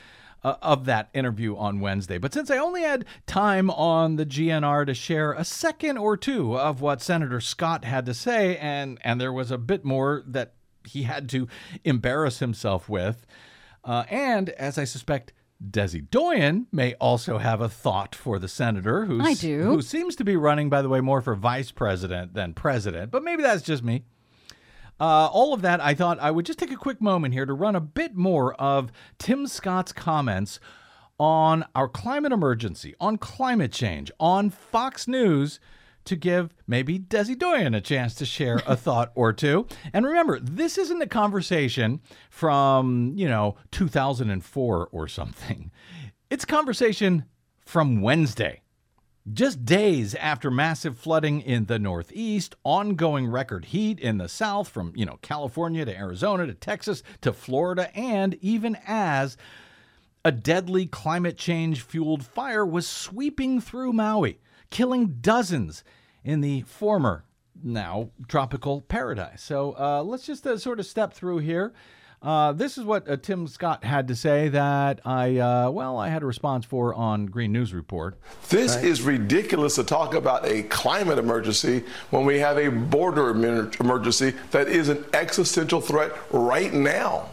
uh, 0.45 0.57
of 0.63 0.85
that 0.87 1.09
interview 1.15 1.57
on 1.57 1.81
Wednesday. 1.81 2.19
But 2.19 2.35
since 2.35 2.51
I 2.51 2.59
only 2.59 2.83
had 2.83 3.05
time 3.27 3.71
on 3.71 4.17
the 4.17 4.27
GNR 4.27 4.87
to 4.87 4.95
share 4.95 5.33
a 5.33 5.45
second 5.45 5.99
or 5.99 6.17
two 6.17 6.57
of 6.59 6.81
what 6.81 7.03
Senator 7.03 7.41
Scott 7.41 7.85
had 7.85 8.07
to 8.07 8.15
say, 8.15 8.57
and 8.57 8.99
and 9.03 9.21
there 9.21 9.33
was 9.33 9.51
a 9.51 9.59
bit 9.59 9.85
more 9.85 10.23
that 10.27 10.55
he 10.85 11.05
had 11.05 11.29
to 11.31 11.49
embarrass 11.85 12.41
himself 12.41 12.89
with, 12.89 13.25
uh, 13.85 14.05
and 14.11 14.51
as 14.51 14.79
I 14.79 14.85
suspect. 14.85 15.33
Desi 15.65 16.11
Doyen 16.11 16.67
may 16.73 16.95
also 16.95 17.39
have 17.39 17.61
a 17.61 17.69
thought 17.69 18.17
for 18.17 18.41
the 18.41 18.49
senator 18.49 19.05
who's, 19.05 19.25
I 19.25 19.35
do. 19.35 19.63
who 19.63 19.81
seems 19.81 20.17
to 20.17 20.25
be 20.25 20.35
running, 20.35 20.69
by 20.69 20.83
the 20.83 20.89
way, 20.89 21.01
more 21.01 21.21
for 21.21 21.37
vice 21.37 21.71
president 21.71 22.35
than 22.35 22.53
president, 22.53 23.13
but 23.13 23.23
maybe 23.23 23.45
that's 23.45 23.63
just 23.63 23.85
me. 23.85 24.03
Uh, 25.03 25.27
all 25.33 25.53
of 25.53 25.63
that, 25.63 25.81
I 25.81 25.95
thought 25.95 26.21
I 26.21 26.31
would 26.31 26.47
just 26.47 26.61
take 26.61 26.71
a 26.71 26.77
quick 26.77 27.01
moment 27.01 27.35
here 27.35 27.45
to 27.45 27.53
run 27.53 27.75
a 27.75 27.81
bit 27.81 28.15
more 28.15 28.55
of 28.55 28.93
Tim 29.19 29.49
Scott's 29.49 29.93
comments 29.93 30.61
on 31.19 31.65
our 31.75 31.89
climate 31.89 32.31
emergency, 32.31 32.95
on 33.01 33.19
climate 33.19 33.73
change, 33.73 34.13
on 34.21 34.49
Fox 34.49 35.09
News 35.09 35.59
to 36.05 36.15
give 36.15 36.55
maybe 36.69 37.01
Desi 37.01 37.37
Doyen 37.37 37.75
a 37.75 37.81
chance 37.81 38.15
to 38.15 38.25
share 38.25 38.63
a 38.65 38.77
thought 38.85 39.11
or 39.17 39.33
two. 39.33 39.67
And 39.93 40.07
remember, 40.07 40.39
this 40.39 40.79
isn't 40.79 41.03
a 41.03 41.09
conversation 41.09 42.01
from, 42.31 43.15
you 43.17 43.29
know, 43.29 43.57
2004 43.73 44.89
or 44.93 45.09
something. 45.09 45.73
It's 46.31 46.45
a 46.45 46.47
conversation 46.47 47.25
from 47.67 48.03
Wednesday. 48.03 48.62
Just 49.31 49.65
days 49.65 50.17
after 50.17 50.51
massive 50.51 50.99
flooding 50.99 51.43
in 51.43 51.67
the 51.67 51.79
Northeast, 51.79 52.57
ongoing 52.65 53.29
record 53.29 53.67
heat 53.67 54.01
in 54.01 54.19
the 54.19 54.29
South 54.29 54.69
from, 54.69 54.93
you 54.97 55.07
know, 55.07 55.21
California 55.23 55.85
to 55.85 55.97
Arizona 55.97 56.45
to 56.47 56.55
Texas 56.55 57.05
to 57.21 57.33
Florida, 57.33 57.97
and 57.97 58.35
even 58.41 58.77
as 58.85 59.37
a 60.25 60.33
deadly 60.33 60.87
climate 60.87 61.37
change 61.37 61.83
fueled 61.83 62.27
fire 62.27 62.67
was 62.67 62.89
sweeping 62.89 63.61
through 63.61 63.93
Maui, 63.93 64.41
killing 64.71 65.19
dozens 65.21 65.85
in 66.25 66.41
the 66.41 66.63
former, 66.63 67.25
now 67.63 68.11
tropical 68.27 68.81
paradise. 68.81 69.41
So 69.41 69.77
uh, 69.79 70.03
let's 70.03 70.27
just 70.27 70.45
uh, 70.49 70.59
sort 70.59 70.81
of 70.81 70.87
step 70.87 71.13
through 71.13 71.39
here. 71.39 71.73
Uh, 72.23 72.53
this 72.53 72.79
is 72.79 72.85
what 72.85 73.09
uh, 73.09 73.17
Tim 73.17 73.49
Scott 73.49 73.83
had 73.83 74.07
to 74.09 74.15
say 74.15 74.49
that 74.51 75.01
I, 75.05 75.39
uh, 75.39 75.71
well, 75.71 75.99
I 75.99 76.09
had 76.09 76.23
a 76.23 76.27
response 76.27 76.65
for 76.65 76.95
on 76.95 77.27
Green 77.27 77.53
News 77.53 77.75
Report. 77.75 78.17
This 78.49 78.77
is 78.77 79.03
ridiculous 79.03 79.75
to 79.75 79.85
talk 79.85 80.15
about 80.15 80.47
a 80.47 80.63
climate 80.65 81.19
emergency 81.19 81.83
when 82.11 82.25
we 82.25 82.39
have 82.39 82.59
a 82.59 82.69
border 82.69 83.31
emergency 83.31 84.35
that 84.53 84.69
is 84.69 84.89
an 84.89 85.05
existential 85.13 85.81
threat 85.81 86.13
right 86.31 86.73
now. 86.73 87.29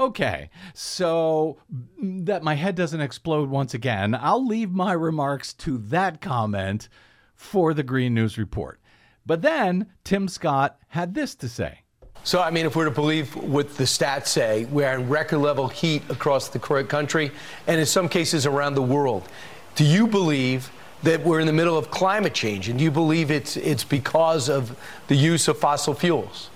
Okay, 0.00 0.50
so 0.72 1.58
mm, 2.02 2.24
that 2.26 2.42
my 2.42 2.54
head 2.54 2.74
doesn't 2.74 3.00
explode 3.00 3.50
once 3.50 3.74
again, 3.74 4.14
I'll 4.14 4.44
leave 4.44 4.72
my 4.72 4.92
remarks 4.92 5.52
to 5.54 5.78
that 5.78 6.20
comment 6.20 6.88
for 7.34 7.74
the 7.74 7.82
Green 7.82 8.14
News 8.14 8.38
Report. 8.38 8.80
But 9.26 9.42
then 9.42 9.86
Tim 10.02 10.28
Scott 10.28 10.78
had 10.88 11.14
this 11.14 11.34
to 11.36 11.48
say. 11.48 11.83
So, 12.24 12.40
I 12.40 12.50
mean, 12.50 12.64
if 12.64 12.74
we're 12.74 12.86
to 12.86 12.90
believe 12.90 13.36
what 13.36 13.76
the 13.76 13.84
stats 13.84 14.28
say, 14.28 14.64
we 14.64 14.82
are 14.82 14.94
in 14.94 15.10
record 15.10 15.38
level 15.38 15.68
heat 15.68 16.02
across 16.08 16.48
the 16.48 16.58
country 16.58 17.30
and 17.66 17.78
in 17.78 17.84
some 17.84 18.08
cases 18.08 18.46
around 18.46 18.74
the 18.74 18.82
world. 18.82 19.28
Do 19.74 19.84
you 19.84 20.06
believe 20.06 20.70
that 21.02 21.22
we're 21.22 21.40
in 21.40 21.46
the 21.46 21.52
middle 21.52 21.76
of 21.76 21.90
climate 21.90 22.32
change? 22.32 22.70
And 22.70 22.78
do 22.78 22.84
you 22.84 22.90
believe 22.90 23.30
it's, 23.30 23.58
it's 23.58 23.84
because 23.84 24.48
of 24.48 24.74
the 25.08 25.14
use 25.14 25.48
of 25.48 25.58
fossil 25.58 25.92
fuels? 25.92 26.48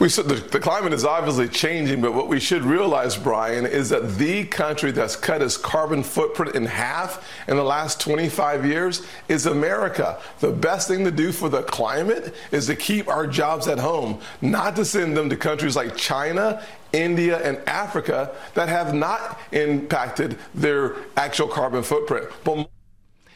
We, 0.00 0.08
the, 0.08 0.42
the, 0.50 0.60
climate 0.60 0.94
is 0.94 1.04
obviously 1.04 1.46
changing, 1.46 2.00
but 2.00 2.14
what 2.14 2.26
we 2.26 2.40
should 2.40 2.62
realize, 2.62 3.18
Brian, 3.18 3.66
is 3.66 3.90
that 3.90 4.16
the 4.16 4.46
country 4.46 4.92
that's 4.92 5.14
cut 5.14 5.42
its 5.42 5.58
carbon 5.58 6.02
footprint 6.02 6.56
in 6.56 6.64
half 6.64 7.28
in 7.46 7.58
the 7.58 7.62
last 7.62 8.00
25 8.00 8.64
years 8.64 9.06
is 9.28 9.44
America. 9.44 10.18
The 10.38 10.52
best 10.52 10.88
thing 10.88 11.04
to 11.04 11.10
do 11.10 11.32
for 11.32 11.50
the 11.50 11.64
climate 11.64 12.34
is 12.50 12.66
to 12.68 12.76
keep 12.76 13.08
our 13.08 13.26
jobs 13.26 13.68
at 13.68 13.78
home, 13.78 14.22
not 14.40 14.74
to 14.76 14.86
send 14.86 15.18
them 15.18 15.28
to 15.28 15.36
countries 15.36 15.76
like 15.76 15.94
China 15.98 16.62
India, 16.92 17.38
and 17.38 17.58
Africa 17.68 18.34
that 18.54 18.68
have 18.68 18.94
not 18.94 19.38
impacted 19.52 20.38
their 20.54 20.96
actual 21.16 21.48
carbon 21.48 21.82
footprint. 21.82 22.28
But 22.44 22.68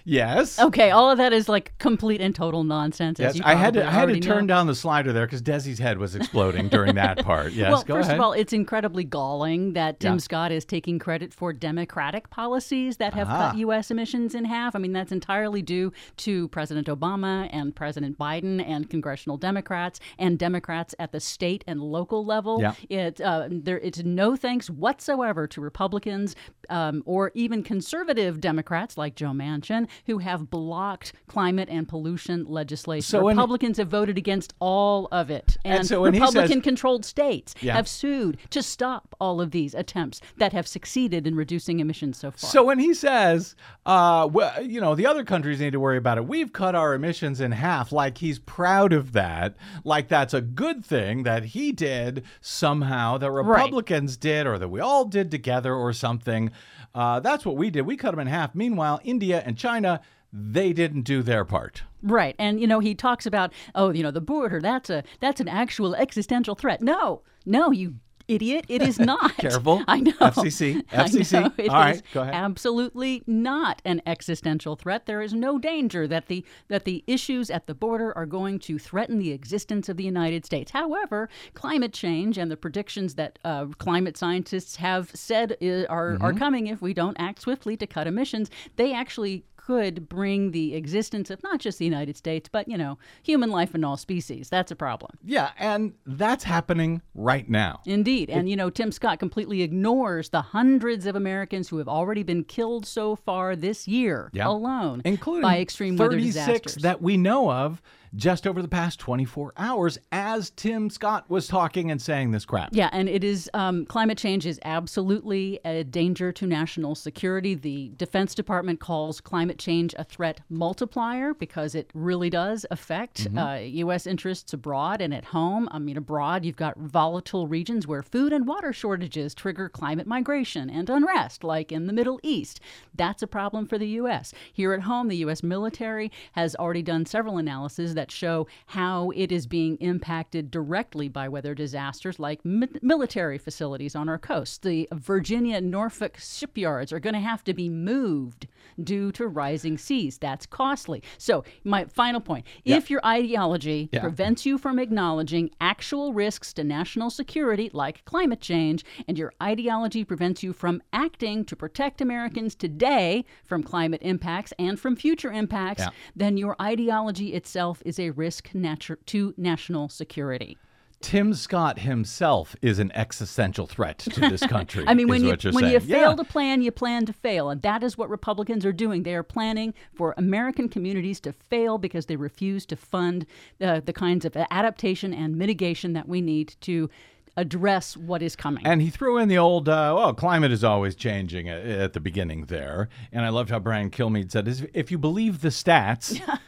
Yes. 0.07 0.59
Okay, 0.59 0.91
all 0.91 1.11
of 1.11 1.17
that 1.19 1.33
is 1.33 1.49
like 1.49 1.73
complete 1.79 2.21
and 2.21 2.35
total 2.35 2.63
nonsense. 2.63 3.19
Yes, 3.19 3.41
I 3.43 3.55
had 3.55 3.73
to 3.75 3.87
I 3.87 3.91
had 3.91 4.09
to 4.11 4.21
turn 4.21 4.47
know. 4.47 4.55
down 4.55 4.67
the 4.67 4.75
slider 4.75 5.13
there 5.15 5.25
because 5.27 5.41
Desi's 5.41 5.79
head 5.79 5.97
was 5.97 6.15
exploding 6.15 6.69
during 6.69 6.95
that 6.97 7.19
part. 7.25 7.53
Yes, 7.53 7.71
well, 7.73 7.81
first 7.85 8.09
ahead. 8.09 8.19
of 8.19 8.21
all, 8.25 8.33
it's 8.35 8.53
incredibly 8.53 9.03
galling 9.05 9.73
that 9.73 10.01
Tim 10.01 10.15
Yeah. 10.15 10.19
Scott 10.19 10.53
is 10.53 10.67
taking 10.67 10.99
credit 10.99 11.33
for 11.33 11.55
Democratic 11.55 12.29
policies 12.29 12.99
that 12.99 13.15
have 13.15 13.29
Ah. 13.31 13.51
cut 13.53 13.59
U.S. 13.61 13.91
emissions 13.91 14.35
in 14.35 14.45
half. 14.45 14.77
I 14.77 14.79
mean, 14.79 14.93
that's 14.93 15.11
entirely 15.13 15.63
due 15.63 15.91
to 16.19 16.49
President 16.49 16.87
Obama 16.89 17.49
and 17.51 17.75
President 17.75 18.19
Biden 18.19 18.63
and 18.67 18.91
congressional 18.91 19.39
Democrats 19.39 20.01
and 20.19 20.39
Democrats 20.39 20.95
at 20.99 21.13
the 21.13 21.21
state 21.21 21.65
and 21.67 21.81
local 21.81 22.27
level. 22.27 22.61
Yeah. 22.61 22.75
It 22.91 23.21
uh, 23.23 23.49
there 23.51 23.79
it's 23.79 24.05
no 24.05 24.37
thanks 24.37 24.69
whatsoever 24.69 25.47
to 25.47 25.61
Republicans 25.63 26.37
um, 26.69 27.03
or 27.07 27.33
even 27.35 27.63
conservative 27.63 28.41
Democrats 28.41 28.99
like 28.99 29.15
Joe 29.15 29.31
Manchin 29.31 29.89
who 30.07 30.19
have 30.19 30.51
blocked 30.51 31.13
climate 31.27 31.69
and 31.71 31.89
pollution 31.89 32.45
legislation. 32.47 33.03
So 33.03 33.25
when- 33.25 33.37
Republicans 33.37 33.79
have 33.79 33.89
voted 33.89 34.19
against 34.19 34.55
all 34.61 35.09
of 35.13 35.31
it, 35.31 35.57
And 35.65 35.81
and, 35.81 35.87
so 35.87 36.03
when 36.03 36.15
he 36.15 36.21
says- 36.21 36.35
Republican-controlled 36.35 37.05
states 37.05 37.55
Yeah. 37.61 37.75
have 37.75 37.89
sued 37.89 38.39
to 38.51 38.63
stop 38.63 39.15
all 39.21 39.41
of 39.41 39.51
these 39.51 39.75
attempts 39.75 40.21
that 40.39 40.53
have 40.53 40.67
succeeded 40.67 41.27
in 41.27 41.35
reducing 41.35 41.81
emissions 41.81 42.19
so 42.19 42.31
far. 42.31 42.51
So 42.51 42.65
when 42.65 42.79
he 42.79 42.95
says, 42.95 43.55
uh, 43.87 44.29
well, 44.31 44.63
you 44.63 44.81
know, 44.81 44.95
the 44.95 45.07
other 45.07 45.25
countries 45.25 45.61
need 45.61 45.73
to 45.73 45.81
worry 45.81 45.97
about 45.99 46.19
it, 46.19 46.27
we've 46.27 46.53
cut 46.53 46.75
our 46.75 46.95
emissions 46.95 47.41
in 47.41 47.53
half, 47.53 47.93
like 47.93 48.19
he's 48.19 48.39
proud 48.39 48.93
of 48.93 49.13
that, 49.13 49.55
like 49.85 50.09
that's 50.09 50.35
a 50.35 50.41
good 50.41 50.85
thing 50.85 51.23
that 51.25 51.45
he 51.47 51.73
did 51.73 52.25
somehow, 52.41 53.19
that 53.19 53.31
Republicans 53.31 54.17
did, 54.17 54.47
or 54.47 54.59
that 54.59 54.69
we 54.69 54.81
all 54.81 55.05
did 55.05 55.31
together, 55.31 55.75
or 55.75 55.93
something. 55.93 56.51
Uh, 56.95 57.21
that's 57.21 57.45
what 57.45 57.57
we 57.57 57.71
did. 57.71 57.83
We 57.83 57.97
cut 57.97 58.13
them 58.13 58.21
in 58.21 58.27
half. 58.29 58.55
Meanwhile, 58.55 59.01
India 59.03 59.43
and 59.45 59.59
China, 59.59 60.01
they 60.33 60.73
didn't 60.73 61.03
do 61.03 61.23
their 61.23 61.45
part. 61.45 61.83
Right. 62.03 62.37
And 62.39 62.61
you 62.61 62.67
know, 62.67 62.81
he 62.81 62.95
talks 62.95 63.27
about, 63.27 63.53
oh, 63.75 63.91
you 63.91 64.03
know, 64.03 64.11
the 64.11 64.21
border, 64.21 64.61
that's 64.61 64.91
a 64.91 65.03
that's 65.21 65.41
an 65.41 65.49
actual 65.49 65.95
existential 65.95 66.55
threat. 66.55 66.81
No. 66.81 67.23
No, 67.47 67.71
you 67.71 67.97
idiot. 68.29 68.65
It 68.69 68.83
is 68.83 68.99
not. 68.99 69.37
Careful. 69.37 69.83
I 69.89 70.01
know. 70.01 70.13
FCC. 70.13 70.85
FCC. 70.87 71.33
know. 71.43 71.53
It 71.57 71.69
All 71.69 71.77
right, 71.77 71.97
is 71.97 72.03
go 72.13 72.23
ahead. 72.23 72.35
absolutely 72.35 73.23
not 73.27 73.83
an 73.85 74.01
existential 74.07 74.77
threat. 74.77 75.07
There 75.07 75.21
is 75.23 75.35
no 75.35 75.59
danger 75.59 76.07
that 76.09 76.27
the 76.27 76.45
that 76.69 76.85
the 76.85 77.05
issues 77.07 77.51
at 77.51 77.67
the 77.67 77.75
border 77.75 78.17
are 78.17 78.27
going 78.27 78.59
to 78.61 78.79
threaten 78.79 79.19
the 79.19 79.33
existence 79.33 79.89
of 79.89 79.97
the 79.97 80.05
United 80.05 80.45
States. 80.45 80.71
However, 80.73 81.29
climate 81.55 81.93
change 81.93 82.39
and 82.39 82.51
the 82.51 82.57
predictions 82.57 83.15
that 83.15 83.39
uh, 83.45 83.67
climate 83.79 84.17
scientists 84.17 84.77
have 84.77 85.11
said 85.15 85.57
i- 85.61 85.87
are 85.89 86.13
are 86.15 86.19
Mm-hmm. 86.35 86.39
coming 86.39 86.67
if 86.69 86.81
we 86.83 86.95
don't 86.95 87.17
act 87.19 87.41
swiftly 87.43 87.77
to 87.77 87.87
cut 87.87 88.07
emissions, 88.07 88.51
they 88.77 88.93
actually 88.93 89.45
could 89.67 90.09
bring 90.09 90.51
the 90.51 90.75
existence 90.75 91.31
of 91.31 91.43
not 91.43 91.59
just 91.61 91.79
the 91.79 91.85
United 91.85 92.17
States, 92.17 92.49
but 92.51 92.69
you 92.69 92.77
know, 92.77 92.99
human 93.23 93.51
life 93.51 93.75
in 93.75 93.83
all 93.85 93.97
species. 93.97 94.49
That's 94.51 94.71
a 94.71 94.77
problem. 94.77 95.13
Yeah, 95.25 95.51
and 95.59 95.95
that's 96.07 96.45
happening 96.45 97.01
right 97.15 97.49
now. 97.49 97.81
Indeed. 97.87 98.29
And, 98.31 98.49
you 98.49 98.57
know, 98.57 98.69
Tim 98.71 98.93
Scott 98.93 99.19
completely 99.19 99.63
ignores 99.63 100.29
the 100.29 100.43
hundreds 100.43 101.07
of 101.07 101.17
Americans 101.17 101.69
who 101.69 101.79
have 101.79 101.89
already 101.89 102.23
been 102.23 102.45
killed 102.45 102.85
so 102.87 103.17
far 103.17 103.57
this 103.57 103.89
year 103.89 104.31
Yeah. 104.35 104.49
alone 104.49 105.01
including 105.05 105.43
by 105.43 105.59
extreme 105.61 105.97
weather 105.97 106.13
36 106.19 106.35
disasters. 106.35 106.83
that 106.83 107.01
we 107.01 107.17
know 107.17 107.51
of 107.51 107.81
just 108.17 108.47
over 108.47 108.63
the 108.63 108.69
past 108.69 108.99
24 109.01 109.53
hours 109.57 109.99
as 110.13 110.51
Tim 110.51 110.89
Scott 110.91 111.29
was 111.29 111.47
talking 111.47 111.91
and 111.91 112.01
saying 112.01 112.31
this 112.31 112.45
crap. 112.45 112.71
yeah, 112.73 112.91
and 112.93 113.09
it 113.09 113.25
is 113.25 113.51
um, 113.55 113.85
climate 113.87 114.19
change 114.19 114.47
is 114.47 114.61
absolutely 114.65 115.59
a 115.65 115.85
danger 115.85 116.33
to 116.33 116.47
national 116.47 116.95
security. 116.95 117.55
The 117.55 117.93
Defense 117.97 118.35
Department 118.35 118.81
calls 118.81 119.21
climate 119.21 119.59
change 119.59 119.95
a 119.99 120.05
threat 120.05 120.41
multiplier 120.49 121.35
because 121.35 121.75
it 121.75 121.91
really 121.95 122.31
does 122.31 122.67
affect 122.71 123.27
uh, 123.37 123.59
U.S. 123.61 124.07
interests 124.07 124.53
abroad 124.53 125.01
and 125.01 125.13
at 125.13 125.27
home. 125.27 125.69
I 125.73 125.79
mean, 125.79 125.97
abroad, 125.97 126.45
you've 126.45 126.57
got 126.57 126.79
volatile 126.79 127.47
regions 127.47 127.87
where 127.87 128.03
food 128.03 128.33
and 128.33 128.47
water 128.47 128.73
shortages 128.73 129.35
trigger 129.35 129.69
climate 129.69 130.07
migration 130.07 130.71
and 130.71 130.89
unrest, 130.89 131.45
like 131.45 131.73
in 131.73 131.87
the 131.87 131.93
Middle 131.93 132.21
East. 132.23 132.61
That's 132.95 133.23
a 133.23 133.27
problem 133.27 133.67
for 133.67 133.79
the 133.79 133.89
U.S. 133.89 134.33
Here 134.53 134.73
at 134.73 134.83
home, 134.83 135.09
the 135.09 135.17
U.S. 135.19 135.43
military 135.43 136.13
has 136.33 136.55
already 136.57 136.83
done 136.83 137.07
several 137.07 137.39
analyses 137.39 137.95
that 137.95 138.04
show 138.11 138.47
how 138.67 139.11
it 139.11 139.31
is 139.33 139.47
being 139.47 139.77
impacted 139.77 140.51
directly 140.51 141.09
by 141.09 141.29
weather 141.29 141.55
disasters 141.55 142.19
like 142.19 142.45
mi- 142.45 142.69
military 142.83 143.39
facilities 143.39 143.95
on 143.97 144.09
our 144.09 144.19
coast. 144.19 144.63
The 144.63 144.89
Virginia 144.93 145.61
Norfolk 145.61 146.17
shipyards 146.19 146.93
are 146.93 147.01
going 147.01 147.15
to 147.15 147.21
have 147.21 147.45
to 147.45 147.55
be 147.55 147.69
moved 147.69 148.47
due 148.83 149.13
to 149.13 149.27
rising 149.29 149.79
seas. 149.79 150.19
That's 150.19 150.47
costly. 150.47 151.03
So, 151.19 151.45
my 151.65 151.85
final 151.87 152.21
point 152.21 152.47
if 152.65 152.91
your 152.91 153.05
ideology 153.07 153.89
Yeah. 153.93 154.01
prevents 154.01 154.45
you 154.47 154.59
from 154.59 154.79
acknowledging 154.79 155.51
actual 155.61 156.13
risks 156.13 156.53
to 156.55 156.65
national 156.65 157.11
security, 157.11 157.71
like 157.73 158.05
climate 158.05 158.41
change, 158.41 158.85
and 159.07 159.17
your 159.19 159.33
ideology 159.43 160.05
prevents 160.05 160.43
you 160.43 160.53
from 160.53 160.83
acting 160.93 161.45
to 161.45 161.57
protect 161.57 162.01
Americans 162.01 162.55
today 162.55 163.25
from 163.45 163.63
climate 163.63 164.01
impacts 164.03 164.53
and 164.59 164.79
from 164.81 164.97
future 164.97 165.31
impacts, 165.33 165.83
Yeah. 165.83 165.91
then 166.17 166.37
your 166.37 166.57
ideology 166.61 167.33
itself 167.35 167.83
is 167.85 167.94
a 167.99 168.11
risk 168.11 168.51
natu- 168.55 168.97
to 169.07 169.35
national 169.37 169.89
security. 169.89 170.57
Tim 171.01 171.35
Scott 171.35 171.81
himself 171.81 172.57
is 172.63 172.79
an 172.79 172.91
existential 172.95 173.67
threat 173.67 173.99
to 173.99 174.21
this 174.21 174.41
country. 174.47 174.85
I 174.87 174.95
mean, 174.95 175.07
when 175.09 175.23
you 175.23 175.31
when 175.31 175.39
saying. 175.39 175.73
you 175.75 175.81
fail 175.81 176.11
Yeah. 176.11 176.17
to 176.17 176.25
plan, 176.25 176.63
you 176.63 176.71
plan 176.71 177.05
to 177.05 177.13
fail, 177.13 177.51
and 177.51 177.61
that 177.61 177.83
is 177.83 177.99
what 177.99 178.09
Republicans 178.09 178.65
are 178.65 178.73
doing. 178.73 179.03
They 179.03 179.15
are 179.15 179.23
planning 179.23 179.75
for 179.93 180.15
American 180.17 180.69
communities 180.71 181.21
to 181.21 181.33
fail 181.33 181.77
because 181.77 182.07
they 182.07 182.17
refuse 182.17 182.65
to 182.67 182.77
fund 182.77 183.27
uh, 183.61 183.81
the 183.85 183.93
kinds 183.93 184.25
of 184.25 184.35
adaptation 184.51 185.13
and 185.13 185.37
mitigation 185.37 185.93
that 185.93 186.09
we 186.09 186.23
need 186.23 186.55
to 186.63 186.89
address 187.37 187.97
what 187.99 188.23
is 188.23 188.35
coming. 188.37 188.65
And 188.67 188.81
he 188.81 188.89
threw 188.89 189.19
in 189.19 189.29
the 189.29 189.37
old, 189.37 189.69
uh, 189.69 189.93
well, 189.95 190.15
climate 190.15 190.53
is 190.53 190.65
always 190.65 190.95
changing 190.95 191.49
at, 191.51 191.67
at 191.67 191.93
the 191.93 192.01
beginning 192.01 192.47
there. 192.47 192.89
And 193.13 193.27
I 193.27 193.29
loved 193.29 193.51
how 193.51 193.59
Brian 193.59 193.91
Kilmeade 193.91 194.31
said, 194.31 194.49
"Is- 194.49 194.67
if 194.73 194.91
you 194.91 194.97
believe 194.99 195.43
the 195.43 195.49
stats. 195.51 196.19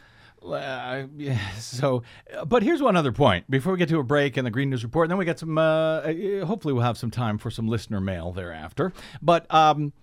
Yeah, 1.17 1.49
so, 1.55 2.03
uh, 2.35 2.45
but 2.45 2.63
here's 2.63 2.81
one 2.81 2.95
other 2.95 3.11
point 3.11 3.49
before 3.49 3.73
we 3.73 3.79
get 3.79 3.89
to 3.89 3.99
a 3.99 4.03
break 4.03 4.37
and 4.37 4.45
the 4.45 4.51
Green 4.51 4.69
News 4.69 4.83
Report. 4.83 5.05
And 5.05 5.11
then 5.11 5.17
we 5.17 5.25
get 5.25 5.39
some, 5.39 5.57
uh, 5.57 5.99
uh, 5.99 6.45
hopefully, 6.45 6.73
we'll 6.73 6.83
have 6.83 6.97
some 6.97 7.11
time 7.11 7.37
for 7.37 7.49
some 7.51 7.67
listener 7.67 7.99
mail 7.99 8.31
thereafter. 8.31 8.93
But, 9.21 9.51
um, 9.53 9.93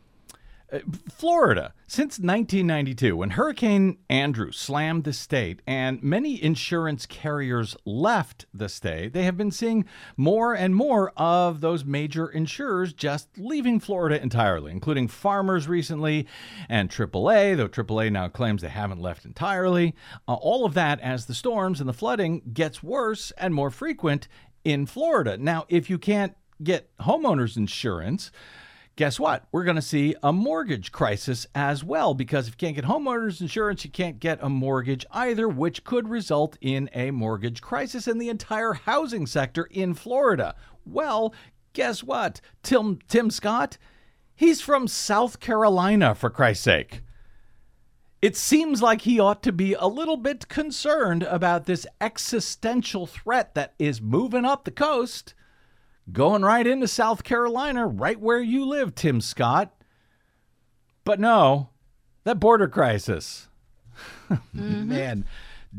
Florida, 1.11 1.73
since 1.87 2.19
1992, 2.19 3.17
when 3.17 3.31
Hurricane 3.31 3.99
Andrew 4.09 4.51
slammed 4.51 5.05
the 5.05 5.13
state 5.13 5.61
and 5.67 6.03
many 6.03 6.43
insurance 6.43 7.07
carriers 7.07 7.77
left 7.85 8.47
the 8.53 8.69
state, 8.69 9.13
they 9.13 9.25
have 9.25 9.37
been 9.37 9.51
seeing 9.51 9.85
more 10.17 10.55
and 10.55 10.75
more 10.75 11.13
of 11.17 11.61
those 11.61 11.85
major 11.85 12.29
insurers 12.29 12.93
just 12.93 13.29
leaving 13.37 13.79
Florida 13.79 14.21
entirely, 14.21 14.73
including 14.73 15.07
Farmers 15.07 15.69
recently 15.69 16.27
and 16.69 16.91
AAA, 16.91 17.57
though 17.57 17.69
AAA 17.69 18.11
now 18.11 18.29
claims 18.29 18.63
they 18.63 18.69
haven't 18.69 19.01
left 19.01 19.25
entirely. 19.25 19.95
Uh, 20.27 20.35
all 20.35 20.65
of 20.65 20.75
that 20.75 20.99
as 21.01 21.27
the 21.27 21.35
storms 21.35 21.79
and 21.79 21.89
the 21.89 21.93
flooding 21.93 22.43
gets 22.53 22.83
worse 22.83 23.33
and 23.39 23.55
more 23.55 23.71
frequent 23.71 24.29
in 24.65 24.87
Florida. 24.87 25.37
Now, 25.37 25.67
if 25.69 25.89
you 25.91 25.99
can't 25.99 26.35
get 26.63 26.97
homeowners 26.99 27.57
insurance, 27.57 28.31
guess 28.97 29.19
what? 29.19 29.47
We're 29.51 29.65
going 29.65 29.77
to 29.77 29.83
see 29.83 30.15
a 30.23 30.33
mortgage 30.33 30.93
crisis 30.93 31.47
as 31.55 31.83
well 31.83 32.15
because 32.15 32.47
if 32.47 32.55
you 32.55 32.59
can't 32.59 32.77
get 32.77 32.85
homeowners 32.85 33.41
insurance, 33.41 33.85
you 33.85 33.91
can't 33.91 34.21
get 34.21 34.39
a 34.43 34.49
mortgage 34.49 35.05
either, 35.11 35.49
which 35.49 35.85
could 35.85 36.09
result 36.09 36.57
in 36.61 36.89
a 36.95 37.11
mortgage 37.11 37.61
crisis 37.61 38.07
in 38.07 38.19
the 38.19 38.29
entire 38.29 38.75
housing 38.75 39.27
sector 39.27 39.65
in 39.71 39.95
Florida. 39.95 40.55
Well, 40.87 41.35
guess 41.73 42.03
what? 42.03 42.41
Tim 42.63 42.99
Tim 43.09 43.31
Scott, 43.31 43.79
he's 44.35 44.61
from 44.61 44.87
South 44.87 45.41
Carolina 45.41 46.15
for 46.15 46.31
Christ's 46.31 46.65
sake. 46.65 47.03
It 48.23 48.37
seems 48.37 48.81
like 48.81 49.03
he 49.03 49.21
ought 49.21 49.43
to 49.43 49.53
be 49.53 49.75
a 49.75 49.87
little 49.87 50.17
bit 50.17 50.49
concerned 50.49 51.25
about 51.25 51.67
this 51.67 51.87
existential 52.01 53.07
threat 53.07 53.55
that 53.55 53.75
is 53.79 54.01
moving 54.01 54.47
up 54.47 54.65
the 54.65 54.71
coast 54.71 55.35
going 56.13 56.43
right 56.43 56.67
into 56.67 56.89
South 56.89 57.25
Carolina, 57.25 57.87
right 57.87 58.19
where 58.19 58.41
you 58.41 58.67
live, 58.67 58.95
Tim 58.95 59.21
Scott. 59.21 59.75
But 61.05 61.21
no, 61.21 61.71
that 62.25 62.41
border 62.41 62.69
crisis. 62.69 63.49
Man, 64.53 65.25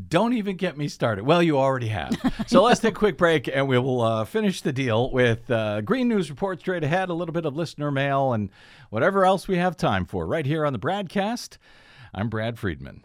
don't 0.08 0.34
even 0.34 0.56
get 0.56 0.76
me 0.76 0.88
started. 0.88 1.24
Well, 1.24 1.42
you 1.42 1.58
already 1.58 1.88
have. 1.88 2.16
So 2.46 2.62
let's 2.62 2.80
take 2.80 2.94
a 2.94 2.98
quick 2.98 3.16
break 3.16 3.48
and 3.48 3.66
we 3.66 3.78
will 3.78 4.02
uh, 4.02 4.24
finish 4.24 4.60
the 4.60 4.72
deal 4.72 5.10
with 5.10 5.50
uh, 5.50 5.80
Green 5.80 6.08
News 6.08 6.30
Report 6.30 6.60
straight 6.60 6.84
ahead, 6.84 7.08
a 7.08 7.14
little 7.14 7.32
bit 7.32 7.46
of 7.46 7.56
listener 7.56 7.90
mail, 7.90 8.32
and 8.32 8.50
whatever 8.90 9.24
else 9.24 9.48
we 9.48 9.56
have 9.56 9.76
time 9.76 10.04
for 10.04 10.26
right 10.26 10.46
here 10.46 10.66
on 10.66 10.72
the 10.72 10.78
BradCast. 10.78 11.58
I'm 12.14 12.28
Brad 12.28 12.58
Friedman. 12.58 13.04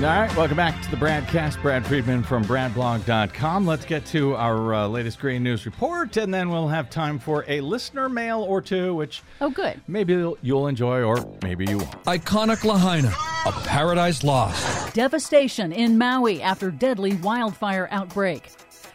All 0.00 0.06
right, 0.06 0.34
welcome 0.34 0.56
back 0.56 0.80
to 0.82 0.90
the 0.90 0.96
BradCast. 0.96 1.60
Brad 1.60 1.84
Friedman 1.86 2.22
from 2.22 2.42
BradBlog.com. 2.44 3.66
Let's 3.66 3.84
get 3.84 4.06
to 4.06 4.34
our 4.34 4.72
uh, 4.72 4.88
latest 4.88 5.20
Green 5.20 5.42
News 5.42 5.66
report, 5.66 6.16
and 6.16 6.32
then 6.32 6.48
we'll 6.48 6.68
have 6.68 6.88
time 6.88 7.18
for 7.18 7.44
a 7.46 7.60
listener 7.60 8.08
mail 8.08 8.40
or 8.40 8.62
two, 8.62 8.94
which 8.94 9.22
Oh, 9.42 9.50
good. 9.50 9.78
maybe 9.86 10.14
you'll- 10.14 10.38
you'll 10.40 10.68
enjoy 10.68 11.02
or 11.02 11.16
maybe 11.42 11.66
you 11.66 11.78
won't. 11.78 12.04
Iconic 12.04 12.64
Lahaina, 12.64 13.12
a 13.44 13.52
paradise 13.66 14.24
lost. 14.24 14.94
Devastation 14.94 15.70
in 15.70 15.98
Maui 15.98 16.40
after 16.40 16.70
deadly 16.70 17.16
wildfire 17.16 17.86
outbreak. 17.90 18.50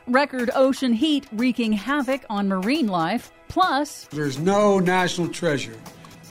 Record 0.08 0.50
ocean 0.56 0.94
heat 0.94 1.28
wreaking 1.34 1.74
havoc 1.74 2.22
on 2.32 2.48
marine 2.48 2.88
life. 2.88 3.32
Plus, 3.48 4.06
There's 4.12 4.40
no 4.40 4.80
national 4.80 5.28
treasure, 5.28 5.78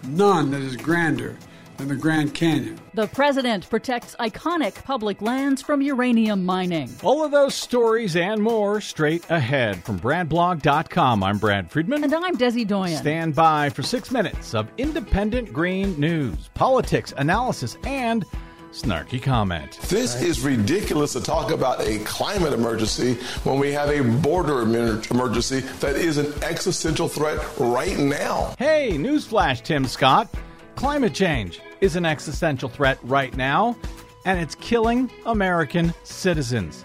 none 0.09 0.51
that 0.51 0.63
is 0.63 0.77
grander 0.77 1.37
than 1.77 1.89
the 1.89 1.97
Grand 1.97 2.35
Canyon. 2.35 2.79
the 2.95 3.07
president 3.09 3.69
protects 3.69 4.15
iconic 4.21 4.75
public 4.85 5.21
lands 5.21 5.63
from 5.63 5.83
uranium 5.83 6.45
mining. 6.45 6.91
All 7.03 7.25
of 7.25 7.31
those 7.31 7.55
stories 7.55 8.17
and 8.17 8.43
more 8.43 8.81
straight 8.81 9.29
ahead 9.31 9.83
from 9.85 9.99
BradBlog.com. 10.01 11.23
I'm 11.23 11.39
Brad 11.39 11.71
Friedman. 11.71 12.05
And 12.05 12.15
I'm 12.15 12.37
Desi 12.37 12.67
Doyen. 12.67 12.97
Stand 12.99 13.35
by 13.35 13.71
for 13.71 13.83
six 13.83 14.11
minutes 14.11 14.55
of 14.55 14.69
independent 14.79 15.53
green 15.53 15.99
news, 15.99 16.49
politics, 16.55 17.13
analysis, 17.17 17.77
and 17.85 18.25
snarky 18.73 19.23
comment. 19.23 19.79
This 19.89 20.21
is 20.21 20.41
ridiculous 20.41 21.13
to 21.13 21.21
talk 21.21 21.53
about 21.53 21.81
a 21.81 21.99
climate 22.01 22.53
emergency 22.53 23.15
when 23.45 23.61
we 23.61 23.71
have 23.73 23.89
a 23.89 24.03
border 24.21 24.63
emergency 24.63 25.61
that 25.79 25.95
is 25.95 26.19
an 26.19 26.33
existential 26.43 27.09
threat 27.09 27.39
right 27.59 27.97
now. 27.97 28.55
Hey, 28.59 28.91
newsflash, 28.95 29.63
Tim 29.63 29.85
Scott. 29.87 30.29
Climate 30.77 31.15
change 31.15 31.61
is 31.81 31.97
an 31.97 32.05
existential 32.05 32.69
threat 32.69 32.99
right 33.05 33.35
now, 33.37 33.77
and 34.25 34.41
it's 34.41 34.55
killing 34.57 35.11
American 35.25 35.95
citizens. 36.03 36.83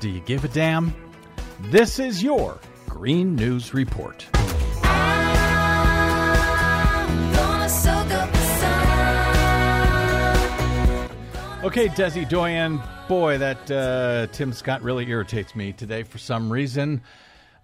Do 0.00 0.08
you 0.08 0.20
give 0.20 0.44
a 0.44 0.48
damn? 0.48 0.94
This 1.60 1.98
is 1.98 2.22
your 2.22 2.58
Green 2.88 3.36
News 3.36 3.74
Report. 3.74 4.26
Okay, 11.64 11.88
Desi 11.88 12.26
Doyen, 12.26 12.80
boy, 13.08 13.36
that 13.38 13.70
uh, 13.70 14.28
Tim 14.32 14.52
Scott 14.52 14.82
really 14.82 15.08
irritates 15.08 15.54
me 15.54 15.72
today 15.72 16.02
for 16.02 16.16
some 16.16 16.50
reason, 16.50 17.02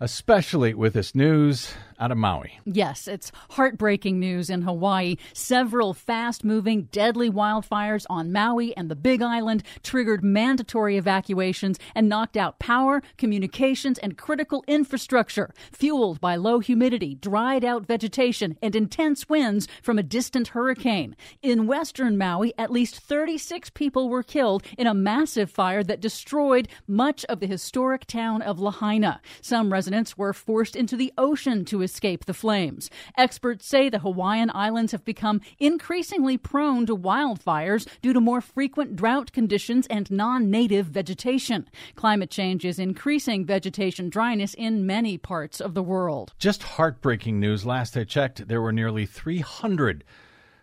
especially 0.00 0.74
with 0.74 0.92
this 0.92 1.14
news 1.14 1.72
out 2.04 2.10
of 2.10 2.18
Maui. 2.18 2.60
Yes, 2.66 3.08
it's 3.08 3.32
heartbreaking 3.52 4.20
news 4.20 4.50
in 4.50 4.60
Hawaii. 4.60 5.16
Several 5.32 5.94
fast 5.94 6.44
moving, 6.44 6.82
deadly 6.92 7.30
wildfires 7.30 8.04
on 8.10 8.30
Maui 8.30 8.76
and 8.76 8.90
the 8.90 8.94
Big 8.94 9.22
Island 9.22 9.62
triggered 9.82 10.22
mandatory 10.22 10.98
evacuations 10.98 11.78
and 11.94 12.06
knocked 12.06 12.36
out 12.36 12.58
power, 12.58 13.02
communications, 13.16 13.98
and 14.00 14.18
critical 14.18 14.62
infrastructure, 14.68 15.54
fueled 15.72 16.20
by 16.20 16.36
low 16.36 16.58
humidity, 16.58 17.14
dried 17.14 17.64
out 17.64 17.86
vegetation, 17.86 18.58
and 18.60 18.76
intense 18.76 19.26
winds 19.26 19.66
from 19.82 19.98
a 19.98 20.02
distant 20.02 20.48
hurricane. 20.48 21.16
In 21.40 21.66
western 21.66 22.18
Maui, 22.18 22.52
at 22.58 22.70
least 22.70 23.00
36 23.00 23.70
people 23.70 24.10
were 24.10 24.22
killed 24.22 24.62
in 24.76 24.86
a 24.86 24.92
massive 24.92 25.50
fire 25.50 25.82
that 25.82 26.02
destroyed 26.02 26.68
much 26.86 27.24
of 27.30 27.40
the 27.40 27.46
historic 27.46 28.04
town 28.04 28.42
of 28.42 28.60
Lahaina. 28.60 29.22
Some 29.40 29.72
residents 29.72 30.18
were 30.18 30.34
forced 30.34 30.76
into 30.76 30.98
the 30.98 31.10
ocean 31.16 31.64
to 31.64 31.80
escape 31.80 31.93
the 32.00 32.34
flames. 32.34 32.90
Experts 33.16 33.66
say 33.66 33.88
the 33.88 34.00
Hawaiian 34.00 34.50
Islands 34.54 34.92
have 34.92 35.04
become 35.04 35.40
increasingly 35.58 36.36
prone 36.36 36.86
to 36.86 36.96
wildfires 36.96 37.86
due 38.02 38.12
to 38.12 38.20
more 38.20 38.40
frequent 38.40 38.96
drought 38.96 39.32
conditions 39.32 39.86
and 39.86 40.10
non 40.10 40.50
native 40.50 40.86
vegetation. 40.86 41.68
Climate 41.94 42.30
change 42.30 42.64
is 42.64 42.78
increasing 42.78 43.44
vegetation 43.44 44.08
dryness 44.08 44.54
in 44.54 44.86
many 44.86 45.16
parts 45.16 45.60
of 45.60 45.74
the 45.74 45.82
world. 45.82 46.32
Just 46.38 46.62
heartbreaking 46.62 47.38
news. 47.40 47.64
Last 47.64 47.96
I 47.96 48.04
checked, 48.04 48.48
there 48.48 48.60
were 48.60 48.72
nearly 48.72 49.06
300 49.06 50.04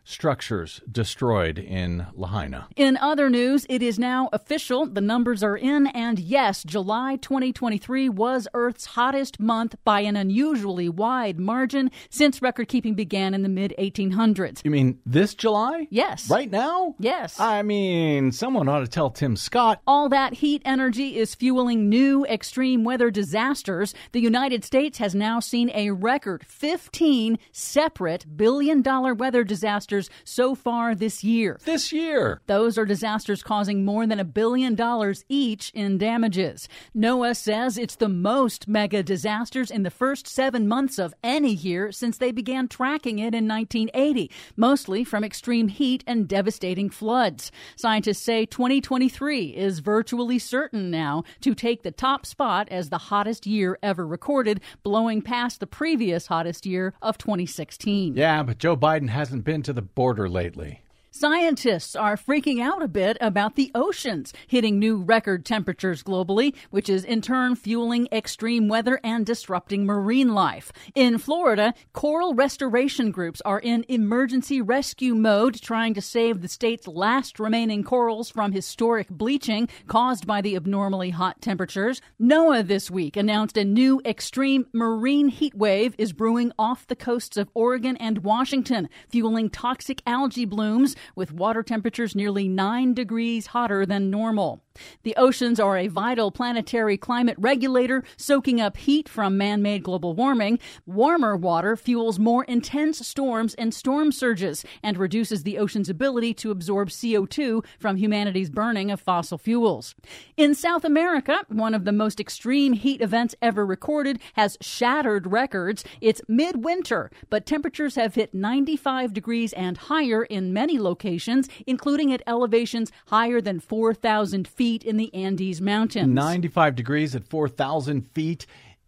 structures 0.03 0.81
destroyed 0.91 1.59
in 1.59 2.07
Lahaina. 2.13 2.67
In 2.75 2.97
other 2.97 3.29
news, 3.29 3.65
it 3.69 3.81
is 3.81 3.99
now 3.99 4.29
official. 4.33 4.85
The 4.85 5.01
numbers 5.01 5.43
are 5.43 5.57
in, 5.57 5.87
and 5.87 6.19
yes, 6.19 6.63
July 6.63 7.17
2023 7.17 8.09
was 8.09 8.47
Earth's 8.53 8.85
hottest 8.87 9.39
month 9.39 9.75
by 9.83 10.01
an 10.01 10.15
unusually 10.15 10.89
wide 10.89 11.39
margin 11.39 11.91
since 12.09 12.41
record 12.41 12.67
keeping 12.67 12.95
began 12.95 13.33
in 13.33 13.43
the 13.43 13.49
mid 13.49 13.73
1800s. 13.77 14.61
You 14.63 14.71
mean 14.71 14.99
this 15.05 15.35
July? 15.35 15.87
Yes. 15.89 16.29
Right 16.29 16.49
now? 16.49 16.95
Yes. 16.99 17.39
I 17.39 17.61
mean, 17.61 18.31
someone 18.31 18.67
ought 18.67 18.79
to 18.79 18.87
tell 18.87 19.09
Tim 19.11 19.35
Scott. 19.35 19.81
All 19.85 20.09
that 20.09 20.33
heat 20.35 20.61
energy 20.65 21.17
is 21.17 21.35
fueling 21.35 21.89
new 21.89 22.25
extreme 22.25 22.83
weather 22.83 23.11
disasters. 23.11 23.93
The 24.11 24.21
United 24.21 24.63
States 24.63 24.97
has 24.97 25.13
now 25.13 25.39
seen 25.39 25.71
a 25.73 25.91
record 25.91 26.45
15 26.45 27.37
separate 27.51 28.25
billion 28.35 28.81
dollar 28.81 29.13
weather 29.13 29.43
disasters 29.43 29.90
so 30.23 30.55
far 30.55 30.95
this 30.95 31.23
year. 31.23 31.59
This 31.65 31.91
year. 31.91 32.41
Those 32.47 32.77
are 32.77 32.85
disasters 32.85 33.43
causing 33.43 33.83
more 33.83 34.07
than 34.07 34.19
a 34.19 34.25
billion 34.25 34.75
dollars 34.75 35.25
each 35.29 35.71
in 35.71 35.97
damages. 35.97 36.69
NOAA 36.95 37.35
says 37.35 37.77
it's 37.77 37.95
the 37.95 38.09
most 38.09 38.67
mega 38.67 39.03
disasters 39.03 39.71
in 39.71 39.83
the 39.83 39.91
first 39.91 40.27
seven 40.27 40.67
months 40.67 40.97
of 40.97 41.13
any 41.23 41.53
year 41.53 41.91
since 41.91 42.17
they 42.17 42.31
began 42.31 42.67
tracking 42.67 43.19
it 43.19 43.33
in 43.35 43.47
1980, 43.47 44.31
mostly 44.55 45.03
from 45.03 45.23
extreme 45.23 45.67
heat 45.67 46.03
and 46.07 46.27
devastating 46.27 46.89
floods. 46.89 47.51
Scientists 47.75 48.21
say 48.21 48.45
2023 48.45 49.47
is 49.47 49.79
virtually 49.79 50.39
certain 50.39 50.91
now 50.91 51.23
to 51.41 51.53
take 51.53 51.83
the 51.83 51.91
top 51.91 52.25
spot 52.25 52.67
as 52.69 52.89
the 52.89 52.97
hottest 52.97 53.45
year 53.45 53.77
ever 53.83 54.05
recorded, 54.05 54.61
blowing 54.83 55.21
past 55.21 55.59
the 55.59 55.67
previous 55.67 56.27
hottest 56.27 56.65
year 56.65 56.93
of 57.01 57.17
2016. 57.17 58.15
Yeah, 58.15 58.43
but 58.43 58.57
Joe 58.57 58.77
Biden 58.77 59.09
hasn't 59.09 59.43
been 59.43 59.63
to 59.63 59.73
the 59.73 59.80
border 59.82 60.29
lately. 60.29 60.82
Scientists 61.14 61.93
are 61.93 62.16
freaking 62.16 62.62
out 62.62 62.82
a 62.82 62.88
bit 62.88 63.18
about 63.20 63.55
the 63.55 63.70
oceans 63.76 64.32
hitting 64.47 64.80
new 64.80 64.95
record 64.95 65.45
temperatures 65.45 66.03
globally, 66.03 66.55
which 66.70 66.88
is 66.88 67.03
in 67.03 67.22
turn 67.22 67.53
fueling 67.53 68.07
extreme 68.14 68.70
weather 68.70 68.97
and 69.03 69.26
disrupting 69.26 69.86
marine 69.86 70.34
life. 70.34 70.72
In 70.95 71.18
Florida, 71.18 71.74
coral 71.91 72.34
restoration 72.34 73.12
groups 73.12 73.41
are 73.41 73.59
in 73.59 73.84
emergency 73.89 74.62
rescue 74.62 75.14
mode, 75.14 75.62
trying 75.62 75.93
to 75.95 76.01
save 76.01 76.39
the 76.41 76.47
state's 76.47 76.88
last 76.88 77.41
remaining 77.41 77.84
corals 77.84 78.30
from 78.30 78.53
historic 78.53 79.09
bleaching 79.09 79.68
caused 79.88 80.26
by 80.26 80.39
the 80.39 80.55
abnormally 80.55 81.09
hot 81.09 81.41
temperatures. 81.41 82.01
NOAA 82.22 82.66
this 82.66 82.89
week 82.89 83.18
announced 83.18 83.57
a 83.57 83.66
new 83.66 84.01
extreme 84.05 84.66
marine 84.72 85.28
heat 85.28 85.55
wave 85.55 85.93
is 85.97 86.14
brewing 86.14 86.53
off 86.57 86.88
the 86.88 86.95
coasts 86.95 87.36
of 87.36 87.49
Oregon 87.53 87.97
and 87.97 88.20
Washington, 88.20 88.88
fueling 89.09 89.49
toxic 89.49 90.01
algae 90.07 90.45
blooms 90.45 90.95
with 91.15 91.31
water 91.31 91.63
temperatures 91.63 92.15
nearly 92.15 92.47
9 92.47 92.93
degrees 92.93 93.47
hotter 93.47 93.85
than 93.85 94.09
normal. 94.09 94.63
The 95.03 95.15
oceans 95.17 95.59
are 95.59 95.78
a 95.78 95.88
vital 95.88 96.32
planetary 96.32 96.97
climate 96.97 97.36
regulator, 97.38 98.03
soaking 98.17 98.61
up 98.61 98.78
heat 98.78 99.09
from 99.09 99.38
man 99.38 99.61
made 99.61 99.84
global 99.84 100.13
warming. 100.13 100.59
Warmer 100.86 101.36
water 101.36 101.76
fuels 101.76 102.19
more 102.19 102.43
intense 102.45 103.05
storms 103.05 103.53
and 103.55 103.74
storm 103.74 104.11
surges 104.11 104.63
and 104.82 104.97
reduces 104.97 105.43
the 105.43 105.57
ocean's 105.57 105.89
ability 105.89 106.34
to 106.36 106.51
absorb 106.51 106.89
CO2 106.89 107.65
from 107.80 107.97
humanity's 107.97 108.49
burning 108.49 108.91
of 108.91 109.01
fossil 109.01 109.38
fuels. 109.38 109.95
In 110.38 110.55
South 110.55 110.86
America, 110.86 111.45
one 111.49 111.74
of 111.74 111.86
the 111.86 111.91
most 111.91 112.19
extreme 112.19 112.74
heat 112.74 113.01
events 113.01 113.36
ever 113.41 113.65
recorded 113.65 114.19
has 114.34 114.57
shattered 114.61 115.28
records. 115.28 115.84
It's 115.99 116.22
midwinter, 116.28 117.11
but 117.30 117.45
temperatures 117.45 117.95
have 117.95 118.15
hit 118.15 118.34
95 118.34 119.13
degrees 119.13 119.53
and 119.53 119.78
higher 119.78 120.24
in 120.24 120.53
many 120.53 120.80
locations, 120.80 121.49
including 121.67 122.13
at 122.13 122.24
elevations 122.26 122.91
higher 123.07 123.41
than 123.41 123.59
4,000 123.59 124.47
feet 124.47 124.61
feet 124.62 124.84
in 124.84 124.95
the 124.95 125.12
Andes 125.16 125.59
Mountains. 125.59 126.14
95 126.14 126.76
degrees 126.76 127.16
at 127.16 127.28
4,000 127.28 128.07
feet 128.09 128.45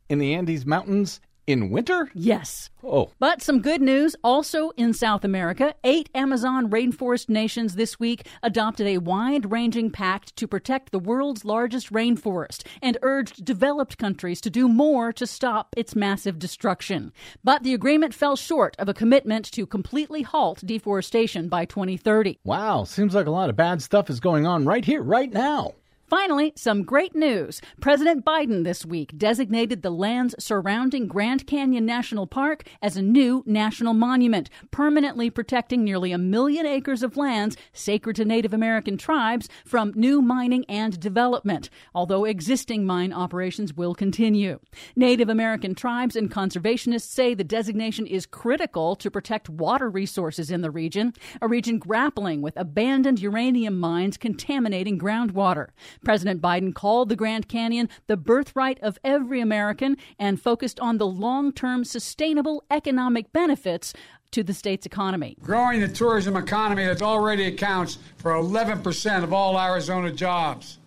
in 0.07 0.19
the 0.19 0.35
Andes 0.35 0.67
Mountains 0.67 1.19
in 1.47 1.69
winter? 1.69 2.09
Yes. 2.13 2.69
Oh. 2.83 3.11
But 3.19 3.41
some 3.41 3.61
good 3.61 3.81
news 3.81 4.15
also 4.23 4.71
in 4.71 4.93
South 4.93 5.23
America. 5.23 5.73
Eight 5.83 6.09
Amazon 6.13 6.69
rainforest 6.69 7.29
nations 7.29 7.75
this 7.75 7.99
week 7.99 8.27
adopted 8.41 8.87
a 8.87 8.97
wide 8.97 9.51
ranging 9.51 9.89
pact 9.89 10.35
to 10.37 10.47
protect 10.47 10.91
the 10.91 10.99
world's 10.99 11.45
largest 11.45 11.91
rainforest 11.91 12.65
and 12.81 12.97
urged 13.01 13.45
developed 13.45 13.97
countries 13.97 14.41
to 14.41 14.49
do 14.49 14.67
more 14.67 15.11
to 15.13 15.27
stop 15.27 15.73
its 15.77 15.95
massive 15.95 16.39
destruction. 16.39 17.11
But 17.43 17.63
the 17.63 17.73
agreement 17.73 18.13
fell 18.13 18.35
short 18.35 18.75
of 18.79 18.89
a 18.89 18.93
commitment 18.93 19.51
to 19.51 19.65
completely 19.65 20.21
halt 20.21 20.61
deforestation 20.65 21.49
by 21.49 21.65
2030. 21.65 22.39
Wow, 22.43 22.83
seems 22.83 23.15
like 23.15 23.27
a 23.27 23.31
lot 23.31 23.49
of 23.49 23.55
bad 23.55 23.81
stuff 23.81 24.09
is 24.09 24.19
going 24.19 24.45
on 24.45 24.65
right 24.65 24.83
here, 24.83 25.01
right 25.01 25.31
now. 25.31 25.73
Finally, 26.15 26.53
some 26.55 26.83
great 26.83 27.15
news. 27.15 27.59
President 27.81 28.23
Biden 28.23 28.63
this 28.63 28.85
week 28.85 29.17
designated 29.17 29.81
the 29.81 29.89
lands 29.89 30.35
surrounding 30.37 31.07
Grand 31.07 31.47
Canyon 31.47 31.87
National 31.87 32.27
Park 32.27 32.67
as 32.83 32.95
a 32.95 33.01
new 33.01 33.41
national 33.47 33.95
monument, 33.95 34.47
permanently 34.69 35.31
protecting 35.31 35.83
nearly 35.83 36.11
a 36.11 36.19
million 36.19 36.67
acres 36.67 37.01
of 37.01 37.17
lands 37.17 37.57
sacred 37.73 38.15
to 38.17 38.25
Native 38.25 38.53
American 38.53 38.95
tribes 38.95 39.49
from 39.65 39.91
new 39.95 40.21
mining 40.21 40.65
and 40.69 40.99
development, 40.99 41.71
although 41.95 42.25
existing 42.25 42.85
mine 42.85 43.11
operations 43.11 43.73
will 43.73 43.95
continue. 43.95 44.59
Native 44.95 45.29
American 45.29 45.73
tribes 45.73 46.15
and 46.15 46.29
conservationists 46.29 47.09
say 47.09 47.33
the 47.33 47.43
designation 47.43 48.05
is 48.05 48.27
critical 48.27 48.95
to 48.97 49.09
protect 49.09 49.49
water 49.49 49.89
resources 49.89 50.51
in 50.51 50.61
the 50.61 50.69
region, 50.69 51.11
a 51.41 51.47
region 51.47 51.79
grappling 51.79 52.43
with 52.43 52.53
abandoned 52.55 53.19
uranium 53.19 53.79
mines 53.79 54.15
contaminating 54.15 54.99
groundwater. 54.99 55.69
President 56.03 56.41
Biden 56.41 56.73
called 56.73 57.09
the 57.09 57.15
Grand 57.15 57.47
Canyon 57.47 57.89
the 58.07 58.17
birthright 58.17 58.79
of 58.81 58.97
every 59.03 59.39
American 59.41 59.97
and 60.19 60.41
focused 60.41 60.79
on 60.79 60.97
the 60.97 61.07
long 61.07 61.51
term 61.51 61.83
sustainable 61.83 62.63
economic 62.69 63.31
benefits 63.31 63.93
to 64.31 64.43
the 64.43 64.53
state's 64.53 64.85
economy. 64.85 65.37
Growing 65.41 65.79
the 65.79 65.87
tourism 65.87 66.35
economy 66.35 66.85
that 66.85 67.01
already 67.01 67.45
accounts 67.45 67.99
for 68.17 68.31
11% 68.33 69.23
of 69.23 69.31
all 69.31 69.59
Arizona 69.59 70.11
jobs. 70.11 70.79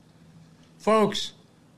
Folks, 0.79 1.33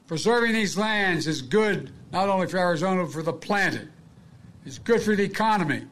preserving 0.06 0.52
these 0.52 0.76
lands 0.76 1.26
is 1.26 1.42
good 1.42 1.92
not 2.10 2.28
only 2.28 2.46
for 2.46 2.58
Arizona, 2.58 3.04
but 3.04 3.12
for 3.12 3.22
the 3.22 3.32
planet. 3.32 3.88
It's 4.64 4.78
good 4.78 5.02
for 5.02 5.14
the 5.14 5.24
economy. 5.24 5.84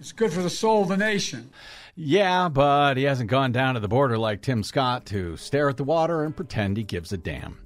It's 0.00 0.12
good 0.12 0.32
for 0.32 0.42
the 0.42 0.50
soul 0.50 0.82
of 0.82 0.88
the 0.88 0.96
nation. 0.96 1.50
Yeah, 1.94 2.48
but 2.48 2.96
he 2.96 3.02
hasn't 3.04 3.28
gone 3.28 3.52
down 3.52 3.74
to 3.74 3.80
the 3.80 3.88
border 3.88 4.16
like 4.16 4.40
Tim 4.40 4.62
Scott 4.62 5.04
to 5.06 5.36
stare 5.36 5.68
at 5.68 5.76
the 5.76 5.84
water 5.84 6.24
and 6.24 6.34
pretend 6.34 6.78
he 6.78 6.84
gives 6.84 7.12
a 7.12 7.18
damn. 7.18 7.58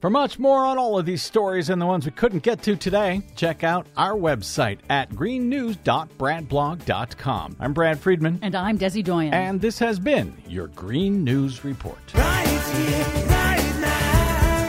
For 0.00 0.08
much 0.10 0.38
more 0.38 0.64
on 0.64 0.78
all 0.78 0.98
of 0.98 1.04
these 1.06 1.22
stories 1.22 1.70
and 1.70 1.80
the 1.80 1.86
ones 1.86 2.04
we 2.04 2.10
couldn't 2.12 2.42
get 2.42 2.60
to 2.62 2.76
today, 2.76 3.22
check 3.34 3.64
out 3.64 3.86
our 3.96 4.12
website 4.12 4.78
at 4.88 5.10
greennews.bradblog.com. 5.10 7.56
I'm 7.58 7.72
Brad 7.72 7.98
Friedman. 7.98 8.38
And 8.42 8.54
I'm 8.54 8.78
Desi 8.78 9.02
Doyen. 9.02 9.32
And 9.34 9.60
this 9.60 9.78
has 9.78 9.98
been 9.98 10.36
your 10.46 10.68
Green 10.68 11.24
News 11.24 11.64
Report. 11.64 11.98
Right 12.14 12.46
here, 12.46 13.04
right 13.26 13.74
now, 13.80 14.68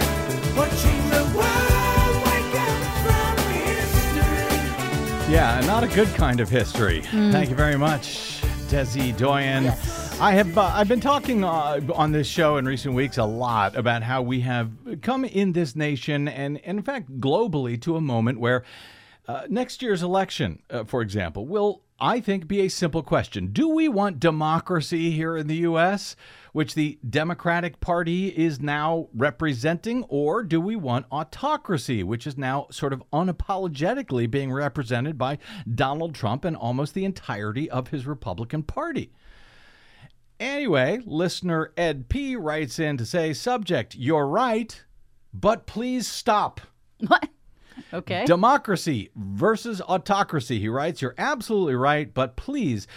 watching 0.58 1.10
the 1.10 1.24
world 1.36 2.24
wake 2.26 2.56
up 2.60 2.84
from 3.04 3.38
history. 3.54 5.34
Yeah, 5.34 5.62
not 5.66 5.84
a 5.84 5.88
good 5.88 6.08
kind 6.16 6.40
of 6.40 6.50
history. 6.50 7.02
Mm. 7.04 7.32
Thank 7.32 7.50
you 7.50 7.56
very 7.56 7.78
much. 7.78 8.37
Desi 8.68 9.16
Doyen. 9.18 9.68
I 10.20 10.34
have 10.34 10.58
uh, 10.58 10.72
I've 10.74 10.90
been 10.90 11.00
talking 11.00 11.46
uh, 11.46 11.80
on 11.94 12.12
this 12.12 12.28
show 12.28 12.58
in 12.58 12.66
recent 12.66 12.96
weeks 12.96 13.18
a 13.18 13.24
lot 13.24 13.78
about 13.78 14.04
how 14.04 14.22
we 14.22 14.42
have 14.42 14.72
come 15.02 15.24
in 15.24 15.54
this 15.54 15.74
nation 15.74 16.28
and, 16.28 16.60
and 16.66 16.78
in 16.78 16.84
fact 16.84 17.20
globally 17.22 17.82
to 17.84 17.96
a 17.96 18.02
moment 18.02 18.42
where 18.42 18.66
uh, 19.26 19.44
next 19.50 19.82
year's 19.82 20.04
election, 20.04 20.62
uh, 20.70 20.84
for 20.84 21.02
example, 21.02 21.48
will 21.48 21.82
I 21.98 22.20
think 22.20 22.46
be 22.46 22.60
a 22.60 22.68
simple 22.68 23.04
question: 23.04 23.48
Do 23.54 23.70
we 23.70 23.88
want 23.88 24.20
democracy 24.20 25.12
here 25.12 25.38
in 25.38 25.48
the 25.48 25.58
U.S., 25.58 26.18
which 26.58 26.74
the 26.74 26.98
Democratic 27.08 27.80
Party 27.80 28.30
is 28.30 28.60
now 28.60 29.10
representing, 29.14 30.04
or 30.10 30.42
do 30.42 30.60
we 30.60 30.76
want 30.76 31.06
autocracy, 31.12 32.02
which 32.02 32.26
is 32.26 32.36
now 32.36 32.66
sort 32.72 32.94
of 32.94 33.04
unapologetically 33.14 34.28
being 34.28 34.52
represented 34.52 35.20
by 35.20 35.38
Donald 35.76 36.16
Trump 36.16 36.44
and 36.44 36.58
almost 36.58 36.96
the 36.96 37.06
entirety 37.06 37.70
of 37.70 37.90
his 37.90 38.08
Republican 38.08 38.64
Party? 38.64 39.12
Anyway, 40.40 41.00
listener 41.06 41.74
Ed 41.78 42.10
P 42.10 42.36
writes 42.36 42.80
in 42.80 42.98
to 42.98 43.06
say, 43.06 43.34
subject, 43.34 43.94
you're 43.94 44.26
right, 44.26 44.84
but 45.32 45.68
please 45.68 46.08
stop. 46.08 46.60
What? 47.06 47.30
Okay. 47.94 48.26
Democracy 48.26 49.12
versus 49.16 49.80
autocracy. 49.82 50.58
He 50.58 50.70
writes, 50.70 51.04
You're 51.04 51.14
absolutely 51.20 51.76
right, 51.76 52.12
but 52.12 52.36
please, 52.36 52.88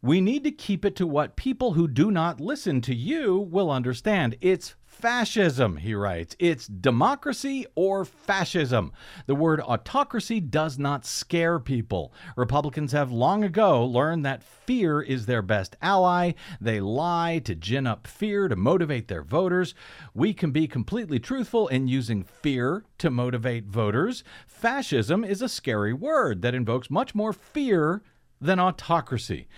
we 0.00 0.20
need 0.20 0.44
to 0.44 0.50
keep 0.50 0.84
it 0.84 0.94
to 0.96 1.06
what 1.06 1.36
people 1.36 1.72
who 1.72 1.88
do 1.88 2.10
not 2.10 2.40
listen 2.40 2.80
to 2.82 2.94
you 2.94 3.36
will 3.38 3.70
understand. 3.70 4.36
It's 4.40 4.76
fascism, 4.84 5.76
he 5.76 5.94
writes. 5.94 6.34
It's 6.38 6.66
democracy 6.66 7.66
or 7.74 8.04
fascism. 8.04 8.92
The 9.26 9.34
word 9.34 9.60
autocracy 9.60 10.40
does 10.40 10.78
not 10.78 11.04
scare 11.04 11.58
people. 11.58 12.12
Republicans 12.36 12.92
have 12.92 13.10
long 13.10 13.44
ago 13.44 13.84
learned 13.84 14.24
that 14.24 14.42
fear 14.42 15.00
is 15.00 15.26
their 15.26 15.42
best 15.42 15.76
ally. 15.82 16.32
They 16.60 16.80
lie 16.80 17.40
to 17.44 17.54
gin 17.54 17.86
up 17.86 18.06
fear 18.06 18.48
to 18.48 18.56
motivate 18.56 19.08
their 19.08 19.22
voters. 19.22 19.74
We 20.14 20.32
can 20.32 20.50
be 20.50 20.66
completely 20.66 21.18
truthful 21.18 21.68
in 21.68 21.88
using 21.88 22.22
fear 22.24 22.84
to 22.98 23.10
motivate 23.10 23.66
voters. 23.66 24.24
Fascism 24.46 25.24
is 25.24 25.42
a 25.42 25.48
scary 25.48 25.92
word 25.92 26.42
that 26.42 26.54
invokes 26.54 26.90
much 26.90 27.14
more 27.14 27.32
fear 27.32 28.02
than 28.40 28.60
autocracy. 28.60 29.48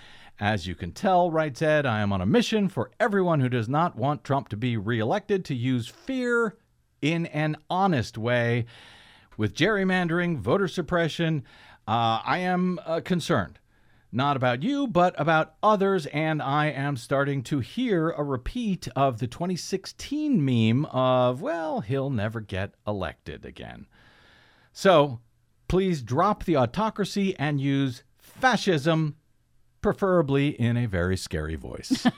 As 0.40 0.66
you 0.66 0.74
can 0.74 0.92
tell, 0.92 1.30
writes 1.30 1.60
Ed, 1.60 1.84
I 1.84 2.00
am 2.00 2.14
on 2.14 2.22
a 2.22 2.26
mission 2.26 2.70
for 2.70 2.90
everyone 2.98 3.40
who 3.40 3.50
does 3.50 3.68
not 3.68 3.94
want 3.94 4.24
Trump 4.24 4.48
to 4.48 4.56
be 4.56 4.78
reelected 4.78 5.44
to 5.44 5.54
use 5.54 5.86
fear 5.86 6.56
in 7.02 7.26
an 7.26 7.58
honest 7.68 8.16
way. 8.16 8.64
With 9.36 9.54
gerrymandering, 9.54 10.38
voter 10.38 10.66
suppression, 10.66 11.44
uh, 11.86 12.22
I 12.24 12.38
am 12.38 12.80
uh, 12.86 13.02
concerned. 13.04 13.58
Not 14.12 14.34
about 14.34 14.62
you, 14.62 14.86
but 14.86 15.14
about 15.20 15.56
others, 15.62 16.06
and 16.06 16.40
I 16.40 16.68
am 16.68 16.96
starting 16.96 17.42
to 17.44 17.60
hear 17.60 18.08
a 18.08 18.24
repeat 18.24 18.88
of 18.96 19.18
the 19.18 19.26
2016 19.26 20.42
meme 20.42 20.86
of, 20.86 21.42
well, 21.42 21.82
he'll 21.82 22.08
never 22.08 22.40
get 22.40 22.72
elected 22.86 23.44
again. 23.44 23.86
So 24.72 25.20
please 25.68 26.00
drop 26.00 26.44
the 26.44 26.56
autocracy 26.56 27.38
and 27.38 27.60
use 27.60 28.04
fascism 28.18 29.16
preferably 29.80 30.48
in 30.60 30.76
a 30.76 30.86
very 30.86 31.16
scary 31.16 31.56
voice. 31.56 32.06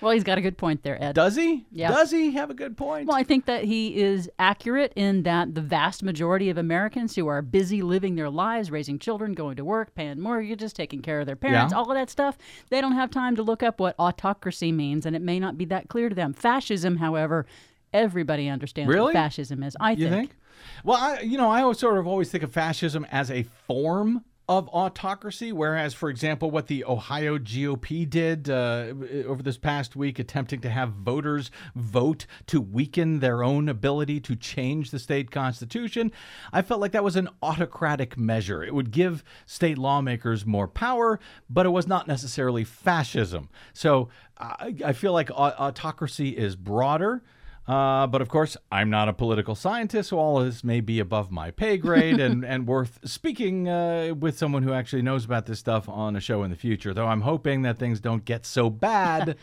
Well, 0.00 0.12
he's 0.12 0.24
got 0.24 0.38
a 0.38 0.40
good 0.40 0.56
point 0.56 0.82
there, 0.82 1.02
Ed. 1.02 1.14
Does 1.14 1.36
he? 1.36 1.66
Yeah. 1.70 1.90
Does 1.90 2.10
he 2.10 2.30
have 2.30 2.48
a 2.48 2.54
good 2.54 2.74
point? 2.74 3.06
Well, 3.06 3.18
I 3.18 3.22
think 3.22 3.44
that 3.44 3.64
he 3.64 4.00
is 4.00 4.30
accurate 4.38 4.94
in 4.96 5.24
that 5.24 5.54
the 5.54 5.60
vast 5.60 6.02
majority 6.02 6.48
of 6.48 6.56
Americans 6.56 7.14
who 7.16 7.26
are 7.26 7.42
busy 7.42 7.82
living 7.82 8.14
their 8.14 8.30
lives, 8.30 8.70
raising 8.70 8.98
children, 8.98 9.34
going 9.34 9.56
to 9.56 9.64
work, 9.64 9.94
paying 9.94 10.18
mortgages, 10.18 10.72
taking 10.72 11.02
care 11.02 11.20
of 11.20 11.26
their 11.26 11.36
parents, 11.36 11.72
Yeah. 11.72 11.78
all 11.78 11.90
of 11.90 11.94
that 11.98 12.08
stuff, 12.08 12.38
they 12.70 12.80
don't 12.80 12.92
have 12.92 13.10
time 13.10 13.36
to 13.36 13.42
look 13.42 13.62
up 13.62 13.78
what 13.78 13.94
autocracy 13.98 14.72
means, 14.72 15.04
and 15.04 15.14
it 15.14 15.20
may 15.20 15.38
not 15.38 15.58
be 15.58 15.66
that 15.66 15.90
clear 15.90 16.08
to 16.08 16.14
them. 16.14 16.32
Fascism, 16.32 16.96
however, 16.96 17.44
everybody 17.92 18.48
understands 18.48 18.88
Really? 18.88 19.06
what 19.06 19.12
fascism 19.14 19.62
is. 19.62 19.76
I 19.78 19.92
you 19.92 20.08
think? 20.08 20.34
Well, 20.82 20.96
I, 20.96 21.20
you 21.20 21.36
know, 21.36 21.50
I 21.50 21.60
always 21.60 21.78
sort 21.78 21.98
of 21.98 22.06
always 22.06 22.30
think 22.30 22.42
of 22.42 22.52
fascism 22.54 23.06
as 23.12 23.30
a 23.30 23.42
form 23.66 24.24
of 24.50 24.68
autocracy, 24.70 25.52
whereas, 25.52 25.94
for 25.94 26.10
example, 26.10 26.50
what 26.50 26.66
the 26.66 26.84
Ohio 26.84 27.38
GOP 27.38 28.10
did 28.10 28.50
uh, 28.50 28.92
over 29.24 29.44
this 29.44 29.56
past 29.56 29.94
week, 29.94 30.18
attempting 30.18 30.60
to 30.60 30.68
have 30.68 30.90
voters 30.90 31.52
vote 31.76 32.26
to 32.48 32.60
weaken 32.60 33.20
their 33.20 33.44
own 33.44 33.68
ability 33.68 34.18
to 34.18 34.34
change 34.34 34.90
the 34.90 34.98
state 34.98 35.30
constitution, 35.30 36.10
I 36.52 36.62
felt 36.62 36.80
like 36.80 36.90
that 36.90 37.04
was 37.04 37.14
an 37.14 37.28
autocratic 37.40 38.18
measure. 38.18 38.64
It 38.64 38.74
would 38.74 38.90
give 38.90 39.22
state 39.46 39.78
lawmakers 39.78 40.44
more 40.44 40.66
power, 40.66 41.20
but 41.48 41.64
it 41.64 41.68
was 41.70 41.86
not 41.86 42.08
necessarily 42.08 42.64
fascism. 42.64 43.50
So 43.72 44.08
I, 44.36 44.74
I 44.84 44.92
feel 44.94 45.12
like 45.12 45.30
autocracy 45.30 46.30
is 46.30 46.56
broader. 46.56 47.22
Uh, 47.70 48.04
but 48.08 48.20
of 48.20 48.28
course, 48.28 48.56
I'm 48.72 48.90
not 48.90 49.08
a 49.08 49.12
political 49.12 49.54
scientist, 49.54 50.08
so 50.08 50.18
all 50.18 50.40
of 50.40 50.44
this 50.44 50.64
may 50.64 50.80
be 50.80 50.98
above 50.98 51.30
my 51.30 51.52
pay 51.52 51.76
grade 51.76 52.18
and, 52.18 52.44
and 52.52 52.66
worth 52.66 52.98
speaking 53.04 53.68
uh, 53.68 54.12
with 54.18 54.36
someone 54.36 54.64
who 54.64 54.72
actually 54.72 55.02
knows 55.02 55.24
about 55.24 55.46
this 55.46 55.60
stuff 55.60 55.88
on 55.88 56.16
a 56.16 56.20
show 56.20 56.42
in 56.42 56.50
the 56.50 56.56
future. 56.56 56.92
Though 56.92 57.06
I'm 57.06 57.20
hoping 57.20 57.62
that 57.62 57.78
things 57.78 58.00
don't 58.00 58.24
get 58.24 58.44
so 58.44 58.70
bad 58.70 59.36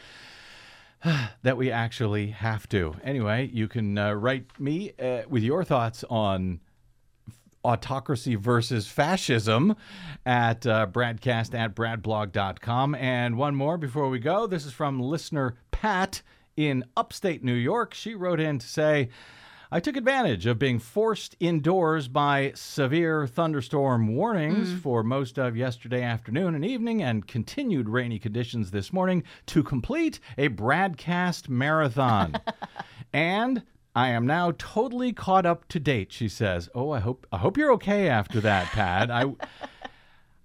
that 1.41 1.55
we 1.55 1.71
actually 1.71 2.31
have 2.31 2.67
to. 2.67 2.97
Anyway, 3.01 3.49
you 3.53 3.69
can 3.69 3.97
uh, 3.97 4.11
write 4.11 4.59
me 4.59 4.91
uh, 4.99 5.21
with 5.29 5.43
your 5.43 5.63
thoughts 5.63 6.03
on 6.09 6.59
autocracy 7.63 8.35
versus 8.35 8.89
fascism 8.89 9.73
at 10.25 10.67
uh, 10.67 10.85
bradcast 10.91 11.57
at 11.57 11.73
bradblog.com. 11.73 12.93
And 12.95 13.37
one 13.37 13.55
more 13.55 13.77
before 13.77 14.09
we 14.09 14.19
go. 14.19 14.47
This 14.47 14.65
is 14.65 14.73
from 14.73 14.99
listener 14.99 15.55
Pat 15.71 16.23
in 16.57 16.83
upstate 16.97 17.43
New 17.43 17.53
York. 17.53 17.93
She 17.93 18.15
wrote 18.15 18.39
in 18.41 18.59
to 18.59 18.67
say, 18.67 19.09
I 19.69 19.79
took 19.81 19.97
advantage 19.97 20.45
of 20.45 20.57
being 20.59 20.79
forced 20.79 21.35
indoors 21.41 22.07
by 22.07 22.53
severe 22.55 23.27
thunderstorm 23.27 24.15
warnings 24.15 24.69
Mm. 24.69 24.79
for 24.81 25.03
most 25.03 25.37
of 25.37 25.57
yesterday 25.57 26.01
afternoon 26.01 26.55
and 26.55 26.63
evening 26.65 27.03
and 27.03 27.27
continued 27.27 27.89
rainy 27.89 28.17
conditions 28.17 28.71
this 28.71 28.91
morning 28.93 29.23
to 29.47 29.63
complete 29.63 30.19
a 30.37 30.47
BradCast 30.49 31.49
marathon. 31.49 32.35
and 33.13 33.63
I 33.93 34.09
am 34.09 34.25
now 34.25 34.53
totally 34.57 35.11
caught 35.11 35.45
up 35.45 35.67
to 35.69 35.79
date, 35.81 36.13
she 36.13 36.29
says. 36.29 36.69
Oh, 36.73 36.91
I 36.91 36.99
hope 36.99 37.27
I 37.31 37.37
hope 37.37 37.57
you're 37.57 37.73
okay 37.73 38.07
after 38.07 38.39
that, 38.41 38.67
Pat. 38.67 39.11
I 39.11 39.25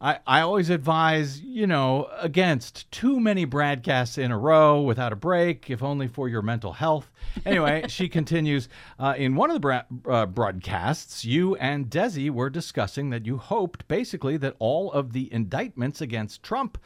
I, 0.02 0.18
I 0.26 0.40
always 0.40 0.68
advise, 0.68 1.40
you 1.40 1.68
know, 1.68 2.10
against 2.18 2.90
too 2.90 3.20
many 3.20 3.46
BradCasts 3.46 4.18
in 4.18 4.32
a 4.32 4.38
row 4.38 4.80
without 4.80 5.12
a 5.12 5.16
break, 5.16 5.70
if 5.70 5.80
only 5.80 6.08
for 6.08 6.28
your 6.28 6.42
mental 6.42 6.72
health. 6.72 7.12
Anyway, 7.46 7.84
she 7.88 8.08
continues 8.08 8.68
uh, 8.98 9.14
In 9.16 9.36
one 9.36 9.48
of 9.48 9.54
the 9.54 9.60
bra- 9.60 9.84
uh, 10.08 10.26
BradCasts, 10.26 11.24
you 11.24 11.54
and 11.54 11.88
Desi 11.88 12.30
were 12.30 12.50
discussing 12.50 13.10
that 13.10 13.26
you 13.26 13.38
hoped 13.38 13.86
basically 13.86 14.36
that 14.38 14.56
all 14.58 14.90
of 14.90 15.12
the 15.12 15.32
indictments 15.32 16.00
against 16.00 16.42
Trump 16.42 16.78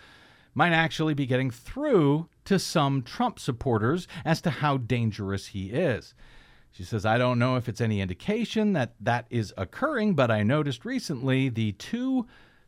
might 0.54 0.72
actually 0.72 1.14
be 1.14 1.24
getting 1.24 1.50
through 1.50 2.28
to 2.44 2.58
some 2.58 3.02
Trump 3.02 3.38
supporters 3.38 4.06
as 4.26 4.42
to 4.42 4.50
how 4.50 4.76
dangerous 4.76 5.48
he 5.48 5.70
is. 5.70 6.12
She 6.70 6.84
says, 6.84 7.06
I 7.06 7.16
don't 7.16 7.38
know 7.38 7.56
if 7.56 7.66
it's 7.66 7.80
any 7.80 8.02
indication 8.02 8.74
that 8.74 8.92
that 9.00 9.24
is 9.30 9.54
occurring, 9.56 10.14
but 10.14 10.30
I 10.30 10.42
noticed 10.42 10.84
recently 10.84 11.48
the 11.48 11.72
two 11.72 12.26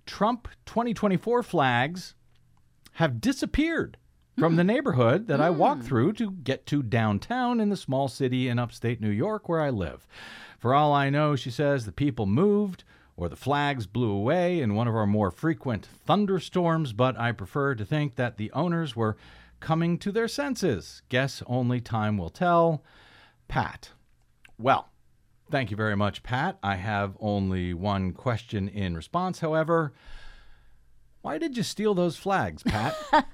Trump 0.09 0.49
2024 0.65 1.43
flags 1.43 2.15
have 2.93 3.21
disappeared 3.21 3.99
from 4.39 4.57
the 4.57 4.63
hmm. 4.63 4.69
neighborhood 4.69 5.27
that 5.27 5.41
I 5.41 5.51
walk 5.51 5.79
hmm. 5.79 5.85
through 5.85 6.13
to 6.15 6.31
get 6.31 6.65
to 6.67 6.83
downtown 6.83 7.61
in 7.61 7.69
the 7.69 7.77
small 7.77 8.09
city 8.09 8.49
in 8.49 8.59
upstate 8.59 9.03
New 9.03 9.11
York 9.11 9.49
where 9.49 9.61
I 9.61 9.69
live. 9.69 10.07
For 10.59 10.75
all 10.75 10.95
I 10.95 11.11
know, 11.11 11.37
she 11.37 11.51
says, 11.51 11.85
the 11.85 11.93
people 11.93 12.25
moved 12.25 12.85
or 13.19 13.29
the 13.29 13.37
flags 13.37 13.87
blew 13.87 14.11
away 14.11 14.63
in 14.63 14.75
one 14.75 14.89
of 14.89 14.97
our 14.97 15.07
more 15.07 15.31
frequent 15.31 15.85
thunderstorms, 15.85 16.95
but 16.95 17.19
I 17.19 17.33
prefer 17.33 17.75
to 17.75 17.85
think 17.85 18.17
that 18.17 18.39
the 18.39 18.51
owners 18.53 18.97
were 18.97 19.19
coming 19.61 19.99
to 19.99 20.11
their 20.11 20.29
senses. 20.29 21.03
Guess 21.11 21.43
only 21.47 21.83
time 21.83 22.17
will 22.17 22.31
tell. 22.31 22.83
Pat. 23.47 23.91
Well, 24.57 24.89
thank 25.51 25.71
you 25.71 25.77
very 25.77 25.97
much, 25.97 26.23
Pat. 26.23 26.59
I 26.63 26.77
have 26.77 27.17
only 27.21 27.75
one 27.75 28.13
question 28.13 28.69
in 28.69 28.95
response, 28.95 29.41
however. 29.41 29.93
Why 31.23 31.39
did 31.39 31.57
you 31.57 31.63
steal 31.63 31.95
those 31.95 32.17
flags, 32.17 32.63
Pat? 32.63 32.97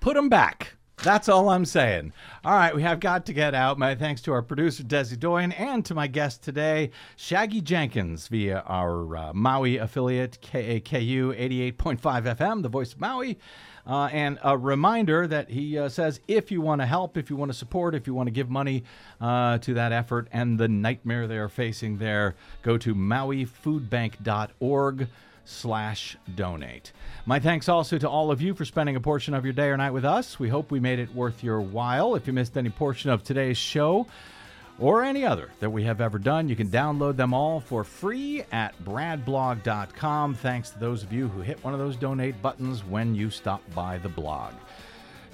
Put 0.00 0.14
them 0.14 0.28
back. 0.28 0.78
That's 1.02 1.28
all 1.28 1.48
I'm 1.50 1.64
saying. 1.64 2.12
All 2.44 2.54
right, 2.54 2.74
we 2.74 2.82
have 2.82 2.98
got 2.98 3.24
to 3.26 3.32
get 3.32 3.54
out. 3.54 3.78
My 3.78 3.94
thanks 3.94 4.20
to 4.22 4.32
our 4.32 4.42
producer, 4.42 4.82
Desi 4.82 5.18
Doyen, 5.18 5.52
and 5.52 5.84
to 5.84 5.94
my 5.94 6.08
guest 6.08 6.42
today, 6.42 6.90
Shaggy 7.16 7.60
Jenkins, 7.60 8.26
via 8.26 8.64
our 8.66 9.16
uh, 9.16 9.32
Maui 9.32 9.76
affiliate, 9.76 10.38
KAKU 10.42 11.38
88.5 11.72 12.00
FM, 12.36 12.62
the 12.62 12.68
voice 12.68 12.94
of 12.94 13.00
Maui. 13.00 13.38
Uh, 13.88 14.08
and 14.12 14.38
a 14.44 14.56
reminder 14.56 15.26
that 15.26 15.48
he 15.48 15.76
uh, 15.78 15.88
says 15.88 16.20
if 16.28 16.50
you 16.50 16.60
want 16.60 16.82
to 16.82 16.86
help, 16.86 17.16
if 17.16 17.30
you 17.30 17.36
want 17.36 17.50
to 17.50 17.56
support, 17.56 17.94
if 17.94 18.06
you 18.06 18.12
want 18.12 18.26
to 18.26 18.30
give 18.30 18.50
money 18.50 18.84
uh, 19.20 19.56
to 19.58 19.74
that 19.74 19.92
effort 19.92 20.28
and 20.30 20.58
the 20.58 20.68
nightmare 20.68 21.26
they 21.26 21.38
are 21.38 21.48
facing 21.48 21.96
there, 21.96 22.34
go 22.62 22.76
to 22.76 22.94
mauifoodbank.org 22.94 25.08
slash 25.46 26.18
donate. 26.34 26.92
My 27.24 27.40
thanks 27.40 27.70
also 27.70 27.96
to 27.96 28.08
all 28.08 28.30
of 28.30 28.42
you 28.42 28.54
for 28.54 28.66
spending 28.66 28.96
a 28.96 29.00
portion 29.00 29.32
of 29.32 29.44
your 29.44 29.54
day 29.54 29.68
or 29.68 29.78
night 29.78 29.92
with 29.92 30.04
us. 30.04 30.38
We 30.38 30.50
hope 30.50 30.70
we 30.70 30.80
made 30.80 30.98
it 30.98 31.14
worth 31.14 31.42
your 31.42 31.62
while. 31.62 32.14
If 32.14 32.26
you 32.26 32.34
missed 32.34 32.58
any 32.58 32.68
portion 32.68 33.10
of 33.10 33.24
today's 33.24 33.56
show, 33.56 34.06
or 34.78 35.02
any 35.02 35.24
other 35.24 35.50
that 35.60 35.70
we 35.70 35.84
have 35.84 36.00
ever 36.00 36.18
done. 36.18 36.48
You 36.48 36.56
can 36.56 36.68
download 36.68 37.16
them 37.16 37.34
all 37.34 37.60
for 37.60 37.84
free 37.84 38.42
at 38.52 38.76
bradblog.com. 38.84 40.34
Thanks 40.34 40.70
to 40.70 40.78
those 40.78 41.02
of 41.02 41.12
you 41.12 41.28
who 41.28 41.40
hit 41.40 41.62
one 41.64 41.72
of 41.72 41.80
those 41.80 41.96
donate 41.96 42.40
buttons 42.40 42.84
when 42.84 43.14
you 43.14 43.30
stop 43.30 43.62
by 43.74 43.98
the 43.98 44.08
blog. 44.08 44.52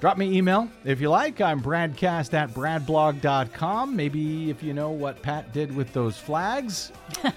Drop 0.05 0.19
me 0.19 0.37
email 0.37 0.69
if 0.85 1.01
you 1.01 1.09
like. 1.09 1.41
I'm 1.41 1.63
bradcast 1.63 2.35
at 2.35 2.51
bradblog.com. 2.51 3.97
Maybe 3.97 4.51
if 4.51 4.63
you 4.63 4.75
know 4.75 4.91
what 4.91 5.23
Pat 5.23 5.51
did 5.55 5.75
with 5.75 5.95
those 5.95 6.19
flags. 6.19 6.93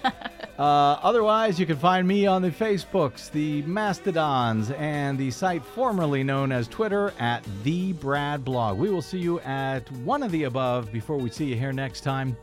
Uh, 0.58 0.98
otherwise, 1.04 1.60
you 1.60 1.66
can 1.66 1.76
find 1.76 2.08
me 2.08 2.26
on 2.26 2.42
the 2.42 2.50
Facebooks, 2.50 3.30
the 3.30 3.62
Mastodons, 3.62 4.72
and 4.72 5.16
the 5.16 5.30
site 5.30 5.64
formerly 5.64 6.24
known 6.24 6.50
as 6.50 6.66
Twitter 6.66 7.14
at 7.20 7.44
the 7.62 7.92
Brad 7.92 8.44
Blog. 8.44 8.76
We 8.76 8.90
will 8.90 9.00
see 9.00 9.18
you 9.18 9.38
at 9.42 9.88
one 9.98 10.20
of 10.20 10.32
the 10.32 10.44
above 10.44 10.90
before 10.90 11.16
we 11.16 11.30
see 11.30 11.44
you 11.44 11.54
here 11.54 11.72
next 11.72 12.00
time. 12.00 12.36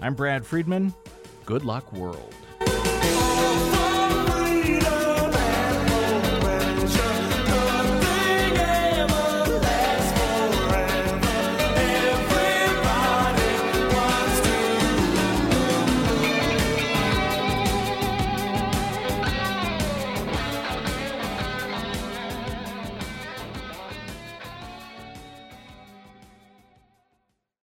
I'm 0.00 0.14
Brad 0.14 0.46
Friedman. 0.46 0.94
Good 1.44 1.66
luck, 1.66 1.92
world. 1.92 2.34